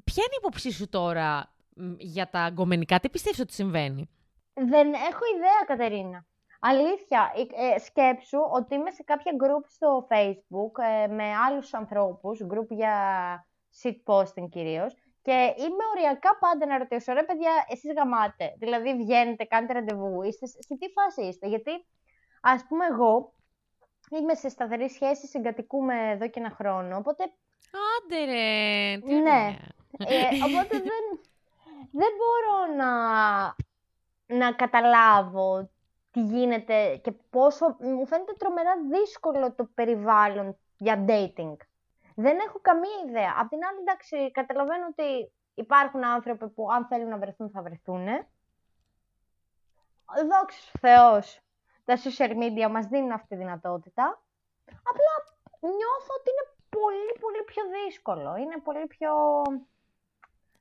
Ποια 0.05 0.25
είναι 0.27 0.35
η 0.35 0.39
υποψή 0.39 0.71
σου 0.71 0.89
τώρα 0.89 1.55
για 1.97 2.31
τα 2.31 2.41
αγκομενικά, 2.41 3.01
τι 3.01 3.09
πιστεύεις 3.09 3.41
ότι 3.41 3.53
συμβαίνει; 3.53 4.11
Δεν 4.55 4.93
έχω 4.93 5.25
ιδέα, 5.37 5.65
Κατερίνα. 5.67 6.27
Αλήθεια, 6.61 7.33
ε, 7.75 7.79
σκέψου 7.79 8.39
ότι 8.53 8.75
είμαι 8.75 8.91
σε 8.91 9.03
κάποια 9.03 9.33
group 9.33 9.65
στο 9.69 10.07
facebook 10.11 10.85
με 11.09 11.25
άλλους 11.49 11.75
ανθρώπους, 11.75 12.41
group 12.51 12.69
για 12.69 12.97
shitposting 13.83 14.49
κυρίως. 14.51 14.95
Και 15.23 15.55
είμαι 15.57 15.85
οριακά 15.95 16.37
πάντα 16.41 16.67
να 16.67 16.79
ρωτήσω, 16.79 17.13
ρε 17.13 17.23
παιδιά, 17.23 17.51
εσείς 17.69 17.93
γαμάτε. 17.97 18.55
Δηλαδή, 18.59 18.97
βγαίνετε, 18.97 19.45
κάνετε 19.45 19.73
ραντεβού, 19.73 20.23
είστε, 20.23 20.47
σε 20.47 20.77
τι 20.79 20.89
φάση 20.89 21.23
είστε; 21.23 21.47
Γιατί, 21.49 21.71
ας 22.41 22.65
πούμε, 22.69 22.87
εγώ 22.87 23.35
είμαι 24.11 24.35
σε 24.35 24.49
σταθερή 24.49 24.89
σχέση, 24.91 25.27
συγκατοικούμε 25.27 26.11
εδώ 26.11 26.29
και 26.29 26.41
ένα 26.41 26.51
χρόνο. 26.51 26.97
Οπότε. 26.97 27.25
Άντε 27.97 28.25
ρε! 28.25 28.99
Τι 28.99 29.15
ναι. 29.15 29.57
Ε, 29.99 30.27
οπότε 30.45 30.79
δεν, 30.79 31.21
δεν 31.93 32.11
μπορώ 32.17 32.75
να, 32.77 32.91
να 34.27 34.53
καταλάβω 34.53 35.71
τι 36.11 36.21
γίνεται 36.21 36.97
και 36.97 37.13
πόσο... 37.31 37.77
Μου 37.81 38.07
φαίνεται 38.07 38.33
τρομερά 38.39 38.73
δύσκολο 38.91 39.55
το 39.55 39.65
περιβάλλον 39.75 40.59
για 40.77 41.05
dating. 41.09 41.57
Δεν 42.15 42.39
έχω 42.47 42.59
καμία 42.61 42.99
ιδέα. 43.09 43.35
Απ' 43.39 43.49
την 43.49 43.59
άλλη, 43.65 43.79
εντάξει, 43.81 44.31
καταλαβαίνω 44.31 44.87
ότι 44.91 45.33
υπάρχουν 45.55 46.05
άνθρωποι 46.05 46.49
που 46.49 46.73
αν 46.73 46.87
θέλουν 46.87 47.09
να 47.09 47.19
βρεθούν 47.19 47.51
θα 47.51 47.63
βρεθούν. 47.63 48.07
Δόξα 50.31 50.71
Θεός, 50.81 51.41
τα 51.85 51.97
social 51.97 52.31
media 52.31 52.71
μας 52.71 52.87
δίνουν 52.87 53.13
αυτή 53.13 53.29
τη 53.29 53.37
δυνατότητα. 53.37 54.23
Απλά 54.65 55.15
νιώθω 55.61 56.13
ότι 56.19 56.31
είναι 56.31 56.47
πολύ, 56.69 57.13
πολύ 57.21 57.43
πιο 57.47 57.63
δύσκολο. 57.85 58.37
Είναι 58.37 58.61
πολύ 58.65 58.87
πιο... 58.87 59.11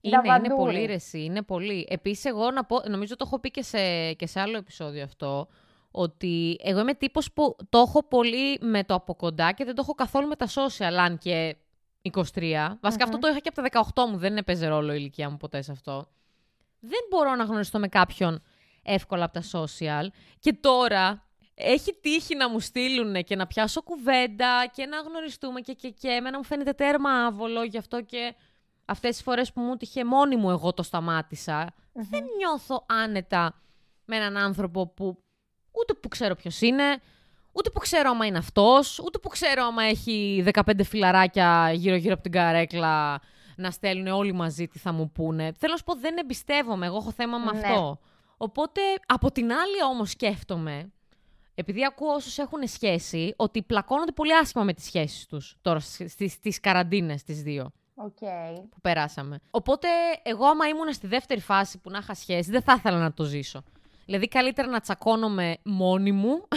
Είναι, 0.01 0.21
είναι 0.37 0.55
πολύ 0.55 0.85
ρεσί, 0.85 1.23
είναι 1.23 1.41
πολύ. 1.41 1.87
Επίσης, 1.89 2.25
εγώ 2.25 2.51
να 2.51 2.65
πω, 2.65 2.81
νομίζω 2.87 3.15
το 3.15 3.23
έχω 3.27 3.39
πει 3.39 3.51
και 3.51 3.63
σε, 3.63 4.13
και 4.13 4.27
σε 4.27 4.39
άλλο 4.39 4.57
επεισόδιο 4.57 5.03
αυτό, 5.03 5.47
ότι 5.91 6.57
εγώ 6.63 6.79
είμαι 6.79 6.93
τύπος 6.93 7.31
που 7.31 7.55
το 7.69 7.77
έχω 7.77 8.03
πολύ 8.03 8.59
με 8.61 8.83
το 8.83 8.93
από 8.93 9.15
κοντά 9.15 9.51
και 9.51 9.65
δεν 9.65 9.75
το 9.75 9.81
έχω 9.83 9.93
καθόλου 9.93 10.27
με 10.27 10.35
τα 10.35 10.47
social, 10.47 10.93
αν 10.99 11.17
και 11.17 11.55
23. 12.11 12.77
Βασικά 12.81 13.03
αυτό 13.03 13.17
το 13.17 13.27
είχα 13.27 13.39
και 13.39 13.51
από 13.55 13.69
τα 13.69 14.03
18 14.05 14.09
μου, 14.09 14.17
δεν 14.17 14.37
έπαιζε 14.37 14.67
ρόλο 14.67 14.93
η 14.93 14.95
ηλικία 14.99 15.29
μου 15.29 15.37
ποτέ 15.37 15.61
σε 15.61 15.71
αυτό. 15.71 16.07
Δεν 16.79 16.99
μπορώ 17.09 17.35
να 17.35 17.43
γνωριστώ 17.43 17.79
με 17.79 17.87
κάποιον 17.87 18.41
εύκολα 18.83 19.23
από 19.25 19.33
τα 19.33 19.43
social. 19.51 20.07
Και 20.39 20.53
τώρα 20.53 21.25
έχει 21.53 21.93
τύχει 22.01 22.35
να 22.35 22.49
μου 22.49 22.59
στείλουν 22.59 23.23
και 23.23 23.35
να 23.35 23.47
πιάσω 23.47 23.81
κουβέντα 23.81 24.65
και 24.73 24.85
να 24.85 24.97
γνωριστούμε 24.97 25.61
και, 25.61 25.73
και, 25.73 25.89
και 25.89 26.07
εμένα 26.07 26.37
μου 26.37 26.43
φαίνεται 26.43 26.73
τέρμα 26.73 27.25
άβολο, 27.25 27.63
γι' 27.63 27.77
αυτό 27.77 28.01
και 28.01 28.35
αυτές 28.85 29.09
τις 29.11 29.21
φορές 29.21 29.53
που 29.53 29.61
μου 29.61 29.75
τύχε 29.75 30.05
μόνη 30.05 30.35
μου 30.35 30.49
εγώ 30.49 30.73
το 30.73 30.83
σταματησα 30.83 31.73
Δεν 31.93 32.23
νιώθω 32.37 32.85
άνετα 32.87 33.61
με 34.05 34.15
έναν 34.15 34.37
άνθρωπο 34.37 34.87
που 34.87 35.23
ούτε 35.71 35.93
που 35.93 36.07
ξέρω 36.07 36.35
ποιος 36.35 36.61
είναι, 36.61 37.01
ούτε 37.51 37.69
που 37.69 37.79
ξέρω 37.79 38.09
άμα 38.09 38.25
είναι 38.25 38.37
αυτός, 38.37 38.99
ούτε 38.99 39.17
που 39.17 39.29
ξέρω 39.29 39.63
άμα 39.63 39.83
έχει 39.83 40.43
15 40.53 40.61
φιλαράκια 40.83 41.71
γύρω-γύρω 41.73 42.13
από 42.13 42.23
την 42.23 42.31
καρέκλα 42.31 43.21
να 43.55 43.71
στέλνουν 43.71 44.07
όλοι 44.07 44.33
μαζί 44.33 44.67
τι 44.67 44.79
θα 44.79 44.91
μου 44.91 45.11
πούνε. 45.11 45.51
Θέλω 45.57 45.71
να 45.71 45.77
σου 45.77 45.83
πω, 45.83 45.95
δεν 45.95 46.17
εμπιστεύομαι. 46.17 46.85
Εγώ 46.85 46.97
έχω 46.97 47.11
θέμα 47.11 47.37
με 47.37 47.51
ναι. 47.51 47.57
αυτό. 47.57 47.99
Οπότε, 48.37 48.81
από 49.05 49.31
την 49.31 49.51
άλλη 49.51 49.83
όμως 49.89 50.09
σκέφτομαι, 50.09 50.91
επειδή 51.55 51.85
ακούω 51.85 52.13
όσους 52.13 52.37
έχουν 52.37 52.67
σχέση, 52.67 53.33
ότι 53.35 53.63
πλακώνονται 53.63 54.11
πολύ 54.11 54.35
άσχημα 54.35 54.63
με 54.63 54.73
τις 54.73 54.85
σχέσεις 54.85 55.25
τους 55.25 55.57
τώρα 55.61 55.79
στις, 55.79 56.31
στις 56.31 56.59
καραντίνες 56.59 57.23
τις 57.23 57.41
δύο. 57.41 57.71
Okay. 57.95 58.61
Που 58.69 58.81
περάσαμε. 58.81 59.39
Οπότε, 59.51 59.87
εγώ 60.23 60.45
άμα 60.45 60.67
ήμουν 60.67 60.93
στη 60.93 61.07
δεύτερη 61.07 61.39
φάση 61.39 61.77
που 61.77 61.89
να 61.89 61.97
είχα 61.97 62.13
σχέση, 62.13 62.51
δεν 62.51 62.61
θα 62.61 62.73
ήθελα 62.77 62.97
να 62.97 63.13
το 63.13 63.23
ζήσω. 63.23 63.63
Δηλαδή, 64.11 64.29
καλύτερα 64.29 64.67
να 64.67 64.79
τσακώνομαι 64.79 65.57
μόνη 65.63 66.11
μου 66.11 66.47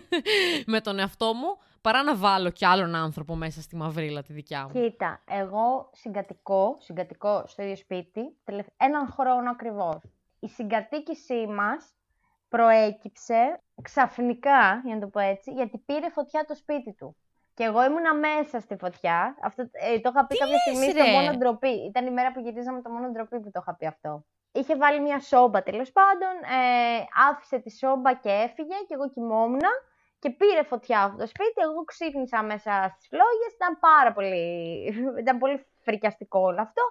με 0.72 0.80
τον 0.80 0.98
εαυτό 0.98 1.34
μου, 1.34 1.58
παρά 1.80 2.02
να 2.02 2.16
βάλω 2.16 2.50
κι 2.50 2.64
άλλον 2.66 2.94
άνθρωπο 2.94 3.34
μέσα 3.34 3.60
στη 3.60 3.76
μαυρίλα 3.76 4.22
τη 4.22 4.32
δικιά 4.32 4.62
μου. 4.62 4.80
Κοίτα, 4.80 5.20
εγώ 5.30 5.90
συγκατοικώ, 5.92 6.76
συγκατοικώ 6.78 7.44
στο 7.46 7.62
ίδιο 7.62 7.76
σπίτι, 7.76 8.36
έναν 8.76 9.06
χρόνο 9.06 9.50
ακριβώς. 9.50 10.02
Η 10.40 10.48
συγκατοίκησή 10.48 11.46
μας 11.46 11.94
προέκυψε 12.48 13.60
ξαφνικά, 13.82 14.80
για 14.84 14.94
να 14.94 15.00
το 15.00 15.06
πω 15.06 15.18
έτσι, 15.20 15.52
γιατί 15.52 15.78
πήρε 15.78 16.10
φωτιά 16.10 16.44
το 16.44 16.54
σπίτι 16.54 16.92
του. 16.92 17.16
Και 17.54 17.64
εγώ 17.64 17.84
ήμουνα 17.84 18.14
μέσα 18.14 18.60
στη 18.60 18.76
φωτιά. 18.76 19.36
Αυτό, 19.42 19.62
ε, 19.62 20.00
το 20.00 20.10
είχα 20.14 20.26
πει 20.26 20.36
κάποια 20.36 20.58
στιγμή 20.58 20.90
στο 20.90 21.04
μόνο 21.04 21.36
ντροπή. 21.36 21.84
Ήταν 21.86 22.06
η 22.06 22.10
μέρα 22.10 22.32
που 22.32 22.40
γυρίζαμε 22.40 22.82
το 22.82 22.90
μόνο 22.90 23.10
ντροπή 23.10 23.40
που 23.40 23.50
το 23.50 23.60
είχα 23.62 23.76
πει 23.76 23.86
αυτό 23.86 24.24
είχε 24.58 24.76
βάλει 24.76 25.00
μια 25.00 25.20
σόμπα 25.20 25.62
τέλος 25.62 25.92
πάντων, 25.92 26.34
ε, 26.58 27.04
άφησε 27.30 27.58
τη 27.58 27.70
σόμπα 27.70 28.14
και 28.14 28.28
έφυγε 28.28 28.76
και 28.86 28.94
εγώ 28.94 29.10
κοιμόμουν 29.10 29.66
και 30.18 30.30
πήρε 30.30 30.62
φωτιά 30.62 31.02
αυτό 31.02 31.16
το 31.16 31.26
σπίτι. 31.26 31.60
Εγώ 31.62 31.84
ξύπνησα 31.84 32.42
μέσα 32.42 32.72
στις 32.94 33.08
φλόγες, 33.08 33.52
ήταν 33.54 33.78
πάρα 33.80 34.12
πολύ, 34.12 34.44
ήταν 35.22 35.38
πολύ 35.38 35.66
φρικιαστικό 35.84 36.40
όλο 36.40 36.60
αυτό. 36.60 36.82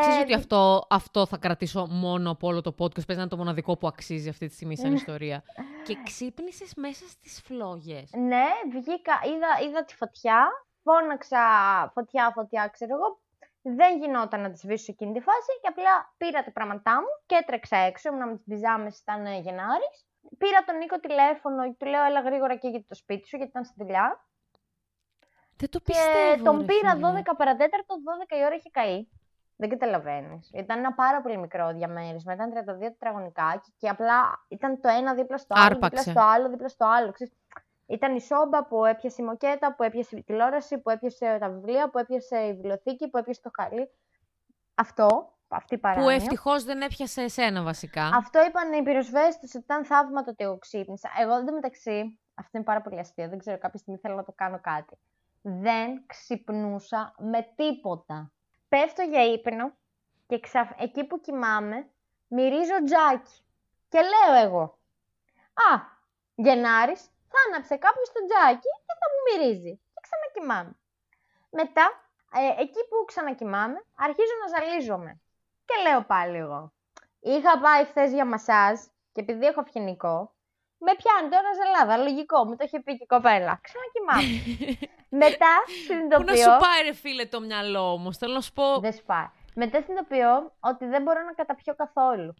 Ξέρεις 0.00 0.16
ε, 0.16 0.20
ότι 0.20 0.34
αυτό, 0.34 0.86
αυτό 0.90 1.26
θα 1.26 1.36
κρατήσω 1.36 1.86
μόνο 1.90 2.30
από 2.30 2.46
όλο 2.46 2.60
το 2.60 2.74
podcast, 2.78 3.06
παίζει 3.06 3.14
να 3.14 3.20
είναι 3.20 3.28
το 3.28 3.36
μοναδικό 3.36 3.76
που 3.76 3.86
αξίζει 3.86 4.28
αυτή 4.28 4.46
τη 4.46 4.54
στιγμή 4.54 4.76
σαν 4.76 4.92
ιστορία. 4.94 5.42
και 5.86 5.96
ξύπνησες 6.04 6.74
μέσα 6.74 7.08
στις 7.08 7.42
φλόγες. 7.44 8.10
Ναι, 8.12 8.46
βγήκα, 8.70 9.14
είδα, 9.24 9.68
είδα 9.68 9.84
τη 9.84 9.94
φωτιά, 9.94 10.46
φώναξα 10.82 11.40
φωτιά, 11.94 12.32
φωτιά, 12.34 12.68
ξέρω 12.72 12.94
εγώ, 12.94 13.20
δεν 13.74 13.98
γινόταν 13.98 14.40
να 14.40 14.50
τη 14.50 14.58
σβήσω 14.58 14.92
εκείνη 14.92 15.12
τη 15.12 15.20
φάση 15.20 15.52
και 15.62 15.68
απλά 15.68 16.14
πήρα 16.16 16.44
τα 16.44 16.52
πράγματά 16.52 16.94
μου 17.00 17.12
και 17.26 17.34
έτρεξα 17.34 17.76
έξω. 17.76 18.08
Ήμουν 18.08 18.28
με 18.28 18.36
τι 18.36 18.42
πιζάμε, 18.50 18.90
ήταν 19.02 19.26
Γενάρης. 19.26 20.06
Πήρα 20.38 20.64
τον 20.66 20.76
Νίκο 20.76 21.00
τηλέφωνο 21.00 21.62
και 21.68 21.76
του 21.78 21.86
λέω: 21.86 22.04
Έλα 22.04 22.20
γρήγορα 22.20 22.56
και 22.56 22.68
για 22.68 22.84
το 22.88 22.94
σπίτι 22.94 23.26
σου, 23.28 23.36
γιατί 23.36 23.50
ήταν 23.50 23.64
στη 23.64 23.74
δουλειά. 23.78 24.26
Δεν 25.56 25.70
το 25.70 25.80
πιστεύω. 25.80 26.36
Και 26.36 26.42
τον 26.42 26.66
πήρα 26.66 26.92
12 26.94 27.36
παρατέταρτο, 27.36 27.94
12 28.30 28.36
η 28.36 28.44
ώρα 28.44 28.54
είχε 28.54 28.70
καεί. 28.70 29.08
Δεν 29.56 29.68
καταλαβαίνεις. 29.68 30.50
Ήταν 30.54 30.78
ένα 30.78 30.92
πάρα 30.92 31.20
πολύ 31.20 31.38
μικρό 31.38 31.72
διαμέρισμα. 31.72 32.32
Ήταν 32.32 32.52
32 32.52 32.80
τετραγωνικά 32.80 33.62
και, 33.78 33.88
απλά 33.88 34.46
ήταν 34.48 34.80
το 34.80 34.88
ένα 34.88 35.14
δίπλα 35.14 35.38
στο 35.38 35.54
άλλο, 35.58 35.78
δίπλα 35.82 36.02
στο 36.02 36.20
άλλο, 36.20 36.48
δίπλα 36.48 36.68
στο 36.68 36.86
άλλο. 36.86 37.12
Ήταν 37.86 38.16
η 38.16 38.20
σόμπα 38.20 38.64
που 38.64 38.84
έπιασε 38.84 39.22
η 39.22 39.24
μοκέτα, 39.24 39.74
που 39.74 39.82
έπιασε 39.82 40.16
η 40.16 40.22
τηλεόραση, 40.22 40.78
που 40.78 40.90
έπιασε 40.90 41.36
τα 41.40 41.48
βιβλία, 41.50 41.90
που 41.90 41.98
έπιασε 41.98 42.38
η 42.38 42.52
βιβλιοθήκη, 42.54 43.08
που 43.08 43.18
έπιασε 43.18 43.40
το 43.42 43.50
χαλί. 43.54 43.90
Αυτό, 44.74 45.32
αυτή 45.48 45.74
η 45.74 45.78
παράνοια. 45.78 46.04
Που 46.04 46.22
ευτυχώς 46.22 46.64
δεν 46.64 46.80
έπιασε 46.80 47.22
εσένα 47.22 47.62
βασικά. 47.62 48.10
Αυτό 48.14 48.44
είπαν 48.44 48.72
οι 48.72 48.82
πυροσβέστες 48.82 49.54
ότι 49.54 49.64
ήταν 49.64 49.84
θαύμα 49.84 50.22
το 50.22 50.30
ότι 50.30 50.44
εγώ 50.44 50.58
ξύπνησα. 50.58 51.10
Εγώ 51.20 51.34
εντωμεταξύ, 51.34 52.18
αυτό 52.34 52.50
είναι 52.52 52.64
πάρα 52.64 52.82
πολύ 52.82 52.98
αστείο, 52.98 53.28
δεν 53.28 53.38
ξέρω, 53.38 53.58
κάποια 53.58 53.78
στιγμή 53.78 54.00
θέλω 54.00 54.14
να 54.14 54.24
το 54.24 54.32
κάνω 54.32 54.60
κάτι. 54.60 54.98
Δεν 55.42 56.06
ξυπνούσα 56.06 57.14
με 57.18 57.52
τίποτα. 57.54 58.32
Πέφτω 58.68 59.02
για 59.02 59.24
ύπνο 59.24 59.72
και 60.26 60.40
ξαφ... 60.40 60.70
εκεί 60.78 61.04
που 61.04 61.20
κοιμάμαι 61.20 61.88
μυρίζω 62.28 62.82
τζάκι. 62.84 63.40
Και 63.88 63.98
λέω 64.00 64.44
εγώ, 64.44 64.78
α, 65.72 65.94
Γενάρης, 66.34 67.10
θα 67.30 67.38
άναψε 67.46 67.74
κάποιος 67.86 68.08
το 68.14 68.20
τζάκι 68.28 68.70
και 68.86 68.94
θα 69.00 69.06
μου 69.10 69.18
μυρίζει. 69.26 69.74
Και 69.94 70.00
ξανακοιμάμαι. 70.06 70.74
Μετά, 71.60 71.86
ε, 72.40 72.62
εκεί 72.62 72.80
που 72.88 72.96
ξανακοιμάμαι, 73.10 73.78
αρχίζω 74.06 74.34
να 74.42 74.46
ζαλίζομαι. 74.54 75.12
Και 75.68 75.74
λέω 75.84 76.00
πάλι 76.12 76.36
εγώ. 76.44 76.72
Είχα 77.20 77.58
πάει 77.64 77.84
χθες 77.84 78.12
για 78.12 78.26
μασάζ 78.32 78.76
και 79.12 79.20
επειδή 79.20 79.46
έχω 79.46 79.62
φοινικό, 79.72 80.34
με 80.78 80.92
πιάνει 81.00 81.28
τώρα 81.34 81.50
ζελάδα. 81.60 81.96
Λογικό, 81.96 82.44
μου 82.44 82.56
το 82.56 82.64
είχε 82.66 82.80
πει 82.80 82.92
και 82.96 83.02
η 83.02 83.06
κοπέλα. 83.06 83.60
Ξανακοιμάμαι. 83.66 84.34
Μετά 85.24 85.52
συνειδητοποιώ. 85.86 86.24
Πού 86.24 86.30
να 86.30 86.36
σου 86.36 86.56
πάει, 86.66 86.82
ρε 86.84 86.92
φίλε, 86.92 87.26
το 87.26 87.40
μυαλό 87.40 87.92
όμω. 87.92 88.12
Θέλω 88.12 88.34
να 88.34 88.40
σου 88.40 88.52
πω. 88.52 88.78
Δεν 88.80 88.92
σου 88.92 89.04
πάει. 89.04 89.28
Μετά 89.54 89.82
συνειδητοποιώ 89.82 90.52
ότι 90.60 90.86
δεν 90.86 91.02
μπορώ 91.02 91.22
να 91.22 91.32
καταπιώ 91.32 91.74
καθόλου. 91.74 92.34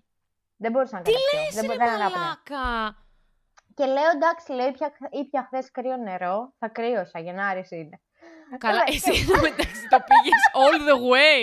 Δεν 0.56 0.70
μπορούσα 0.70 0.96
να 0.96 1.02
Τι 1.02 1.12
καταπιώ. 1.12 1.48
Τι 1.50 1.54
λες, 1.54 1.66
δεν 1.66 1.76
ρε 1.78 1.90
μαλάκα. 1.90 2.96
Και 3.76 3.84
λέω 3.84 4.10
εντάξει, 4.14 4.52
λέω, 4.52 4.68
ήπια, 4.68 4.88
ήπια 5.10 5.42
χθες 5.46 5.70
κρύο 5.70 5.96
νερό. 5.96 6.54
Θα 6.58 6.68
κρύωσα, 6.68 7.18
Γενάρης 7.18 7.70
είναι. 7.70 8.00
Καλά, 8.58 8.82
εσύ 8.86 9.12
μεταξύ 9.48 9.84
το 9.92 9.98
πήγες 10.08 10.42
all 10.62 10.78
the 10.90 10.98
way. 11.12 11.40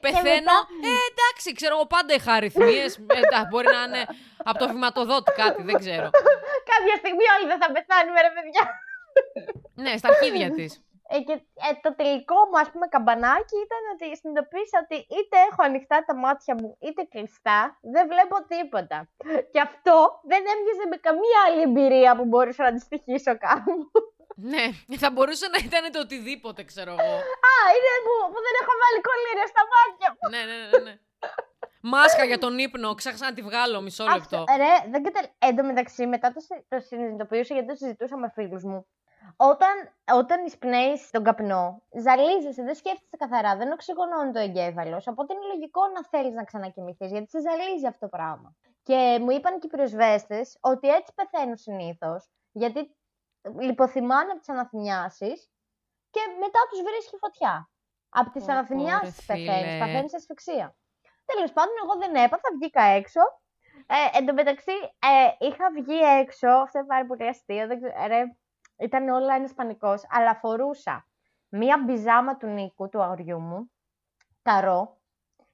Πεθαίνω. 0.00 0.56
Ε, 0.88 0.94
εντάξει, 1.10 1.48
ξέρω 1.58 1.74
εγώ 1.76 1.86
πάντα 1.86 2.14
είχα 2.14 2.32
αριθμίες. 2.32 2.96
Ε, 2.96 3.46
μπορεί 3.50 3.66
να 3.76 3.82
είναι 3.82 4.06
από 4.44 4.58
το 4.58 4.68
βηματοδότη 4.68 5.32
κάτι, 5.32 5.62
δεν 5.62 5.76
ξέρω. 5.82 6.08
Κάποια 6.72 6.96
στιγμή 7.02 7.24
όλοι 7.34 7.46
δεν 7.52 7.58
θα 7.62 7.68
πεθάνουμε, 7.76 8.20
ρε 8.20 8.30
παιδιά. 8.36 8.64
ναι, 9.74 9.96
στα 9.96 10.08
αρχίδια 10.08 10.50
της. 10.50 10.70
Ε, 11.14 11.16
και 11.26 11.34
ε, 11.66 11.70
το 11.84 11.90
τελικό 12.00 12.38
μου, 12.48 12.58
ας 12.62 12.68
πούμε, 12.72 12.86
καμπανάκι 12.94 13.56
ήταν 13.66 13.82
ότι 13.94 14.04
συνειδητοποίησα 14.18 14.76
ότι 14.84 14.96
είτε 15.16 15.36
έχω 15.48 15.62
ανοιχτά 15.68 15.96
τα 16.08 16.14
μάτια 16.24 16.54
μου, 16.58 16.70
είτε 16.86 17.02
κλειστά, 17.12 17.58
δεν 17.94 18.04
βλέπω 18.12 18.36
τίποτα. 18.52 18.98
Και 19.52 19.60
αυτό 19.68 19.96
δεν 20.30 20.40
έμοιαζε 20.52 20.84
με 20.92 20.98
καμία 21.06 21.38
άλλη 21.46 21.62
εμπειρία 21.68 22.10
που 22.18 22.24
μπορούσα 22.30 22.62
να 22.62 22.70
αντιστοιχίσω 22.72 23.32
κάπου. 23.46 23.74
Ναι, 24.52 24.64
θα 25.02 25.08
μπορούσε 25.10 25.46
να 25.54 25.58
ήταν 25.68 25.82
το 25.94 26.00
οτιδήποτε, 26.06 26.60
ξέρω 26.70 26.92
εγώ. 26.98 27.14
Α, 27.52 27.54
είναι 27.74 27.92
που, 28.06 28.14
που 28.32 28.38
δεν 28.46 28.54
έχω 28.60 28.72
βάλει 28.82 28.98
κολλήρια 29.08 29.46
στα 29.52 29.62
μάτια 29.72 30.08
μου. 30.12 30.22
ναι, 30.32 30.42
ναι, 30.50 30.56
ναι. 30.62 30.78
ναι. 30.86 30.94
Μάσκα 31.92 32.24
για 32.24 32.38
τον 32.38 32.58
ύπνο, 32.58 32.94
ξέχασα 32.94 33.24
να 33.24 33.32
τη 33.32 33.42
βγάλω 33.42 33.80
μισό 33.80 34.04
λεπτό. 34.04 34.36
Αυτό, 34.36 34.44
ρε, 34.56 34.90
δεν 34.90 35.02
κατα... 35.02 35.20
Εν 35.38 35.56
τω 35.56 35.64
μεταξύ, 35.64 36.06
μετά 36.06 36.32
το, 36.32 36.40
το 36.68 36.80
συνειδητοποιούσα 36.80 37.54
γιατί 37.54 37.68
το 37.68 37.74
συζητούσα 37.74 38.16
με 38.16 38.30
φίλους 38.34 38.62
μου 38.64 38.86
Όταν, 39.42 39.74
όταν 40.12 40.44
εισπνέεις 40.44 41.10
τον 41.10 41.24
καπνό, 41.24 41.82
ζαλίζεσαι, 42.04 42.62
δεν 42.62 42.74
σκέφτεσαι 42.74 43.16
καθαρά, 43.18 43.56
δεν 43.56 43.72
οξυγονώνει 43.72 44.32
το 44.32 44.38
εγκέφαλος. 44.38 45.06
Οπότε 45.06 45.34
είναι 45.34 45.46
λογικό 45.54 45.80
να 45.86 46.04
θέλεις 46.04 46.34
να 46.34 46.44
ξανακοιμηθείς, 46.44 47.10
γιατί 47.10 47.28
σε 47.28 47.40
ζαλίζει 47.40 47.86
αυτό 47.86 48.08
το 48.08 48.16
πράγμα. 48.16 48.56
Και 48.82 49.18
μου 49.20 49.30
είπαν 49.30 49.58
και 49.58 49.66
οι 49.66 49.70
πυροσβέστες 49.70 50.58
ότι 50.60 50.88
έτσι 50.88 51.12
πεθαίνουν 51.14 51.56
συνήθως, 51.56 52.30
γιατί 52.52 52.96
λιποθυμάνε 53.60 54.30
από 54.30 54.38
τις 54.38 54.48
αναθυμιάσεις 54.48 55.50
και 56.10 56.20
μετά 56.40 56.60
τους 56.70 56.82
βρίσκει 56.82 57.16
φωτιά. 57.16 57.70
Από 58.08 58.30
τις 58.30 58.48
αναθυμιάσεις 58.48 59.26
πεθαίνεις, 59.26 59.78
παθαίνεις 59.78 60.14
ασφυξία. 60.14 60.76
Τέλος 61.24 61.52
πάντων, 61.52 61.74
εγώ 61.82 61.96
δεν 61.98 62.14
έπαθα, 62.14 62.48
βγήκα 62.58 62.82
έξω. 62.82 63.20
Ε, 63.86 64.18
εν 64.18 64.26
τω 64.26 64.32
μεταξύ, 64.32 64.72
ε, 64.98 65.46
είχα 65.46 65.70
βγει 65.70 65.98
έξω, 66.20 66.48
αυτό 66.48 66.78
είναι 66.78 66.86
πάρα 66.86 67.06
πολύ 67.06 67.28
αστείο, 67.28 67.66
δεν 67.66 67.80
ξέρω, 67.80 68.06
ρε, 68.06 68.22
ήταν 68.80 69.08
όλα 69.08 69.34
ένα 69.34 69.48
πανικό, 69.54 69.94
αλλά 70.08 70.34
φορούσα 70.34 71.06
μία 71.48 71.82
μπιζάμα 71.84 72.36
του 72.36 72.46
Νίκου, 72.46 72.88
του 72.88 73.02
αγοριού 73.02 73.40
μου, 73.40 73.70
καρό, 74.42 75.00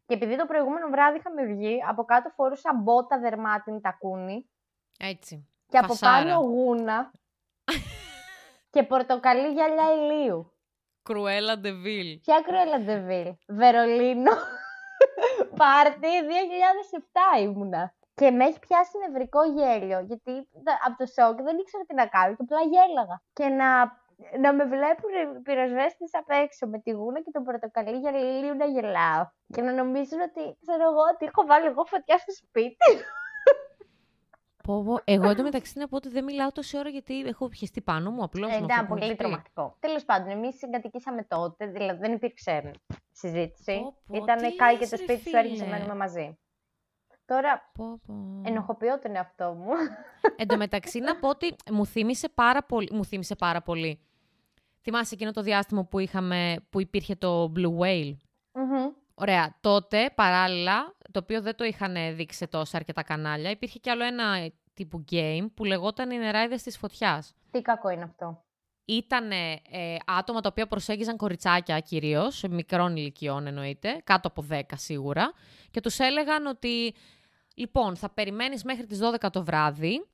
και 0.07 0.14
επειδή 0.14 0.37
το 0.37 0.47
προηγούμενο 0.47 0.89
βράδυ 0.89 1.18
είχαμε 1.18 1.45
βγει, 1.45 1.79
από 1.89 2.05
κάτω 2.05 2.29
φορούσα 2.29 2.70
μπότα 2.74 3.18
δερμάτινη 3.18 3.81
τακούνι. 3.81 4.51
Έτσι. 4.99 5.49
Και 5.68 5.79
από 5.79 5.97
πάνω 6.01 6.35
γούνα. 6.35 7.11
και 8.70 8.83
πορτοκαλί 8.83 9.53
γυαλιά 9.53 9.93
ηλίου. 9.95 10.53
Κρουέλα 11.03 11.59
Ντεβίλ. 11.59 12.18
Ποια 12.18 12.41
Κρουέλα 12.41 12.79
Ντεβίλ. 12.79 13.35
Βερολίνο. 13.47 14.33
Πάρτι 15.59 16.09
2007 17.39 17.41
ήμουνα. 17.41 17.95
Και 18.21 18.31
με 18.31 18.45
έχει 18.45 18.59
πιάσει 18.59 18.95
νευρικό 19.05 19.41
γέλιο, 19.57 19.99
γιατί 20.01 20.33
από 20.87 20.97
το 21.01 21.07
σοκ 21.07 21.37
δεν 21.47 21.59
ήξερα 21.59 21.85
τι 21.87 21.95
να 21.95 22.07
κάνω 22.07 22.31
και 22.37 22.45
απλά 22.47 22.62
γέλαγα. 22.73 23.17
Και 23.33 23.47
να, 23.61 23.69
να 24.45 24.51
με 24.57 24.64
βλέπουν 24.64 25.11
οι 25.21 25.41
πυροσβέστες 25.47 26.11
απ' 26.21 26.31
έξω 26.45 26.67
με 26.67 26.79
τη 26.79 26.91
γούνα 26.91 27.21
και 27.25 27.31
τον 27.33 27.45
πορτοκαλί 27.45 27.99
για 27.99 28.11
λίγο 28.11 28.55
να 28.55 28.64
γελάω. 28.64 29.23
Και 29.53 29.62
να 29.62 29.73
νομίζουν 29.73 30.21
ότι, 30.29 30.43
ξέρω 30.62 30.85
εγώ, 30.91 31.03
ότι 31.12 31.25
έχω 31.31 31.43
βάλει 31.47 31.67
εγώ 31.67 31.85
φωτιά 31.85 32.17
στο 32.19 32.33
σπίτι. 32.33 32.91
Πω, 34.67 34.83
πω. 34.85 35.01
Εγώ 35.05 35.29
εντωμεταξύ 35.29 35.79
να 35.79 35.89
πω 35.89 35.97
ότι 35.97 36.09
δεν 36.09 36.25
μιλάω 36.25 36.53
τόση 36.53 36.79
ώρα 36.79 36.89
γιατί 36.89 37.21
έχω 37.21 37.49
πιεστεί 37.49 37.81
πάνω 37.81 38.11
μου 38.11 38.23
απλώς. 38.23 38.53
Ε, 38.53 38.57
ήταν 38.57 38.87
πολύ 38.87 39.17
τρομακτικό. 39.17 39.77
Τέλος 39.81 40.05
πάντων, 40.05 40.29
εμείς 40.31 40.57
συγκατοικήσαμε 40.57 41.23
τότε, 41.23 41.67
δηλαδή 41.67 42.01
δεν 42.01 42.12
υπήρξε 42.12 42.71
συζήτηση. 43.12 43.95
Ήταν 44.12 44.57
κάει 44.57 44.77
και 44.77 44.87
το 44.87 44.97
σπίτι 44.97 45.29
σου, 45.29 45.37
έρχεσαι 45.37 45.67
μένουμε 45.67 45.95
μαζί. 45.95 46.39
Τώρα 47.27 47.70
πω, 47.74 48.01
πω. 48.07 48.41
ενοχοποιώ 48.45 48.99
τον 48.99 49.16
εαυτό 49.16 49.53
μου. 49.53 49.70
Εν 50.37 50.49
τω 50.49 50.57
μεταξύ 50.57 50.99
να 50.99 51.16
πω 51.16 51.29
ότι 51.29 51.57
μου 51.70 51.87
θύμισε 51.87 52.29
πάρα 52.29 52.62
πολύ. 52.62 52.91
Μου 52.93 53.05
θύμισε 53.05 53.35
πάρα 53.35 53.62
πολύ. 53.62 54.01
Θυμάσαι 54.81 55.14
εκείνο 55.14 55.31
το 55.31 55.43
διάστημα 55.43 55.85
που, 55.85 55.99
είχαμε, 55.99 56.57
που 56.70 56.81
υπήρχε 56.81 57.14
το 57.14 57.53
Blue 57.57 57.79
Whale; 57.79 58.16
mm 58.53 58.93
Ωραία. 59.14 59.57
Τότε, 59.61 60.12
παράλληλα, 60.14 60.95
το 61.11 61.20
οποίο 61.22 61.43
δεν 61.43 61.57
το 61.57 61.64
είχαν 61.64 62.16
δείξει 62.16 62.39
σε 62.39 62.47
τόσα 62.47 62.77
αρκετά 62.77 63.03
κανάλια, 63.03 63.51
υπήρχε 63.51 63.79
κι 63.79 63.91
άλλο 63.91 64.05
ένα 64.05 64.51
τύπου 64.74 65.05
game 65.11 65.47
που 65.55 65.64
λεγόταν 65.64 66.11
«Οι 66.11 66.18
νεράιδες 66.18 66.62
της 66.62 66.79
φωτιάς». 66.79 67.35
Τι 67.51 67.62
κακό 67.62 67.89
είναι 67.89 68.03
αυτό. 68.03 68.45
Ήταν 68.85 69.31
ε, 69.31 69.57
άτομα 70.07 70.41
τα 70.41 70.49
οποία 70.53 70.66
προσέγγιζαν 70.66 71.16
κοριτσάκια 71.16 71.81
κυρίως, 71.81 72.45
μικρών 72.51 72.97
ηλικιών 72.97 73.47
εννοείται, 73.47 74.01
κάτω 74.05 74.29
από 74.29 74.47
10 74.51 74.61
σίγουρα, 74.74 75.33
και 75.70 75.81
τους 75.81 75.99
έλεγαν 75.99 76.47
ότι 76.47 76.95
Λοιπόν, 77.59 77.97
θα 77.97 78.11
περιμένεις 78.11 78.65
μέχρι 78.65 78.87
τις 78.87 78.99
12 78.99 79.31
το 79.31 79.45
βράδυ 79.45 80.07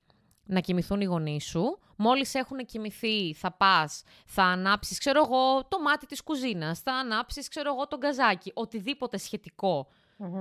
να 0.45 0.61
κοιμηθούν 0.61 1.01
οι 1.01 1.05
γονείς 1.05 1.45
σου. 1.45 1.78
Μόλις 1.97 2.34
έχουν 2.34 2.59
κοιμηθεί, 2.59 3.34
θα 3.34 3.53
πας, 3.53 4.03
θα 4.26 4.43
ανάψεις, 4.43 4.99
ξέρω 4.99 5.22
εγώ, 5.24 5.64
το 5.68 5.80
μάτι 5.80 6.07
της 6.07 6.22
κουζίνας, 6.22 6.80
θα 6.80 6.93
ανάψεις, 6.93 7.49
ξέρω 7.49 7.72
εγώ, 7.74 7.86
τον 7.86 8.01
καζάκι, 8.01 8.53
οτιδήποτε 8.55 9.18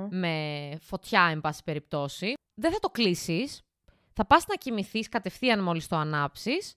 με 0.10 0.78
φωτιά, 0.82 1.28
εν 1.32 1.42
πάση 1.42 1.64
περιπτώσει. 1.64 2.34
Δεν 2.54 2.72
θα 2.72 2.80
το 2.80 2.90
κλείσεις, 2.90 3.62
θα 4.14 4.26
πας 4.26 4.48
να 4.48 4.56
κοιμηθείς 4.56 5.10
κατευθείαν 5.10 5.64
μόλις 5.64 5.88
το 5.88 5.96
ανάψεις 5.96 6.76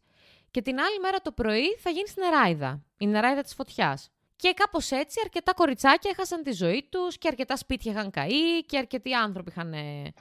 και 0.50 0.62
την 0.62 0.80
άλλη 0.80 1.00
μέρα 1.00 1.20
το 1.20 1.32
πρωί 1.32 1.76
θα 1.78 1.90
γίνεις 1.90 2.16
νεράιδα, 2.16 2.84
η 2.98 3.06
νεράιδα 3.06 3.42
της 3.42 3.54
φωτιάς. 3.54 4.10
Και 4.36 4.52
κάπως 4.52 4.90
έτσι 4.90 5.20
αρκετά 5.24 5.54
κοριτσάκια 5.54 6.10
έχασαν 6.10 6.42
τη 6.42 6.52
ζωή 6.52 6.88
τους 6.90 7.18
και 7.18 7.28
αρκετά 7.28 7.56
σπίτια 7.56 7.92
είχαν 7.92 8.10
καεί 8.10 8.64
και 8.66 8.78
αρκετοί 8.78 9.14
άνθρωποι 9.14 9.50
είχαν 9.50 9.72
ε, 9.72 10.12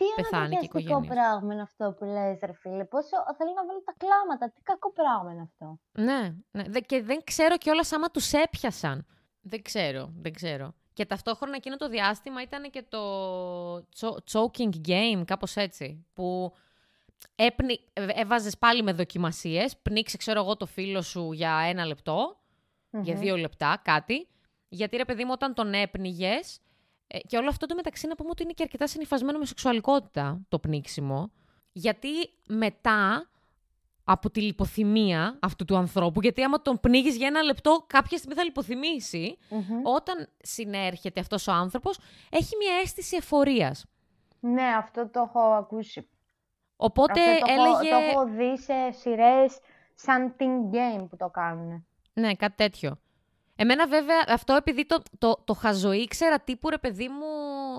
τι 0.00 0.22
πεθάνει 0.22 0.56
και 0.56 0.64
οικογένειες. 0.64 1.00
Τι 1.00 1.06
πράγμα 1.06 1.52
είναι 1.52 1.62
αυτό 1.62 1.94
που 1.98 2.04
λες, 2.04 2.38
ρε 2.42 2.52
φίλε. 2.52 2.84
Πόσο 2.84 3.16
θέλει 3.36 3.54
να 3.54 3.66
βάλει 3.66 3.82
τα 3.84 3.94
κλάματα. 3.96 4.50
Τι 4.50 4.62
κακό 4.62 4.92
πράγμα 4.92 5.32
είναι 5.32 5.42
αυτό. 5.42 5.78
Ναι, 5.92 6.34
ναι. 6.50 6.80
Και 6.80 7.02
δεν 7.02 7.20
ξέρω 7.24 7.56
κιόλας 7.56 7.92
άμα 7.92 8.10
τους 8.10 8.32
έπιασαν. 8.32 9.06
Δεν 9.40 9.62
ξέρω, 9.62 10.12
δεν 10.16 10.32
ξέρω. 10.32 10.74
Και 10.92 11.06
ταυτόχρονα 11.06 11.56
εκείνο 11.56 11.76
το 11.76 11.88
διάστημα 11.88 12.42
ήταν 12.42 12.70
και 12.70 12.84
το 12.88 13.00
choking 14.32 14.88
game, 14.88 15.22
κάπως 15.24 15.56
έτσι, 15.56 16.06
που 16.12 16.52
έπνι... 17.34 17.80
έβαζες 17.92 18.58
πάλι 18.58 18.82
με 18.82 18.92
δοκιμασίες, 18.92 19.76
πνίξε 19.76 20.16
ξέρω 20.16 20.40
εγώ 20.40 20.56
το 20.56 20.66
φίλο 20.66 21.02
σου 21.02 21.32
για 21.32 21.58
ένα 21.68 21.84
λεπτό 21.84 22.39
για 22.90 23.14
δύο 23.14 23.36
λεπτά, 23.36 23.80
κάτι. 23.84 24.28
Γιατί 24.68 24.96
ρε 24.96 25.04
παιδί 25.04 25.24
μου, 25.24 25.30
όταν 25.32 25.54
τον 25.54 25.74
έπνιγες. 25.74 26.60
Ε, 27.06 27.18
και 27.18 27.36
όλο 27.36 27.48
αυτό 27.48 27.66
το 27.66 27.74
μεταξύ 27.74 28.06
να 28.06 28.14
πούμε 28.14 28.28
ότι 28.30 28.42
είναι 28.42 28.52
και 28.52 28.62
αρκετά 28.62 28.86
συνυφασμένο 28.86 29.38
με 29.38 29.44
σεξουαλικότητα 29.44 30.40
το 30.48 30.58
πνίξιμο. 30.58 31.30
Γιατί 31.72 32.08
μετά 32.48 33.30
από 34.04 34.30
τη 34.30 34.40
λιποθυμία 34.42 35.38
αυτού 35.40 35.64
του 35.64 35.76
ανθρώπου, 35.76 36.20
γιατί 36.20 36.42
άμα 36.42 36.62
τον 36.62 36.80
πνίγεις 36.80 37.16
για 37.16 37.26
ένα 37.26 37.42
λεπτό, 37.42 37.84
κάποια 37.86 38.16
στιγμή 38.16 38.36
θα 38.36 38.44
λιποθυμησει 38.44 39.38
όταν 39.82 40.28
συνέρχεται 40.42 41.20
αυτός 41.20 41.46
ο 41.46 41.52
άνθρωπος, 41.52 41.98
έχει 42.30 42.56
μια 42.56 42.74
αίσθηση 42.82 43.16
εφορίας. 43.16 43.84
Ναι, 44.40 44.66
αυτό 44.76 45.08
το 45.08 45.20
έχω 45.20 45.40
ακούσει. 45.40 46.08
Οπότε 46.76 47.20
το 47.40 47.46
έλεγε... 47.48 47.94
Έχω, 47.94 48.00
το 48.00 48.04
έχω 48.10 48.26
δει 48.26 48.58
σε 48.58 48.90
σειρές 48.90 49.58
σαν 49.94 50.34
Team 50.38 50.74
Game 50.74 51.06
που 51.10 51.16
το 51.16 51.28
κάνουν. 51.28 51.86
Ναι, 52.12 52.34
κάτι 52.34 52.54
τέτοιο. 52.56 52.98
Εμένα 53.56 53.86
βέβαια 53.86 54.24
αυτό 54.28 54.54
επειδή 54.54 54.86
το, 54.86 55.02
το, 55.18 55.42
το 55.44 55.54
χαζοήξερα 55.54 56.40
τύπου 56.40 56.70
ρε 56.70 56.78
παιδί 56.78 57.08
μου, 57.08 57.26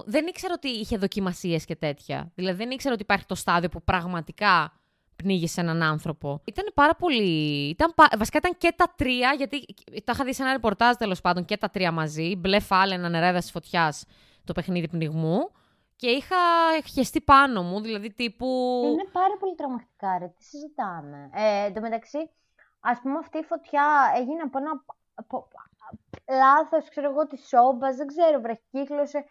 δεν 0.06 0.28
ήξερα 0.28 0.54
ότι 0.54 0.68
είχε 0.68 0.98
δοκιμασίες 0.98 1.66
και 1.66 1.76
τέτοια. 1.76 2.32
Δηλαδή 2.36 2.58
δεν 2.58 2.72
ήξερα 2.72 2.94
ότι 2.94 3.04
υπάρχει 3.04 3.26
το 3.26 3.36
στάδιο 3.36 3.70
που 3.70 3.84
πραγματικά 3.84 4.74
πνίγησε 5.16 5.62
έναν 5.62 5.84
άνθρωπο. 5.84 6.42
Ήταν 6.46 6.66
πάρα 6.74 6.96
πολύ. 6.96 7.70
Ήταν, 7.70 7.94
βασικά 8.18 8.38
ήταν 8.38 8.58
και 8.58 8.74
τα 8.76 8.94
τρία, 8.98 9.34
γιατί 9.38 9.66
τα 10.04 10.12
είχα 10.12 10.24
δει 10.24 10.34
σε 10.34 10.42
ένα 10.42 10.52
ρεπορτάζ 10.52 10.96
τέλος 10.96 11.22
πάντων 11.22 11.46
και 11.46 11.58
τα 11.58 11.70
τρία 11.70 11.92
μαζί. 11.92 12.36
Μπλε 12.36 12.60
φάλαινα, 12.60 13.10
νερά 13.10 13.42
φωτιάς, 13.42 14.06
το 14.44 14.54
παιχνίδι 14.54 14.88
πνιγμού. 14.88 15.52
Και 15.96 16.10
είχα 16.10 16.36
χεστεί 16.94 17.22
πάνω 17.22 17.64
μου, 17.64 17.82
δηλαδή 17.82 18.14
τύπου. 18.14 18.48
Είναι 18.92 19.10
πάρα 19.12 19.38
πολύ 19.40 19.56
τρομακτικά, 19.56 20.18
ρε. 20.20 20.28
Τι 20.28 20.44
συζητάμε; 20.44 21.30
Ε, 21.34 21.66
εν 21.66 21.74
τω 21.74 21.82
μεταξύ, 21.82 22.30
ας 22.82 23.00
πούμε 23.02 23.18
αυτή 23.18 23.38
η 23.38 23.44
φωτιά 23.44 24.14
έγινε 24.16 24.42
από 24.42 24.58
ένα 24.58 24.84
από, 25.16 25.48
λάθος, 26.30 26.90
ξέρω 26.90 27.10
εγώ, 27.10 27.28
της 27.28 27.48
σόμπας, 27.48 27.96
δεν 27.96 28.08
ξέρω, 28.08 28.42
βραχικύκλωσε. 28.42 29.26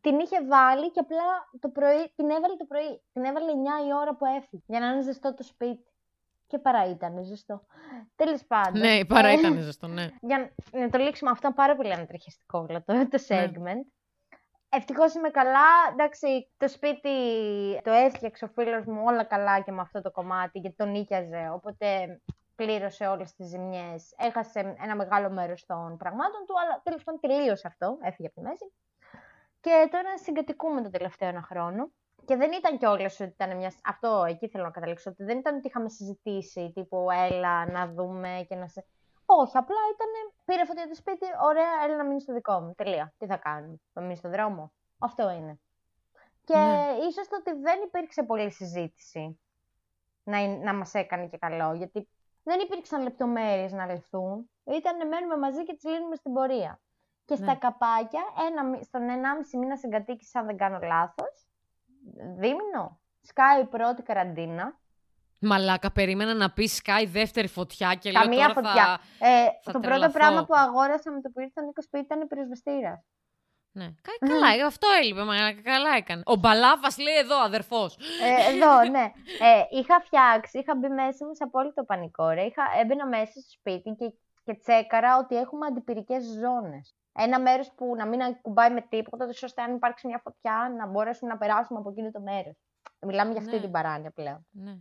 Την 0.00 0.18
είχε 0.18 0.44
βάλει 0.46 0.90
και 0.90 1.00
απλά 1.00 1.50
το 1.60 1.68
πρωί, 1.68 2.12
την 2.16 2.30
έβαλε 2.30 2.56
το 2.56 2.64
πρωί. 2.64 3.02
Την 3.12 3.24
έβαλε 3.24 3.52
9 3.52 3.86
η 3.88 3.94
ώρα 4.00 4.14
που 4.14 4.24
έφυγε, 4.24 4.62
για 4.66 4.80
να 4.80 4.86
είναι 4.86 5.02
ζεστό 5.02 5.34
το 5.34 5.42
σπίτι. 5.42 5.88
Και 6.46 6.58
παρά 6.58 6.88
ήταν 6.88 7.24
ζεστό. 7.24 7.66
Τέλος 8.16 8.44
πάντων. 8.44 8.80
Ναι, 8.80 9.04
παρά 9.04 9.28
ε, 9.28 9.32
ήταν 9.32 9.60
ζεστό, 9.60 9.86
ναι. 9.86 10.08
Για 10.20 10.52
να 10.72 10.90
το 10.90 10.98
λήξουμε 10.98 11.30
αυτό, 11.30 11.52
πάρα 11.52 11.76
πολύ 11.76 11.92
ανατριχιαστικό 11.92 12.66
το, 12.66 12.82
το 12.84 12.92
ναι. 12.92 13.06
segment. 13.28 13.58
Ναι. 13.60 13.74
Ευτυχώς 14.68 15.14
είμαι 15.14 15.30
καλά. 15.30 15.68
Εντάξει, 15.92 16.50
το 16.56 16.68
σπίτι 16.68 17.10
το 17.82 17.90
έφτιαξε 17.90 18.44
ο 18.44 18.48
φίλος 18.48 18.84
μου 18.84 19.02
όλα 19.04 19.24
καλά 19.24 19.60
και 19.60 19.72
με 19.72 19.80
αυτό 19.80 20.02
το 20.02 20.10
κομμάτι, 20.10 20.58
γιατί 20.58 20.76
τον 20.76 20.90
νίκιαζε. 20.90 21.50
Οπότε 21.54 22.20
πλήρωσε 22.54 23.06
όλες 23.06 23.34
τις 23.34 23.46
ζημιές, 23.46 24.14
έχασε 24.16 24.74
ένα 24.78 24.96
μεγάλο 24.96 25.30
μέρος 25.30 25.66
των 25.66 25.96
πραγμάτων 25.96 26.44
του, 26.46 26.54
αλλά 26.60 26.80
τέλος 26.82 27.04
πάντων 27.04 27.20
τελείωσε 27.20 27.66
αυτό, 27.66 27.98
έφυγε 28.02 28.28
από 28.28 28.40
τη 28.40 28.46
μέση. 28.46 28.72
Και 29.60 29.88
τώρα 29.90 30.18
συγκατοικούμε 30.18 30.82
τον 30.82 30.90
τελευταίο 30.90 31.28
ένα 31.28 31.42
χρόνο. 31.42 31.90
Και 32.24 32.36
δεν 32.36 32.52
ήταν 32.52 32.78
κιόλας 32.78 33.20
ότι 33.20 33.30
ήταν 33.30 33.56
μια. 33.56 33.72
Αυτό 33.84 34.24
εκεί 34.28 34.48
θέλω 34.48 34.64
να 34.64 34.70
καταλήξω. 34.70 35.10
Ότι 35.10 35.24
δεν 35.24 35.38
ήταν 35.38 35.56
ότι 35.56 35.66
είχαμε 35.66 35.88
συζητήσει 35.88 36.72
τύπου 36.74 37.06
έλα 37.10 37.70
να 37.70 37.86
δούμε 37.86 38.44
και 38.48 38.54
να 38.54 38.66
σε. 38.66 38.86
Όχι, 39.26 39.56
απλά 39.56 39.76
ήταν. 39.94 40.08
Πήρε 40.44 40.64
φωτιά 40.64 40.88
το 40.88 40.94
σπίτι, 40.94 41.26
ωραία, 41.42 41.70
έλα 41.84 41.96
να 41.96 42.04
μείνει 42.04 42.20
στο 42.20 42.32
δικό 42.32 42.60
μου. 42.60 42.74
Τελεία. 42.74 43.14
Τι 43.18 43.26
θα 43.26 43.36
κάνουμε, 43.36 43.80
θα 43.92 44.00
μείνει 44.00 44.16
στο 44.16 44.28
δρόμο. 44.28 44.72
Αυτό 44.98 45.30
είναι. 45.30 45.60
Και 46.44 46.56
ναι. 46.56 47.06
ίσως 47.08 47.28
το 47.28 47.36
ότι 47.36 47.60
δεν 47.60 47.82
υπήρξε 47.82 48.22
πολλή 48.22 48.50
συζήτηση 48.50 49.40
να, 50.22 50.46
να 50.46 50.74
μας 50.74 50.94
έκανε 50.94 51.26
και 51.26 51.38
καλό. 51.38 51.74
Γιατί 51.74 52.08
δεν 52.44 52.60
υπήρξαν 52.60 53.02
λεπτομέρειες 53.02 53.72
να 53.72 53.86
λεφθούν. 53.86 54.50
Ήταν 54.64 55.08
μένουμε 55.08 55.36
μαζί 55.36 55.64
και 55.64 55.74
τις 55.74 55.84
λύνουμε 55.84 56.16
στην 56.16 56.32
πορεία. 56.32 56.80
Και 57.24 57.36
στα 57.36 57.44
ναι. 57.44 57.56
καπάκια, 57.56 58.22
ένα, 58.48 58.82
στον 58.82 59.02
1,5 59.52 59.58
μήνα 59.58 59.76
συγκατοίκηση, 59.76 60.38
αν 60.38 60.46
δεν 60.46 60.56
κάνω 60.56 60.78
λάθος, 60.82 61.46
δίμηνο, 62.36 63.00
σκάει 63.20 63.60
η 63.60 63.64
πρώτη 63.64 64.02
καραντίνα. 64.02 64.78
Μαλάκα, 65.40 65.92
περίμενα 65.92 66.34
να 66.34 66.50
πεις 66.50 66.82
Sky 66.84 67.06
δεύτερη 67.06 67.48
φωτιά 67.48 67.94
και 67.94 68.12
Καμία 68.12 68.36
λέω 68.36 68.54
τώρα 68.54 68.68
φωτιά. 68.68 69.00
θα... 69.18 69.26
Ε, 69.26 69.44
θα 69.62 69.72
το 69.72 69.80
τρελαθώ. 69.80 70.12
πρώτο 70.12 70.18
πράγμα 70.18 70.44
που 70.44 70.54
αγόρασα 70.54 71.10
με 71.10 71.20
το 71.20 71.30
που 71.30 71.40
ήρθα 71.40 71.62
ο 71.62 71.64
Νίκος 71.64 71.84
σπίτι 71.84 72.04
ήταν 72.04 72.20
η 72.20 72.26
πυροσβεστήρα. 72.26 73.04
Ναι. 73.76 73.84
Κα- 74.02 74.26
Καλά, 74.28 74.66
αυτό 74.66 74.86
έλειπε, 75.02 75.22
μαλάκα, 75.24 75.62
καλά 75.62 75.90
έκανε. 75.96 76.22
Ο 76.26 76.36
Μπαλάφας 76.36 76.98
λέει 76.98 77.14
εδώ, 77.16 77.36
αδερφός. 77.42 77.96
Ε, 78.22 78.54
εδώ, 78.54 78.84
ναι. 78.90 79.12
Ε, 79.40 79.62
είχα 79.70 80.00
φτιάξει, 80.00 80.58
είχα 80.58 80.74
μπει 80.76 80.88
μέσα 80.88 81.26
μου 81.26 81.34
σε 81.34 81.44
απόλυτο 81.44 81.84
πανικό. 81.84 82.28
Ρε. 82.28 82.42
Είχα, 82.42 82.62
έμπαινα 82.80 83.06
μέσα 83.06 83.30
στο 83.32 83.50
σπίτι 83.58 83.90
και, 83.98 84.12
και 84.44 84.54
τσέκαρα 84.54 85.16
ότι 85.18 85.36
έχουμε 85.36 85.66
αντιπυρικές 85.66 86.24
ζώνες. 86.24 86.94
Ένα 87.12 87.40
μέρος 87.40 87.72
που 87.76 87.94
να 87.96 88.06
μην 88.06 88.22
ακουμπάει 88.22 88.70
με 88.70 88.80
τίποτα, 88.80 89.26
τόσο 89.26 89.46
ώστε 89.46 89.62
αν 89.62 89.74
υπάρξει 89.74 90.06
μια 90.06 90.20
φωτιά 90.24 90.74
να 90.78 90.86
μπορέσουμε 90.86 91.30
να 91.30 91.38
περάσουμε 91.38 91.78
από 91.78 91.90
εκείνο 91.90 92.10
το 92.10 92.20
μέρος. 92.20 92.54
Μιλάμε 93.06 93.30
για 93.32 93.40
αυτή 93.40 93.54
Ναι. 93.54 93.60
την 93.60 93.70
παράνοια 93.70 94.10
πλέον. 94.10 94.46
Ναι. 94.50 94.72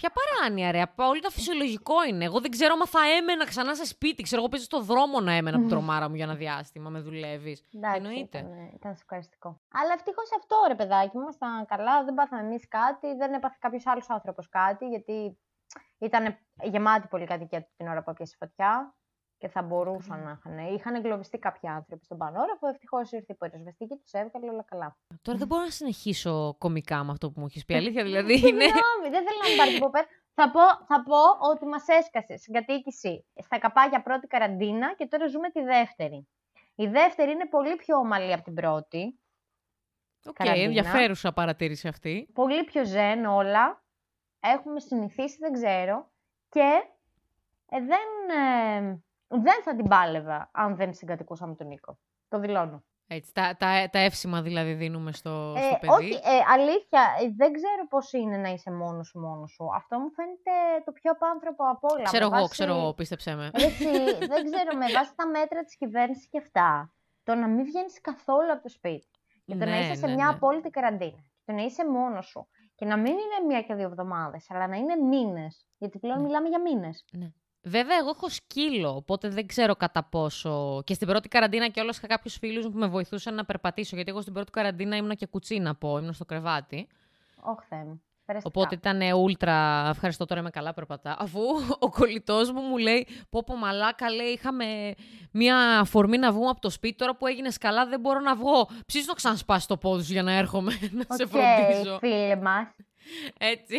Ποια 0.00 0.12
παράνοια, 0.18 0.70
ρε. 0.70 0.80
Απόλυτα 0.80 1.30
φυσιολογικό 1.30 2.04
είναι. 2.08 2.24
Εγώ 2.24 2.40
δεν 2.40 2.50
ξέρω 2.50 2.74
αν 2.80 2.86
θα 2.86 3.00
έμενα 3.18 3.46
ξανά 3.46 3.74
σε 3.74 3.84
σπίτι. 3.84 4.22
Ξέρω, 4.22 4.40
εγώ 4.40 4.50
παίζω 4.50 4.64
στο 4.64 4.80
δρόμο 4.80 5.20
να 5.20 5.32
έμενα 5.32 5.56
από 5.56 5.66
την 5.66 5.76
τρομάρα 5.76 6.08
μου 6.08 6.14
για 6.14 6.24
ένα 6.24 6.34
διάστημα. 6.34 6.90
Με 6.90 7.00
δουλεύεις. 7.00 7.64
Εντάξει, 7.74 7.96
Εννοείται. 7.96 8.38
Ήταν, 8.38 8.70
ήταν 8.74 8.96
σοκαριστικό. 8.96 9.60
Αλλά 9.72 9.92
ευτυχώς 9.92 10.28
αυτό 10.38 10.56
ρε 10.68 10.74
παιδάκι, 10.74 11.16
μου, 11.16 11.22
ήμασταν 11.22 11.66
καλά, 11.66 12.04
δεν 12.04 12.14
πάθαμε 12.14 12.42
εμείς 12.42 12.68
κάτι, 12.68 13.14
δεν 13.14 13.32
έπαθε 13.32 13.56
κάποιος 13.60 13.86
άλλος 13.86 14.10
άνθρωπος 14.10 14.48
κάτι, 14.48 14.88
γιατί 14.88 15.38
ήταν 15.98 16.38
γεμάτη 16.62 17.06
πολυκατοικία 17.06 17.68
την 17.76 17.88
ώρα 17.88 18.02
που 18.02 18.10
έπιασε 18.10 18.36
φωτιά 18.38 18.94
και 19.40 19.48
θα 19.48 19.62
μπορούσαν 19.62 20.22
να 20.22 20.30
είχαν. 20.30 20.74
Είχαν 20.74 20.94
εγκλωβιστεί 20.94 21.38
κάποιοι 21.38 21.68
άνθρωποι 21.68 22.04
στον 22.04 22.18
πάνω 22.18 22.36
όροφο. 22.36 22.68
Ευτυχώς 22.68 23.12
ήρθε 23.12 23.32
η 23.32 23.34
πυροσβεστική 23.34 23.86
και 23.86 23.96
τους 24.02 24.12
έβγαλε 24.12 24.50
όλα 24.52 24.62
καλά. 24.62 24.96
Τώρα 25.22 25.38
δεν 25.38 25.46
μπορώ 25.46 25.62
να 25.62 25.70
συνεχίσω 25.70 26.54
κωμικά 26.58 27.04
με 27.04 27.10
αυτό 27.10 27.30
που 27.30 27.40
μου 27.40 27.46
έχεις 27.46 27.64
πει. 27.64 27.74
Αλήθεια, 27.74 28.04
δηλαδή 28.04 28.32
είναι. 28.32 28.64
Συγγνώμη, 28.64 29.06
δεν 29.10 29.22
θέλω 29.26 29.38
να 29.42 29.50
μου 29.50 29.56
πάρει 29.56 29.70
την 29.70 30.08
Θα 30.34 30.50
πω, 30.50 30.60
θα 30.86 31.02
πω 31.02 31.48
ότι 31.50 31.66
μας 31.66 31.84
έσκασε 31.88 32.36
στην 32.36 32.52
κατοίκηση 32.52 33.24
στα 33.42 33.58
καπάκια 33.58 34.02
πρώτη 34.02 34.26
καραντίνα 34.26 34.94
και 34.94 35.06
τώρα 35.06 35.26
ζούμε 35.26 35.50
τη 35.50 35.60
δεύτερη. 35.62 36.28
Η 36.74 36.86
δεύτερη 36.86 37.30
είναι 37.30 37.46
πολύ 37.48 37.76
πιο 37.76 37.96
ομαλή 37.96 38.32
από 38.32 38.42
την 38.42 38.54
πρώτη. 38.54 39.18
Οκ, 40.26 40.34
καραντίνα. 40.34 40.64
ενδιαφέρουσα 40.64 41.32
παρατήρηση 41.32 41.88
αυτή. 41.88 42.28
πολύ 42.32 42.64
πιο 42.64 42.84
ζεν 42.84 43.24
όλα. 43.24 43.82
Έχουμε 44.40 44.80
συνηθίσει, 44.80 45.36
δεν 45.40 45.52
ξέρω. 45.52 46.10
Και 46.48 46.82
ε, 47.70 47.80
δεν, 47.80 48.08
ε, 48.38 49.02
δεν 49.30 49.62
θα 49.64 49.76
την 49.76 49.88
πάλευα 49.88 50.50
αν 50.52 50.76
δεν 50.76 50.94
συγκατοικούσα 50.94 51.46
με 51.46 51.54
τον 51.54 51.66
Νίκο. 51.66 51.98
Το 52.28 52.38
δηλώνω. 52.38 52.84
Έτσι, 53.12 53.32
τα, 53.34 53.56
τα, 53.58 53.88
τα 53.90 53.98
εύσημα 53.98 54.42
δηλαδή 54.42 54.72
δίνουμε 54.74 55.12
στο, 55.12 55.54
Ε, 55.56 55.60
στο 55.60 55.76
παιδί. 55.80 55.92
όχι, 55.92 56.12
ε, 56.14 56.38
αλήθεια, 56.52 57.00
ε, 57.22 57.28
δεν 57.36 57.52
ξέρω 57.52 57.86
πώς 57.88 58.12
είναι 58.12 58.36
να 58.36 58.48
είσαι 58.48 58.70
μόνος 58.70 59.08
σου 59.08 59.18
μόνος 59.20 59.50
σου. 59.50 59.68
Αυτό 59.74 59.98
μου 59.98 60.10
φαίνεται 60.10 60.50
το 60.84 60.92
πιο 60.92 61.10
απάνθρωπο 61.10 61.64
από 61.70 61.88
όλα. 61.94 62.02
Ξέρω 62.02 62.28
Με 62.28 62.30
εγώ, 62.36 62.40
βάση- 62.40 62.50
ξέρω 62.52 62.74
εγώ, 62.76 62.94
πίστεψέ 62.94 63.34
με. 63.34 63.50
Έτσι, 63.52 63.84
δεν 64.32 64.44
ξέρω, 64.50 64.76
με 64.78 64.86
βάση 64.96 65.12
τα 65.16 65.26
μέτρα 65.26 65.62
της 65.64 65.76
κυβέρνησης 65.76 66.28
και 66.28 66.38
αυτά, 66.38 66.92
το 67.22 67.34
να 67.34 67.46
μην 67.48 67.64
βγαίνεις 67.64 68.00
καθόλου 68.00 68.52
από 68.52 68.62
το 68.62 68.68
σπίτι 68.68 69.08
και 69.46 69.52
το 69.56 69.64
να 69.64 69.70
Ναι, 69.70 69.78
είσαι 69.78 69.94
σε 69.94 70.06
ναι, 70.06 70.14
μια 70.14 70.24
ναι. 70.26 70.32
απόλυτη 70.34 70.70
καραντίνα 70.70 71.20
και 71.34 71.42
το 71.44 71.52
να 71.52 71.62
είσαι 71.62 71.88
μόνος 71.90 72.26
σου 72.26 72.48
και 72.74 72.84
να 72.84 72.96
μην 72.96 73.12
είναι 73.12 73.46
μία 73.46 73.62
και 73.62 73.74
δύο 73.74 73.86
εβδομάδες, 73.86 74.50
αλλά 74.50 74.66
να 74.68 74.76
είναι 74.76 74.96
μήνες, 74.96 75.66
γιατί 75.78 75.98
πλέον 75.98 76.18
Ναι. 76.18 76.24
μιλάμε 76.26 76.48
για 76.48 76.60
μήνες. 76.60 77.04
Βέβαια, 77.62 77.96
εγώ 77.96 78.08
έχω 78.08 78.28
σκύλο, 78.28 78.94
οπότε 78.96 79.28
δεν 79.28 79.46
ξέρω 79.46 79.76
κατά 79.76 80.04
πόσο. 80.04 80.82
Και 80.84 80.94
στην 80.94 81.06
πρώτη 81.06 81.28
καραντίνα 81.28 81.68
και 81.68 81.80
είχα 81.92 82.06
κάποιους 82.06 82.36
φίλους 82.36 82.64
μου 82.64 82.70
που 82.70 82.78
με 82.78 82.86
βοηθούσαν 82.86 83.34
να 83.34 83.44
περπατήσω. 83.44 83.94
Γιατί 83.96 84.10
εγώ 84.10 84.20
στην 84.20 84.32
πρώτη 84.32 84.50
καραντίνα 84.50 84.96
ήμουν 84.96 85.16
και 85.16 85.26
κουτσίνα 85.26 85.74
πω, 85.74 85.98
ήμουν 85.98 86.12
στο 86.12 86.24
κρεβάτι. 86.24 86.86
Όχι, 87.42 87.66
Θεέ 87.68 87.84
μου. 87.84 88.02
Περαστικά. 88.24 88.60
Οπότε 88.60 88.74
ήταν 88.74 89.18
ούλτρα. 89.18 89.88
Ευχαριστώ 89.88 90.24
τώρα 90.24 90.40
είμαι 90.40 90.50
καλά, 90.50 90.74
περπατά. 90.74 91.16
Αφού 91.18 91.40
ο 91.78 91.90
κολλητός 91.90 92.52
μου 92.52 92.60
μου 92.60 92.76
λέει: 92.78 93.06
Πω, 93.30 93.42
πω 93.44 93.56
μαλάκα, 93.56 94.10
λέει, 94.10 94.26
είχαμε 94.26 94.94
μία 95.32 95.78
αφορμή 95.80 96.18
να 96.18 96.32
βγούμε 96.32 96.48
από 96.48 96.60
το 96.60 96.70
σπίτι. 96.70 96.96
Τώρα 96.96 97.16
που 97.16 97.26
έγινες 97.26 97.58
καλά, 97.58 97.86
δεν 97.86 98.00
μπορώ 98.00 98.20
να 98.20 98.36
βγω. 98.36 98.68
Ψήσω 98.86 99.04
να 99.08 99.14
ξανασπάσεις 99.14 99.66
το 99.66 99.76
πόδι 99.76 100.04
σου 100.04 100.12
για 100.12 100.22
να 100.22 100.32
έρχομαι 100.32 100.72
να 101.08 101.16
σε 101.16 101.22
Οκ, 101.22 101.28
φροντίζω. 101.28 101.98
φίλε 101.98 102.36
μας. 102.36 102.66
Έτσι. 103.38 103.76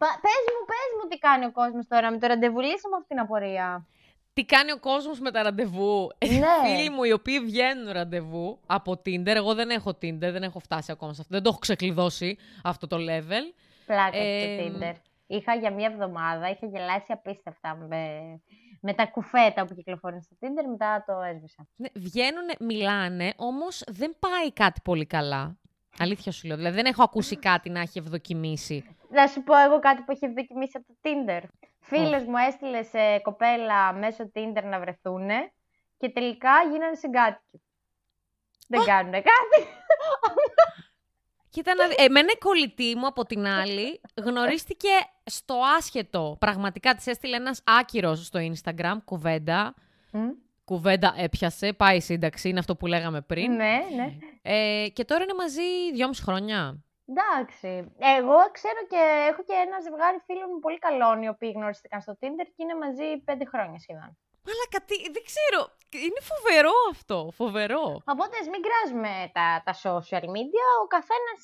Πα- 0.00 0.18
πες 0.24 0.40
μου, 0.54 0.64
πες 0.70 0.88
μου 1.02 1.08
τι 1.08 1.18
κάνει 1.18 1.44
ο 1.44 1.52
κόσμος 1.52 1.86
τώρα 1.86 2.10
με 2.10 2.18
το 2.18 2.26
ραντεβού. 2.26 2.60
Λύσε 2.60 2.88
μου 2.90 2.96
αυτή 2.96 3.08
την 3.08 3.18
απορία. 3.18 3.86
Τι 4.32 4.44
κάνει 4.44 4.72
ο 4.72 4.78
κόσμος 4.78 5.20
με 5.20 5.30
τα 5.30 5.42
ραντεβού. 5.42 6.08
Ναι. 6.24 6.68
Φίλοι 6.76 6.90
μου 6.90 7.04
οι 7.04 7.12
οποίοι 7.12 7.40
βγαίνουν 7.40 7.92
ραντεβού 7.92 8.60
από 8.66 8.92
Tinder. 8.92 9.26
Εγώ 9.26 9.54
δεν 9.54 9.70
έχω 9.70 9.90
Tinder, 9.90 10.18
δεν 10.36 10.42
έχω 10.42 10.58
φτάσει 10.58 10.92
ακόμα 10.92 11.12
σε 11.12 11.20
αυτό. 11.20 11.34
Δεν 11.34 11.42
το 11.42 11.48
έχω 11.48 11.58
ξεκλειδώσει 11.58 12.38
αυτό 12.64 12.86
το 12.86 12.96
level. 12.96 13.44
Πλάκα 13.86 14.18
Ε, 14.18 14.40
στο 14.40 14.78
Tinder. 14.78 14.92
Είχα 15.26 15.54
για 15.54 15.72
μία 15.72 15.86
εβδομάδα, 15.92 16.50
είχα 16.50 16.66
γελάσει 16.66 17.12
απίστευτα 17.12 17.74
με, 17.74 18.20
με 18.80 18.94
τα 18.94 19.06
κουφέτα 19.06 19.64
που 19.64 19.74
κυκλοφορούν 19.74 20.22
στο 20.22 20.36
Tinder, 20.40 20.64
μετά 20.70 21.04
το 21.06 21.12
έσβησα. 21.22 21.66
Ναι, 21.76 21.88
βγαίνουν, 21.94 22.44
μιλάνε, 22.60 23.32
όμως 23.36 23.82
δεν 23.86 24.16
πάει 24.18 24.52
κάτι 24.52 24.80
πολύ 24.84 25.06
καλά. 25.06 25.58
Αλήθεια 26.02 26.32
σου 26.32 26.46
λέω. 26.46 26.56
Δηλαδή 26.56 26.74
δεν 26.76 26.84
έχω 26.86 27.02
ακούσει 27.02 27.36
κάτι 27.36 27.70
να 27.70 27.80
έχει 27.80 27.98
ευδοκιμήσει. 27.98 28.96
Να 29.10 29.26
σου 29.26 29.42
πω 29.42 29.56
εγώ 29.56 29.78
κάτι 29.78 30.02
που 30.02 30.12
έχει 30.12 30.32
δοκιμήσει 30.32 30.72
από 30.76 30.86
το 30.86 30.94
Tinder. 31.02 31.42
Φίλος 31.80 32.24
μου 32.24 32.36
έστειλε 32.48 32.82
σε 32.82 33.18
κοπέλα 33.22 33.92
μέσω 33.92 34.30
Tinder 34.34 34.62
να 34.64 34.80
βρεθούνε 34.80 35.52
και 35.96 36.08
τελικά 36.08 36.50
γίνανε 36.70 36.94
συγκάτοικοι. 36.94 37.62
Δεν 38.68 38.84
κάνουνε 38.84 39.16
κάτι. 39.20 39.68
Κοίτα, 41.48 41.74
να 41.74 41.86
δει- 41.88 42.00
εμένα 42.00 42.28
η 42.34 42.38
κολλητή 42.38 42.94
μου 42.96 43.06
από 43.06 43.24
την 43.24 43.46
άλλη 43.46 44.00
γνωρίστηκε 44.16 44.88
στο 45.24 45.60
άσχετο. 45.76 46.36
Πραγματικά 46.40 46.94
της 46.94 47.06
έστειλε 47.06 47.36
ένας 47.36 47.62
άκυρος 47.66 48.26
στο 48.26 48.40
Instagram, 48.52 48.96
κουβέντα. 49.04 49.74
Μμ, 50.12 50.28
Κουβέντα 50.72 51.14
έπιασε, 51.26 51.72
πάει 51.72 51.96
η 51.96 52.00
σύνταξη, 52.10 52.48
είναι 52.48 52.58
αυτό 52.58 52.76
που 52.76 52.86
λέγαμε 52.86 53.20
πριν. 53.20 53.50
Ναι, 53.52 53.76
ναι. 53.98 54.08
Ε, 54.42 54.88
και 54.96 55.04
τώρα 55.04 55.22
είναι 55.22 55.36
μαζί 55.44 55.68
δυόμιση 55.96 56.22
χρόνια. 56.22 56.60
Εντάξει. 57.12 57.70
Εγώ 58.18 58.38
ξέρω 58.56 58.80
και 58.92 59.02
έχω 59.30 59.42
και 59.48 59.56
ένα 59.66 59.76
ζευγάρι 59.86 60.18
φίλων 60.26 60.48
μου 60.52 60.58
πολύ 60.64 60.78
καλών 60.86 61.16
οι 61.22 61.28
οποίοι 61.34 61.50
γνωριστήκαν 61.56 62.00
στο 62.00 62.12
Tinder 62.20 62.46
και 62.54 62.60
είναι 62.64 62.76
μαζί 62.84 63.08
πέντε 63.28 63.44
χρόνια 63.52 63.78
σχεδόν. 63.84 64.10
Αλλά 64.50 64.64
κάτι, 64.76 64.94
δεν 65.14 65.24
ξέρω. 65.30 65.60
Είναι 66.06 66.22
φοβερό 66.32 66.76
αυτό. 66.94 67.18
Φοβερό. 67.40 67.84
Οπότε 68.14 68.34
ας 68.42 68.46
μην 68.52 68.62
κράζουμε 68.66 69.12
τα, 69.36 69.46
τα 69.66 69.74
social 69.86 70.26
media. 70.36 70.66
Ο 70.84 70.86
καθένας 70.96 71.40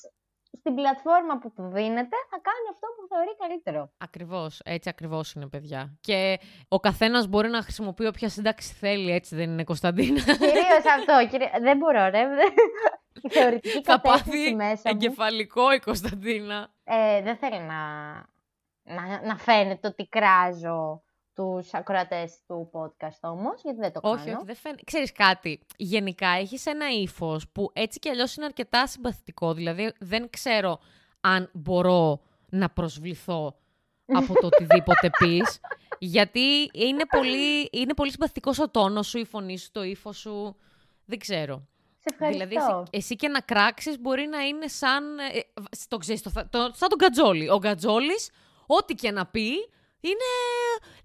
στην 0.59 0.75
πλατφόρμα 0.75 1.37
που 1.37 1.51
του 1.55 1.63
δίνεται 1.67 2.15
θα 2.29 2.39
κάνει 2.47 2.65
αυτό 2.73 2.87
που 2.95 3.07
θεωρεί 3.09 3.35
καλύτερο. 3.37 3.91
Ακριβώς. 3.97 4.61
Έτσι 4.63 4.89
ακριβώς 4.89 5.33
είναι, 5.33 5.47
παιδιά. 5.47 5.97
Και 6.01 6.39
ο 6.67 6.79
καθένας 6.79 7.27
μπορεί 7.27 7.49
να 7.49 7.61
χρησιμοποιεί 7.61 8.05
όποια 8.05 8.29
σύνταξη 8.29 8.73
θέλει, 8.73 9.11
έτσι 9.11 9.35
δεν 9.35 9.49
είναι, 9.49 9.63
Κωνσταντίνα. 9.63 10.21
Κυρίως 10.21 10.85
αυτό. 10.97 11.27
Κυρίως... 11.29 11.49
Δεν 11.61 11.77
μπορώ, 11.77 12.09
ρε. 12.09 12.23
Η 13.21 13.29
θεωρητική 13.29 13.81
Θα 13.83 13.99
κατεύθυνση 13.99 14.25
πάθει 14.29 14.55
μέσα 14.55 14.81
μου 14.85 14.91
εγκεφαλικό 14.95 15.73
η 15.73 15.79
Κωνσταντίνα. 15.79 16.69
ε, 16.83 17.21
δεν 17.21 17.37
θέλει 17.37 17.59
να, 17.59 17.81
να, 18.83 19.21
να 19.25 19.37
φαίνεται 19.37 19.87
ότι 19.87 20.07
κράζω 20.07 21.01
τους 21.37 21.73
ακροατές 21.73 22.33
του 22.47 22.69
podcast 22.73 23.19
όμως, 23.21 23.61
γιατί 23.63 23.79
δεν 23.79 23.91
το 23.91 23.99
Όχι, 24.03 24.25
κάνω. 24.25 24.37
όχι, 24.37 24.45
δεν 24.45 24.55
φαίνεται. 24.55 24.81
Ξέρεις 24.85 25.11
κάτι, 25.11 25.59
γενικά 25.77 26.27
έχεις 26.27 26.65
ένα 26.65 26.89
ύφος 26.89 27.47
που 27.51 27.69
έτσι 27.73 27.99
κι 27.99 28.09
αλλιώς 28.09 28.35
είναι 28.35 28.45
αρκετά 28.45 28.87
συμπαθητικό. 28.87 29.53
Δηλαδή 29.53 29.93
δεν 29.99 30.29
ξέρω 30.29 30.79
αν 31.21 31.49
μπορώ 31.53 32.19
να 32.49 32.69
προσβληθώ 32.69 33.55
από 34.05 34.33
το 34.33 34.47
οτιδήποτε 34.53 35.09
πεις. 35.19 35.59
γιατί 35.99 36.69
είναι 36.73 37.05
πολύ, 37.09 37.69
είναι 37.71 37.93
πολύ 37.93 38.11
συμπαθητικός 38.11 38.59
ο 38.59 38.69
τόνος 38.69 39.07
σου, 39.07 39.17
η 39.17 39.25
φωνή 39.25 39.57
σου, 39.57 39.71
το 39.71 39.83
ύφος 39.83 40.17
σου. 40.17 40.55
Δεν 41.05 41.19
ξέρω. 41.19 41.67
Σε 41.99 42.09
ευχαριστώ. 42.13 42.45
Δηλαδή, 42.47 42.65
εσύ, 42.71 42.83
εσύ 42.89 43.15
και 43.15 43.27
να 43.27 43.39
κράξεις 43.39 43.99
μπορεί 43.99 44.27
να 44.27 44.39
είναι 44.41 44.67
σαν. 44.67 45.19
Ε, 45.19 45.39
το 45.87 45.97
ξέρεις, 45.97 46.21
το, 46.21 46.31
το, 46.49 46.71
σαν 46.73 46.89
τον 46.89 46.97
Γκατζόλη. 46.97 47.49
Ο 47.49 47.57
Γκατζόλης, 47.57 48.29
ό,τι 48.65 48.93
και 48.93 49.11
να 49.11 49.25
πει, 49.25 49.47
είναι. 49.99 50.29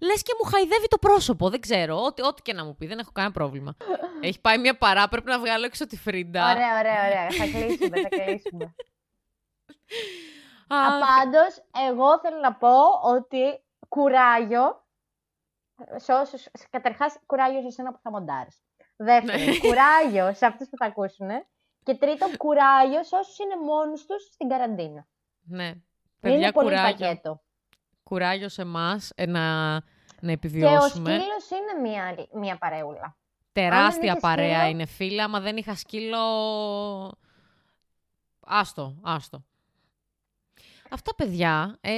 Λες 0.01 0.21
και 0.23 0.31
μου 0.43 0.49
χαϊδεύει 0.49 0.87
το 0.87 0.97
πρόσωπο. 0.97 1.49
Δεν 1.49 1.59
ξέρω. 1.59 1.97
Ό,τι, 2.03 2.21
ό,τι 2.25 2.41
και 2.41 2.53
να 2.53 2.65
μου 2.65 2.75
πει, 2.75 2.85
δεν 2.87 2.99
έχω 2.99 3.11
κανένα 3.11 3.33
πρόβλημα. 3.33 3.75
Έχει 4.21 4.39
πάει 4.41 4.57
μια 4.57 4.77
παρά, 4.77 5.07
πρέπει 5.07 5.29
να 5.29 5.39
βγάλω 5.39 5.65
έξω 5.65 5.87
τη 5.87 5.97
Φρίντα. 5.97 6.51
Ωραία, 6.51 6.79
ωραία, 6.79 7.05
ωραία. 7.05 7.29
θα 7.31 7.43
κλείσουμε, 7.43 8.01
θα 8.01 8.09
κλείσουμε. 8.09 8.75
Α, 10.67 10.77
Απάντως, 10.87 11.63
εγώ 11.89 12.19
θέλω 12.19 12.39
να 12.39 12.53
πω 12.53 12.75
ότι 13.03 13.63
κουράγιο, 13.87 14.85
σε 15.95 16.13
όσους, 16.13 16.45
καταρχάς 16.69 17.15
κουράγιο 17.25 17.61
σε 17.61 17.67
εσένα 17.67 17.91
που 17.91 17.99
θα 18.03 18.09
μοντάρεις. 18.11 18.61
Δεύτερον, 18.95 19.41
Ναι. 19.45 19.57
κουράγιο 19.57 20.33
σε 20.33 20.45
αυτούς 20.45 20.69
που 20.69 20.77
θα 20.77 20.85
ακούσουν. 20.85 21.29
Και 21.83 21.95
τρίτον, 21.95 22.37
κουράγιο 22.37 23.03
σε 23.03 23.15
όσους 23.15 23.37
είναι 23.39 23.55
μόνος 23.65 24.05
τους 24.05 24.23
στην 24.23 24.47
καραντίνα. 24.49 25.07
ναι. 25.47 25.63
είναι 25.65 25.81
Παιδιά, 26.19 26.51
πολύ 26.51 26.67
κουράγιο. 26.67 26.91
πακέτο. 27.07 27.41
Κουράγιο 28.13 28.49
σε 28.49 28.61
εμάς 28.61 29.11
να, 29.27 29.71
να 29.73 29.81
Και 30.19 30.25
ο 30.25 30.31
επιβιώσουμε. 30.31 31.19
σκύλος 31.19 31.49
είναι 31.49 31.89
μία, 31.89 32.27
μία 32.33 32.57
παρεούλα. 32.57 33.15
Τεράστια 33.51 34.09
είχες 34.09 34.21
παρέα 34.21 34.53
σκύλο- 34.55 34.69
είναι 34.71 34.85
φίλα, 34.85 35.23
άμα 35.23 35.39
δεν 35.39 35.57
είχα 35.57 35.75
σκύλο. 35.75 36.17
Άστο, 38.45 38.95
άστο. 39.03 39.43
Αυτά, 40.89 41.15
παιδιά. 41.15 41.77
Ε, 41.81 41.91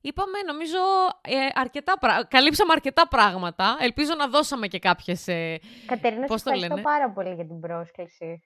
είπαμε, 0.00 0.38
νομίζω, 0.46 0.78
ε, 1.20 1.36
αρκετά 1.54 1.98
πρα... 1.98 2.24
καλύψαμε 2.24 2.72
αρκετά 2.72 3.08
πράγματα. 3.08 3.76
Ελπίζω 3.80 4.14
να 4.14 4.28
δώσαμε 4.28 4.66
και 4.66 4.78
κάποιες... 4.78 5.28
Ε, 5.28 5.58
Κατερίνα, 5.86 6.26
σας 6.26 6.36
ευχαριστώ 6.40 6.68
λένε; 6.68 6.82
πάρα 6.82 7.10
πολύ 7.10 7.34
για 7.34 7.46
την 7.46 7.60
πρόσκληση. 7.60 8.42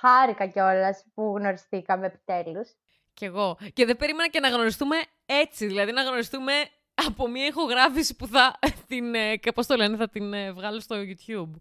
Χάρηκα 0.00 0.46
κιόλας 0.46 1.04
που 1.14 1.34
γνωριστήκαμε 1.36 2.06
επιτέλους. 2.06 2.70
Κι 3.14 3.24
εγώ. 3.24 3.58
Και 3.72 3.84
δεν 3.84 3.96
περίμενα 3.96 4.28
και 4.28 4.40
να 4.40 4.48
γνωριστούμε 4.48 4.96
έτσι. 5.26 5.66
Δηλαδή 5.66 5.92
να 5.92 6.02
γνωριστούμε 6.02 6.52
από 6.94 7.28
μια 7.28 7.46
ηχογράφηση 7.46 8.16
που 8.16 8.26
θα 8.26 8.58
την, 8.88 9.14
ε, 9.14 9.38
πώς 9.54 9.66
το 9.66 9.76
λένε, 9.76 9.96
θα 9.96 10.08
την 10.08 10.32
ε, 10.32 10.52
βγάλω 10.52 10.80
στο 10.80 10.96
YouTube. 10.98 11.60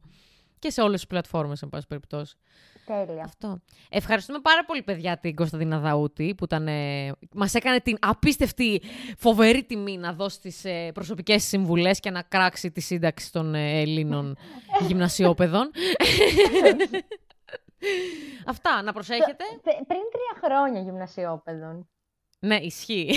Και 0.60 0.70
σε 0.70 0.82
όλες 0.82 0.99
τις 0.99 1.08
πλατφόρμες, 1.08 1.62
εν 1.62 1.70
πάση 1.70 1.88
περιπτώσει. 1.88 2.36
Τέλεια. 2.86 3.24
Αυτό. 3.24 3.62
Ευχαριστούμε 3.89 4.39
πάρα 4.39 4.66
πολύ, 4.66 4.82
παιδιά, 4.82 5.18
την 5.18 5.36
Κωνσταντίνα 5.36 5.80
Δαούτη 5.80 6.36
που 6.38 6.43
ήταν, 6.43 6.68
ε, 6.68 7.12
μας 7.34 7.54
έκανε 7.54 7.80
την 7.80 7.97
απίστευτη 7.99 8.82
φοβερή 9.18 9.64
τιμή 9.64 9.97
να 9.97 10.14
δώσει 10.14 10.39
τις 10.39 10.66
ε, 10.66 10.91
προσωπικές 10.93 11.43
συμβουλές 11.43 11.99
και 11.99 12.10
να 12.10 12.22
κράξει 12.22 12.72
τη 12.72 12.82
σύνταξη 12.82 13.32
των 13.32 13.56
ε, 13.56 13.82
Ελλήνων 13.82 14.38
γυμνασιόπαιδων. 14.88 15.72
Αυτά, 18.45 18.82
να 18.82 18.93
προσέχετε. 18.93 19.43
πριν 19.63 20.01
τρία 20.11 20.41
χρόνια 20.43 20.82
γυμνασιόπαιδων. 20.82 21.89
Ναι, 22.39 22.55
ισχύει. 22.55 23.09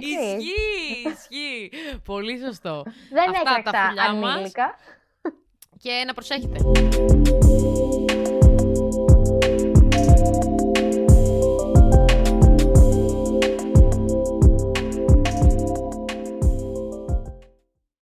ισχύει, 0.00 1.08
ισχύει. 1.08 1.70
Πολύ 2.04 2.38
σωστό. 2.38 2.82
Δεν 3.10 3.30
Αυτά, 3.30 3.70
τα 3.70 3.86
φιλιά 3.88 4.02
ανήλικα. 4.04 4.74
Και 5.78 6.04
να 6.06 6.14
προσέχετε. 6.14 6.58